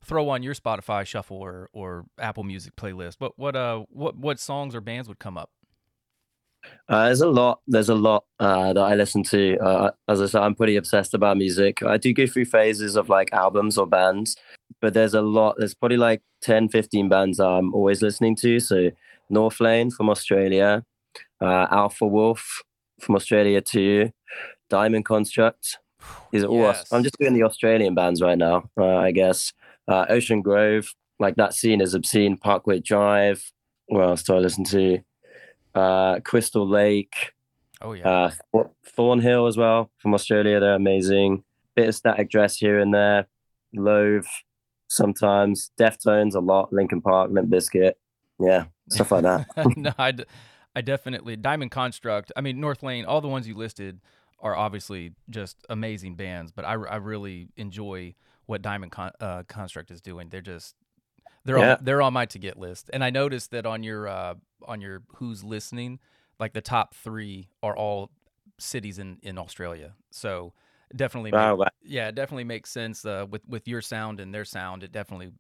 throw 0.03 0.29
on 0.29 0.43
your 0.43 0.55
Spotify 0.55 1.05
shuffle 1.05 1.39
or, 1.39 1.69
or 1.73 2.07
Apple 2.19 2.45
Music 2.45 2.77
playlist, 2.77 3.17
what 3.19 3.39
what 3.39 3.57
uh 3.57 3.85
what 3.91 4.17
what 4.17 4.41
songs 4.41 4.75
or 4.75 4.81
bands 4.81 5.09
would 5.09 5.19
come 5.19 5.37
up? 5.37 5.51
Uh, 6.89 7.05
there's 7.07 7.21
a 7.21 7.29
lot. 7.29 7.61
There's 7.67 7.89
a 7.89 7.95
lot 7.95 8.25
uh, 8.41 8.73
that 8.73 8.81
I 8.81 8.95
listen 8.95 9.23
to. 9.25 9.59
Uh, 9.59 9.91
as 10.09 10.21
I 10.21 10.27
said, 10.27 10.43
I'm 10.43 10.55
pretty 10.55 10.77
obsessed 10.77 11.15
about 11.15 11.37
music. 11.37 11.83
I 11.83 11.97
do 11.99 12.13
go 12.13 12.27
through 12.27 12.47
phases 12.47 12.97
of 12.97 13.09
like 13.09 13.33
albums 13.33 13.79
or 13.79 13.87
bands, 13.87 14.37
but 14.81 14.95
there's 14.95 15.15
a 15.15 15.23
lot. 15.23 15.57
There's 15.59 15.75
probably 15.75 15.99
like 15.99 16.23
10, 16.43 16.69
15 16.69 17.09
bands 17.09 17.39
I'm 17.41 17.73
always 17.75 18.03
listening 18.03 18.37
to. 18.37 18.59
So 18.59 18.91
North 19.31 19.61
Lane 19.61 19.91
from 19.91 20.11
Australia, 20.11 20.85
uh, 21.41 21.67
Alpha 21.71 22.07
Wolf 22.07 22.63
from 23.01 23.15
Australia 23.15 23.61
too, 23.61 24.11
Diamond 24.69 25.05
Construct. 25.05 25.79
These 26.31 26.45
are 26.45 26.49
all. 26.49 26.59
Yes. 26.59 26.93
I'm 26.93 27.03
just 27.03 27.19
doing 27.19 27.35
the 27.35 27.45
Australian 27.45 27.95
bands 27.95 28.21
right 28.21 28.39
now. 28.39 28.69
Uh, 28.79 28.97
I 28.97 29.13
guess 29.13 29.53
uh, 29.87 30.07
Ocean 30.09 30.43
Grove, 30.43 30.93
like 31.19 31.37
that 31.37 31.55
scene 31.55 31.81
is 31.81 31.95
obscene. 31.95 32.37
Parkway 32.37 32.81
Drive. 32.81 33.53
What 33.87 34.03
else 34.03 34.23
do 34.23 34.35
I 34.35 34.39
listen 34.39 34.65
to? 34.65 34.99
Uh, 35.75 36.21
Crystal 36.21 36.69
Lake. 36.69 37.33
Oh 37.81 37.93
yeah. 37.93 38.31
Uh, 38.55 38.65
Thornhill 38.85 39.47
as 39.47 39.57
well 39.57 39.91
from 39.99 40.15
Australia. 40.15 40.61
They're 40.61 40.75
amazing. 40.75 41.45
Bit 41.75 41.89
of 41.89 41.95
Static 41.95 42.31
Dress 42.31 42.57
here 42.57 42.79
and 42.79 42.93
there. 42.93 43.27
Loathe 43.75 44.27
sometimes. 44.89 45.71
Deftones 45.79 46.35
a 46.35 46.41
lot. 46.41 46.73
Linkin 46.73 47.01
Park, 47.01 47.31
Limp 47.31 47.51
Bizkit. 47.51 47.93
Yeah, 48.41 48.65
stuff 48.91 49.13
like 49.13 49.23
that. 49.23 49.47
no, 49.77 49.93
I, 49.99 50.13
d- 50.13 50.25
I 50.75 50.81
definitely 50.81 51.37
Diamond 51.37 51.71
Construct. 51.71 52.33
I 52.37 52.41
mean 52.41 52.61
North 52.61 52.83
Lane. 52.83 53.05
All 53.05 53.21
the 53.21 53.29
ones 53.29 53.49
you 53.49 53.55
listed 53.55 54.01
are 54.41 54.55
obviously 54.57 55.13
just 55.31 55.57
amazing 55.69 56.15
bands, 56.15 56.53
but 56.53 56.65
I, 56.65 56.73
I 56.73 56.97
really 56.97 57.49
enjoy 57.57 58.15
what 58.47 58.63
Diamond 58.63 58.93
Con- 58.93 59.13
uh, 59.21 59.43
Construct 59.49 59.91
is 59.91 60.01
doing. 60.01 60.29
They're 60.29 60.41
just 60.41 60.75
they're 61.45 61.59
Yeah. 61.59 61.73
on, 61.77 61.79
they're 61.85 62.03
on 62.03 62.13
my 62.13 62.27
to 62.27 62.39
get 62.39 62.59
list, 62.59 62.91
and 62.93 63.03
I 63.03 63.11
noticed 63.11 63.51
that 63.53 63.67
on 63.67 63.83
your 63.83 64.07
uh, 64.09 64.35
on 64.67 64.81
your 64.81 65.03
who's 65.17 65.43
listening, 65.45 65.99
like 66.39 66.53
the 66.53 66.61
top 66.61 66.95
three 66.95 67.49
are 67.63 67.77
all 67.77 68.11
cities 68.59 68.99
in 68.99 69.19
in 69.23 69.39
Australia. 69.39 69.95
So 70.11 70.53
definitely, 70.95 71.31
make- 71.31 71.39
Wow, 71.39 71.57
wow. 71.57 71.69
yeah, 71.83 72.09
it 72.09 72.15
definitely 72.15 72.45
makes 72.45 72.71
sense 72.71 73.05
uh, 73.05 73.27
with 73.29 73.43
with 73.49 73.67
your 73.69 73.81
sound 73.83 74.21
and 74.21 74.35
their 74.35 74.45
sound. 74.45 74.83
It 74.83 74.93
definitely 74.93 75.33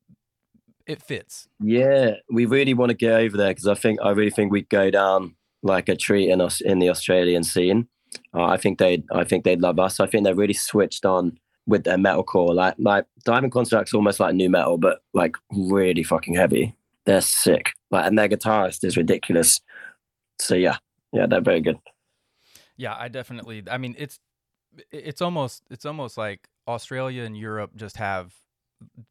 it 0.87 1.03
fits. 1.03 1.49
Yeah, 1.61 2.13
we 2.31 2.47
really 2.47 2.73
want 2.75 2.91
to 2.91 2.97
get 2.97 3.13
over 3.13 3.37
there 3.37 3.51
because 3.51 3.67
I 3.67 3.75
think 3.75 4.01
I 4.03 4.11
really 4.11 4.31
think 4.31 4.51
we'd 4.53 4.69
go 4.71 4.91
down 4.91 5.37
like 5.63 5.89
a 5.89 5.97
treat 5.97 6.31
in 6.31 6.41
us 6.41 6.61
in 6.61 6.79
the 6.79 6.89
Australian 6.89 7.45
scene. 7.45 7.89
Uh, 8.35 8.45
I 8.45 8.57
think 8.57 8.79
they'd 8.79 9.05
I 9.13 9.25
think 9.25 9.45
they'd 9.45 9.61
love 9.61 9.79
us. 9.79 10.01
I 10.01 10.07
think 10.07 10.25
they're 10.25 10.35
really 10.35 10.55
switched 10.55 11.05
on 11.05 11.39
with 11.67 11.85
their 11.85 11.97
metalcore. 11.97 12.55
Like 12.55 12.75
like 12.79 13.05
Diamond 13.25 13.53
Construct's 13.53 13.95
almost 13.95 14.21
like 14.21 14.35
nu 14.35 14.49
metal, 14.49 14.79
but 14.79 15.01
like 15.15 15.37
really 15.53 16.03
fucking 16.03 16.35
heavy. 16.35 16.75
They're 17.05 17.21
sick. 17.21 17.71
Like 17.91 18.07
and 18.07 18.19
their 18.19 18.29
guitarist 18.29 18.85
is 18.85 18.97
ridiculous. 18.97 19.61
So 20.41 20.55
yeah, 20.55 20.77
yeah, 21.13 21.27
they're 21.27 21.41
very 21.41 21.61
good. 21.61 21.79
Yeah, 22.77 22.95
I 22.97 23.09
definitely. 23.09 23.65
I 23.71 23.79
mean, 23.79 23.95
it's 23.99 24.21
it's 24.91 25.21
almost 25.21 25.63
it's 25.71 25.85
almost 25.85 26.17
like 26.17 26.49
Australia 26.67 27.25
and 27.25 27.37
Europe 27.37 27.73
just 27.77 27.97
have 27.97 28.35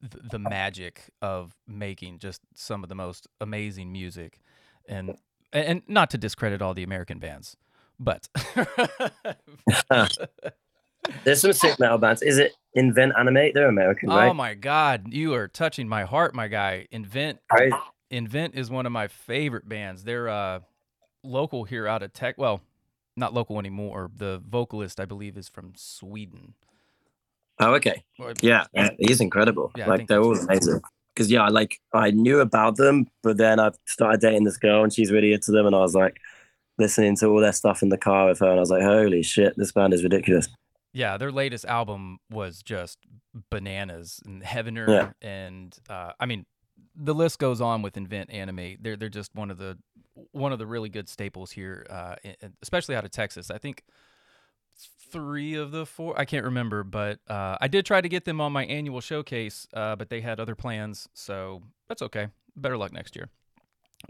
th- 0.01 0.23
the 0.31 0.39
magic 0.39 1.09
of 1.21 1.53
making 1.67 2.19
just 2.19 2.41
some 2.55 2.83
of 2.83 2.89
the 2.89 2.95
most 2.95 3.27
amazing 3.41 3.91
music, 3.91 4.39
and 4.87 5.15
and 5.51 5.81
not 5.87 6.09
to 6.11 6.17
discredit 6.17 6.61
all 6.61 6.73
the 6.73 6.83
American 6.83 7.19
bands, 7.19 7.57
but 7.99 8.27
There's 11.23 11.39
some 11.41 11.53
sick 11.53 11.79
metal 11.79 11.97
bands. 11.97 12.21
Is 12.21 12.37
it 12.37 12.53
Invent 12.73 13.13
Animate? 13.17 13.53
They're 13.53 13.69
American, 13.69 14.09
right? 14.09 14.29
oh 14.29 14.33
my 14.33 14.53
God, 14.53 15.13
you 15.13 15.33
are 15.33 15.47
touching 15.47 15.87
my 15.87 16.03
heart, 16.03 16.35
my 16.35 16.47
guy. 16.47 16.87
Invent 16.91 17.39
Right. 17.51 17.73
Invent 18.09 18.55
is 18.55 18.69
one 18.69 18.85
of 18.85 18.91
my 18.91 19.07
favorite 19.07 19.67
bands. 19.67 20.03
They're 20.03 20.29
uh 20.29 20.59
local 21.23 21.63
here 21.63 21.87
out 21.87 22.03
of 22.03 22.13
Tech. 22.13 22.37
Well, 22.37 22.61
not 23.15 23.33
local 23.33 23.59
anymore. 23.59 24.11
The 24.15 24.41
vocalist, 24.47 24.99
I 24.99 25.05
believe, 25.05 25.37
is 25.37 25.49
from 25.49 25.73
Sweden. 25.75 26.53
Oh, 27.59 27.73
okay. 27.75 28.03
Yeah, 28.41 28.65
yeah, 28.73 28.89
he's 28.99 29.19
incredible. 29.19 29.71
Yeah, 29.75 29.87
like 29.87 30.07
they're 30.07 30.21
all 30.21 30.37
amazing. 30.37 30.81
Because 31.13 31.31
yeah, 31.31 31.43
I 31.43 31.47
like 31.47 31.79
I 31.93 32.11
knew 32.11 32.39
about 32.39 32.75
them, 32.75 33.07
but 33.23 33.37
then 33.37 33.59
I 33.59 33.71
started 33.85 34.21
dating 34.21 34.43
this 34.43 34.57
girl, 34.57 34.83
and 34.83 34.93
she's 34.93 35.11
really 35.11 35.33
into 35.33 35.51
them, 35.51 35.65
and 35.65 35.75
I 35.75 35.79
was 35.79 35.95
like 35.95 36.17
listening 36.77 37.15
to 37.17 37.27
all 37.27 37.39
their 37.41 37.53
stuff 37.53 37.81
in 37.81 37.89
the 37.89 37.97
car 37.97 38.27
with 38.27 38.39
her, 38.39 38.47
and 38.49 38.57
I 38.57 38.59
was 38.59 38.69
like, 38.71 38.83
holy 38.83 39.23
shit, 39.23 39.53
this 39.57 39.71
band 39.71 39.93
is 39.93 40.03
ridiculous. 40.03 40.47
Yeah, 40.93 41.17
their 41.17 41.31
latest 41.31 41.65
album 41.65 42.19
was 42.29 42.61
just 42.63 42.97
bananas 43.51 44.19
and 44.25 44.41
Heavener 44.41 44.87
Yeah. 44.87 45.11
and 45.21 45.77
uh, 45.89 46.13
I 46.19 46.25
mean 46.25 46.45
the 46.95 47.13
list 47.13 47.37
goes 47.37 47.61
on 47.61 47.81
with 47.83 47.97
Invent 47.97 48.31
Animate. 48.31 48.81
They're 48.81 48.95
they're 48.95 49.09
just 49.09 49.35
one 49.35 49.51
of 49.51 49.57
the 49.59 49.77
one 50.31 50.51
of 50.51 50.57
the 50.59 50.65
really 50.65 50.89
good 50.89 51.07
staples 51.07 51.51
here, 51.51 51.85
uh, 51.89 52.15
especially 52.63 52.95
out 52.95 53.05
of 53.05 53.11
Texas. 53.11 53.51
I 53.51 53.59
think 53.59 53.83
three 55.11 55.53
of 55.55 55.71
the 55.71 55.85
four 55.85 56.19
I 56.19 56.25
can't 56.25 56.45
remember, 56.45 56.83
but 56.83 57.19
uh, 57.27 57.57
I 57.61 57.67
did 57.67 57.85
try 57.85 58.01
to 58.01 58.09
get 58.09 58.25
them 58.25 58.41
on 58.41 58.51
my 58.51 58.65
annual 58.65 59.01
showcase, 59.01 59.67
uh, 59.73 59.95
but 59.95 60.09
they 60.09 60.21
had 60.21 60.39
other 60.39 60.55
plans, 60.55 61.07
so 61.13 61.61
that's 61.87 62.01
okay. 62.01 62.27
Better 62.55 62.77
luck 62.77 62.91
next 62.91 63.15
year. 63.15 63.29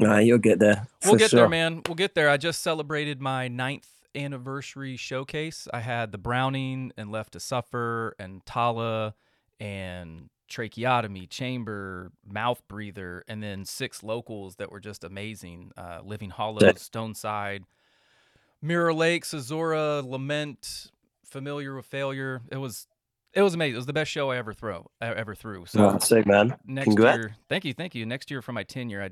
Uh, 0.01 0.17
you'll 0.17 0.38
get 0.38 0.59
there. 0.59 0.88
We'll 1.05 1.15
get 1.15 1.31
sure. 1.31 1.41
there, 1.41 1.49
man. 1.49 1.81
We'll 1.88 1.95
get 1.95 2.13
there. 2.15 2.29
I 2.29 2.38
just 2.38 2.61
celebrated 2.61 3.21
my 3.21 3.47
ninth 3.47 3.88
anniversary 4.15 4.95
showcase. 4.97 5.67
I 5.73 5.79
had 5.79 6.11
the 6.11 6.17
Browning 6.17 6.91
and 6.97 7.11
Left 7.11 7.33
to 7.33 7.39
Suffer 7.39 8.15
and 8.19 8.43
Tallah 8.45 9.13
and 9.59 10.29
tracheotomy, 10.49 11.27
chamber, 11.27 12.11
mouth 12.25 12.61
breather, 12.67 13.23
and 13.27 13.41
then 13.41 13.65
six 13.65 14.03
locals 14.03 14.55
that 14.57 14.71
were 14.71 14.79
just 14.79 15.03
amazing. 15.03 15.71
Uh, 15.77 15.99
Living 16.03 16.29
Hollow, 16.29 16.59
Sick. 16.59 16.77
Stoneside, 16.77 17.63
Mirror 18.61 18.93
Lake, 18.93 19.25
Azora, 19.33 20.01
Lament, 20.05 20.91
Familiar 21.25 21.75
with 21.75 21.85
Failure. 21.85 22.41
It 22.51 22.57
was 22.57 22.88
it 23.33 23.41
was 23.41 23.53
amazing. 23.53 23.73
It 23.73 23.77
was 23.77 23.85
the 23.85 23.93
best 23.93 24.09
show 24.09 24.31
I 24.31 24.38
ever 24.38 24.53
throw 24.53 24.89
I 25.01 25.07
ever 25.13 25.35
threw. 25.35 25.65
So 25.65 25.89
Oh, 25.95 25.97
sick, 25.99 26.25
man. 26.25 26.55
next 26.65 26.85
Congrats. 26.85 27.17
year 27.17 27.35
thank 27.49 27.65
you 27.65 27.73
thank 27.73 27.93
you 27.93 28.05
next 28.05 28.31
year 28.31 28.41
for 28.41 28.51
my 28.53 28.63
tenure 28.63 29.03
i 29.03 29.09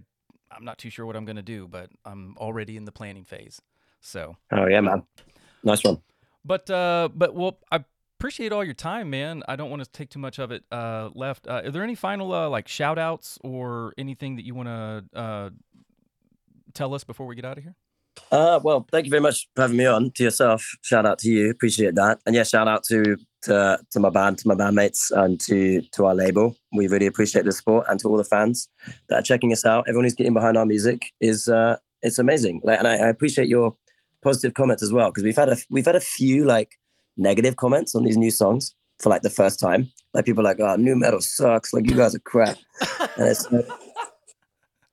i'm 0.51 0.63
not 0.65 0.77
too 0.77 0.89
sure 0.89 1.05
what 1.05 1.15
i'm 1.15 1.25
going 1.25 1.35
to 1.35 1.41
do 1.41 1.67
but 1.67 1.89
i'm 2.05 2.35
already 2.37 2.77
in 2.77 2.85
the 2.85 2.91
planning 2.91 3.23
phase 3.23 3.61
so 4.01 4.35
Oh 4.51 4.67
yeah, 4.67 4.81
man. 4.81 5.03
Nice 5.63 5.83
one. 5.83 6.01
but 6.43 6.69
uh 6.69 7.09
but 7.13 7.33
well 7.33 7.57
i 7.71 7.83
appreciate 8.19 8.51
all 8.51 8.63
your 8.63 8.73
time 8.73 9.09
man 9.09 9.43
i 9.47 9.55
don't 9.55 9.69
want 9.69 9.83
to 9.83 9.89
take 9.91 10.09
too 10.09 10.19
much 10.19 10.39
of 10.39 10.51
it 10.51 10.63
uh 10.71 11.09
left 11.15 11.47
uh, 11.47 11.61
are 11.65 11.71
there 11.71 11.83
any 11.83 11.95
final 11.95 12.31
uh 12.33 12.47
like 12.49 12.67
shout 12.67 12.97
outs 12.97 13.37
or 13.43 13.93
anything 13.97 14.35
that 14.37 14.45
you 14.45 14.53
want 14.55 14.67
to 14.69 15.03
uh 15.19 15.49
tell 16.73 16.93
us 16.93 17.03
before 17.03 17.25
we 17.27 17.35
get 17.35 17.45
out 17.45 17.57
of 17.57 17.63
here 17.63 17.75
Uh, 18.31 18.59
well, 18.63 18.85
thank 18.91 19.05
you 19.05 19.09
very 19.09 19.21
much 19.21 19.47
for 19.55 19.63
having 19.63 19.77
me 19.77 19.85
on. 19.85 20.11
To 20.11 20.23
yourself, 20.23 20.65
shout 20.81 21.05
out 21.05 21.19
to 21.19 21.29
you. 21.29 21.49
Appreciate 21.49 21.95
that. 21.95 22.19
And 22.25 22.35
yeah, 22.35 22.43
shout 22.43 22.67
out 22.67 22.83
to 22.85 23.17
to, 23.43 23.77
to 23.91 23.99
my 23.99 24.09
band, 24.09 24.39
to 24.39 24.47
my 24.47 24.55
bandmates, 24.55 25.11
and 25.11 25.39
to 25.41 25.81
to 25.81 26.05
our 26.05 26.15
label. 26.15 26.55
We 26.73 26.87
really 26.87 27.05
appreciate 27.05 27.45
the 27.45 27.51
support, 27.51 27.85
and 27.89 27.99
to 27.99 28.09
all 28.09 28.17
the 28.17 28.23
fans 28.23 28.67
that 29.09 29.19
are 29.19 29.21
checking 29.21 29.51
us 29.51 29.65
out. 29.65 29.85
Everyone 29.87 30.05
who's 30.05 30.15
getting 30.15 30.33
behind 30.33 30.57
our 30.57 30.65
music 30.65 31.11
is 31.21 31.47
uh, 31.47 31.77
it's 32.01 32.19
amazing. 32.19 32.61
Like, 32.63 32.79
and 32.79 32.87
I, 32.87 32.95
I 32.95 33.07
appreciate 33.07 33.47
your 33.47 33.75
positive 34.21 34.55
comments 34.55 34.81
as 34.81 34.91
well 34.91 35.09
because 35.11 35.23
we've 35.23 35.35
had 35.35 35.49
a 35.49 35.57
we've 35.69 35.85
had 35.85 35.95
a 35.95 36.01
few 36.01 36.45
like 36.45 36.71
negative 37.17 37.55
comments 37.55 37.95
on 37.95 38.03
these 38.03 38.17
new 38.17 38.31
songs 38.31 38.73
for 38.99 39.09
like 39.09 39.21
the 39.21 39.29
first 39.29 39.59
time. 39.59 39.91
Like 40.13 40.25
people 40.25 40.43
like, 40.43 40.59
"Oh, 40.59 40.75
nu 40.75 40.95
metal 40.95 41.21
sucks. 41.21 41.73
Like 41.73 41.89
you 41.89 41.95
guys 41.95 42.15
are 42.15 42.19
crap," 42.19 42.57
and 43.17 43.27
it's. 43.27 43.47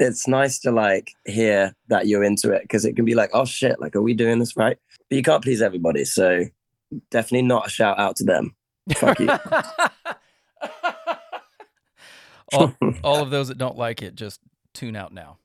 It's 0.02 0.28
nice 0.28 0.58
to 0.60 0.70
like 0.72 1.12
hear 1.24 1.74
that 1.88 2.06
you're 2.06 2.24
into 2.24 2.52
it 2.52 2.62
because 2.62 2.84
it 2.84 2.94
can 2.96 3.04
be 3.04 3.14
like, 3.14 3.30
oh 3.32 3.44
shit, 3.44 3.80
like, 3.80 3.96
are 3.96 4.02
we 4.02 4.14
doing 4.14 4.38
this 4.38 4.56
right? 4.56 4.76
But 5.08 5.16
you 5.16 5.22
can't 5.22 5.42
please 5.42 5.62
everybody. 5.62 6.04
So 6.04 6.44
definitely 7.10 7.42
not 7.46 7.66
a 7.66 7.70
shout 7.70 7.98
out 7.98 8.16
to 8.16 8.24
them. 8.24 8.54
Fuck 8.96 9.20
you. 9.20 9.28
all, 12.52 12.74
all 13.02 13.22
of 13.22 13.30
those 13.30 13.48
that 13.48 13.58
don't 13.58 13.76
like 13.76 14.02
it, 14.02 14.14
just 14.14 14.40
tune 14.74 14.96
out 14.96 15.12
now. 15.12 15.38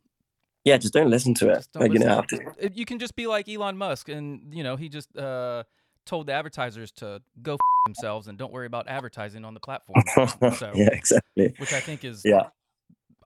Yeah, 0.64 0.78
just 0.78 0.94
don't 0.94 1.10
listen 1.10 1.34
to 1.36 1.50
it. 1.50 1.66
Like, 1.76 1.94
you 1.94 2.00
know, 2.00 2.24
to. 2.28 2.72
You 2.74 2.84
can 2.86 3.00
just 3.00 3.16
be 3.16 3.26
like 3.28 3.48
Elon 3.48 3.78
Musk, 3.78 4.10
and 4.10 4.54
you 4.54 4.64
know 4.64 4.76
he 4.76 4.90
just 4.90 5.16
uh, 5.16 5.64
told 6.06 6.28
the 6.28 6.34
advertisers 6.34 6.92
to 6.94 7.22
go 7.42 7.54
f- 7.54 7.60
themselves 7.86 8.28
and 8.28 8.38
don't 8.38 8.52
worry 8.52 8.66
about 8.66 8.88
advertising 8.90 9.46
on 9.46 9.54
the 9.54 9.62
platform. 9.62 10.04
So- 10.58 10.72
yeah, 10.76 10.90
exactly. 10.92 11.54
which 11.58 11.72
I 11.72 11.80
think 11.80 12.04
is 12.04 12.24
Yeah. 12.26 12.48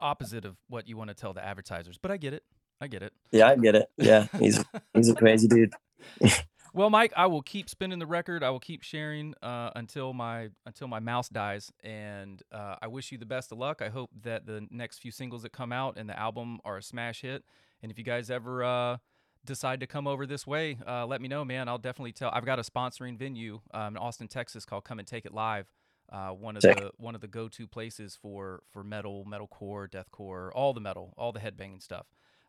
Opposite 0.02 0.46
of 0.46 0.58
what 0.68 0.88
you 0.88 0.98
want 0.98 1.10
to 1.10 1.14
tell 1.14 1.34
the 1.34 1.44
advertisers. 1.44 1.98
But 1.98 2.12
I 2.12 2.18
get 2.18 2.34
it. 2.34 2.44
I 2.80 2.88
get 2.88 3.04
it. 3.04 3.14
Yeah, 3.32 3.48
I 3.48 3.56
get 3.56 3.76
it. 3.76 3.90
Yeah, 3.98 4.28
he's 4.40 4.64
he's 4.94 5.10
a 5.10 5.16
crazy 5.16 5.48
dude. 5.48 5.74
Well, 6.74 6.90
Mike, 6.90 7.12
I 7.18 7.26
will 7.26 7.42
keep 7.42 7.70
spinning 7.70 8.00
the 8.00 8.06
record. 8.06 8.46
I 8.46 8.50
will 8.50 8.62
keep 8.62 8.82
sharing 8.82 9.34
uh, 9.42 9.72
until 9.76 10.14
my 10.14 10.52
until 10.66 10.88
my 10.88 11.02
mouse 11.02 11.28
dies, 11.28 11.70
and 11.84 12.42
uh, 12.50 12.76
I 12.82 12.88
wish 12.88 13.12
you 13.12 13.18
the 13.18 13.26
best 13.26 13.52
of 13.52 13.58
luck. 13.58 13.82
I 13.82 13.90
hope 13.90 14.10
that 14.24 14.46
the 14.46 14.66
next 14.72 15.00
few 15.00 15.12
singles 15.12 15.42
that 15.42 15.52
come 15.52 15.74
out 15.74 15.98
and 15.98 16.08
the 16.08 16.18
album 16.18 16.60
are 16.64 16.78
a 16.78 16.82
smash 16.82 17.24
hit. 17.24 17.44
And 17.84 17.92
if 17.92 17.98
you 17.98 18.06
guys 18.06 18.32
ever 18.32 18.64
uh, 18.64 18.98
decide 19.44 19.82
to 19.82 19.88
come 19.88 20.08
over 20.08 20.26
this 20.26 20.48
way, 20.48 20.78
uh, 20.88 21.06
let 21.06 21.20
me 21.20 21.28
know, 21.28 21.44
man. 21.44 21.68
I'll 21.68 21.78
definitely 21.78 22.14
tell. 22.14 22.32
I've 22.34 22.46
got 22.46 22.58
a 22.58 22.62
sponsoring 22.62 23.18
venue 23.18 23.60
um, 23.74 23.98
in 23.98 23.98
Austin, 23.98 24.30
Texas, 24.30 24.64
called 24.64 24.86
Come 24.86 25.00
and 25.00 25.08
Take 25.08 25.26
It 25.26 25.34
Live. 25.34 25.68
Uh, 26.12 26.30
one 26.30 26.58
of 26.58 26.62
Sick. 26.62 26.78
the 26.78 26.92
one 26.98 27.16
of 27.16 27.22
the 27.22 27.28
go-to 27.28 27.68
places 27.68 28.18
for 28.22 28.64
for 28.72 28.84
metal, 28.84 29.26
metalcore, 29.26 29.90
deathcore, 29.90 30.50
all 30.54 30.74
the 30.74 30.82
metal, 30.82 31.14
all 31.18 31.32
the 31.32 31.40
headbanging 31.40 31.82
stuff. 31.82 32.06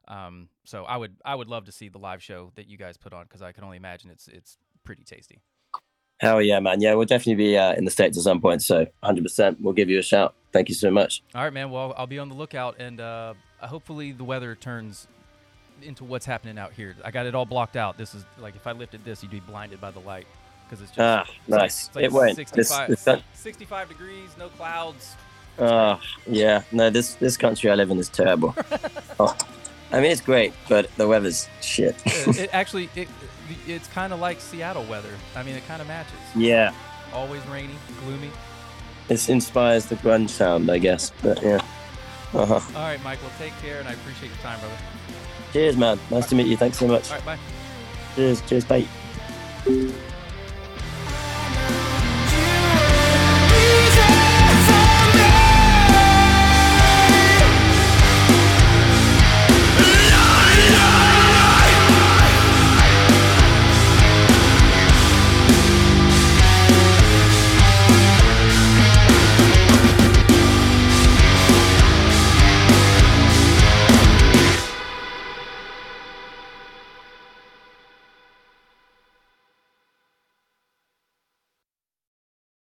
Um, 0.08 0.48
so 0.64 0.84
I 0.84 0.96
would 0.96 1.16
I 1.24 1.34
would 1.36 1.48
love 1.48 1.66
to 1.66 1.72
see 1.72 1.88
the 1.88 1.98
live 1.98 2.22
show 2.22 2.50
that 2.56 2.66
you 2.66 2.76
guys 2.76 2.96
put 2.96 3.12
on 3.12 3.22
because 3.24 3.40
I 3.40 3.52
can 3.52 3.62
only 3.62 3.76
imagine 3.76 4.10
it's 4.10 4.26
it's 4.26 4.58
pretty 4.84 5.04
tasty. 5.04 5.42
Hell 6.18 6.42
yeah, 6.42 6.58
man. 6.60 6.80
Yeah, 6.80 6.94
we'll 6.94 7.06
definitely 7.06 7.36
be 7.44 7.56
uh, 7.56 7.74
in 7.74 7.84
the 7.84 7.90
states 7.90 8.16
at 8.16 8.24
some 8.24 8.40
point. 8.40 8.62
So 8.62 8.78
100, 8.78 9.22
percent 9.22 9.60
we'll 9.60 9.74
give 9.74 9.88
you 9.88 9.98
a 9.98 10.02
shout. 10.02 10.34
Thank 10.52 10.68
you 10.68 10.74
so 10.74 10.90
much. 10.90 11.22
All 11.34 11.42
right, 11.44 11.52
man. 11.52 11.70
Well, 11.70 11.94
I'll 11.96 12.06
be 12.06 12.18
on 12.18 12.28
the 12.28 12.34
lookout, 12.34 12.76
and 12.78 13.00
uh, 13.00 13.34
hopefully 13.60 14.12
the 14.12 14.24
weather 14.24 14.56
turns 14.56 15.06
into 15.82 16.04
what's 16.04 16.26
happening 16.26 16.58
out 16.58 16.72
here. 16.72 16.96
I 17.04 17.10
got 17.10 17.26
it 17.26 17.34
all 17.34 17.46
blocked 17.46 17.76
out. 17.76 17.96
This 17.96 18.14
is 18.14 18.24
like 18.38 18.56
if 18.56 18.66
I 18.66 18.72
lifted 18.72 19.04
this, 19.04 19.22
you'd 19.22 19.32
be 19.32 19.40
blinded 19.40 19.80
by 19.80 19.92
the 19.92 20.00
light 20.00 20.26
because 20.64 20.82
it's 20.82 20.90
just 20.92 21.00
Ah, 21.00 21.24
nice. 21.48 21.90
like 21.94 22.04
it 22.04 22.12
won't. 22.12 22.36
This, 22.36 22.68
65, 22.68 22.88
this, 22.88 23.04
coun- 23.04 23.22
65 23.34 23.88
degrees, 23.88 24.30
no 24.38 24.48
clouds. 24.50 25.14
oh, 25.58 26.00
yeah. 26.26 26.62
No, 26.72 26.90
this 26.90 27.14
this 27.14 27.36
country 27.36 27.70
I 27.70 27.74
live 27.74 27.90
in 27.90 27.98
is 27.98 28.08
terrible. 28.08 28.54
oh, 29.20 29.36
I 29.92 30.00
mean, 30.00 30.10
it's 30.10 30.20
great, 30.22 30.52
but 30.68 30.90
the 30.96 31.06
weather's 31.06 31.48
shit. 31.60 31.94
it, 32.06 32.38
it 32.38 32.50
actually 32.54 32.88
it, 32.96 33.08
it's 33.66 33.88
kind 33.88 34.12
of 34.12 34.20
like 34.20 34.40
Seattle 34.40 34.84
weather. 34.84 35.12
I 35.36 35.42
mean, 35.42 35.54
it 35.56 35.66
kind 35.68 35.82
of 35.82 35.88
matches. 35.88 36.14
yeah, 36.34 36.72
Always 37.12 37.44
rainy, 37.48 37.74
gloomy. 38.04 38.30
it 39.10 39.28
inspires 39.28 39.84
the 39.86 39.96
grunge 39.96 40.30
sound, 40.30 40.70
I 40.70 40.78
guess. 40.78 41.12
But 41.22 41.42
yeah. 41.42 41.60
Uh-huh. 42.32 42.54
All 42.54 42.82
right, 42.82 43.02
Mike. 43.04 43.20
Well, 43.20 43.30
take 43.38 43.52
care, 43.60 43.78
and 43.80 43.86
I 43.86 43.92
appreciate 43.92 44.28
your 44.30 44.38
time, 44.38 44.58
brother. 44.60 44.74
Cheers, 45.52 45.76
man. 45.76 45.98
Nice 46.10 46.30
to 46.30 46.34
meet 46.34 46.46
you. 46.46 46.56
Thanks 46.56 46.78
so 46.78 46.86
much. 46.88 47.10
All 47.10 47.16
right, 47.16 47.26
bye. 47.26 47.38
Cheers. 48.16 48.40
Cheers. 48.48 48.64
Bye. 48.64 50.08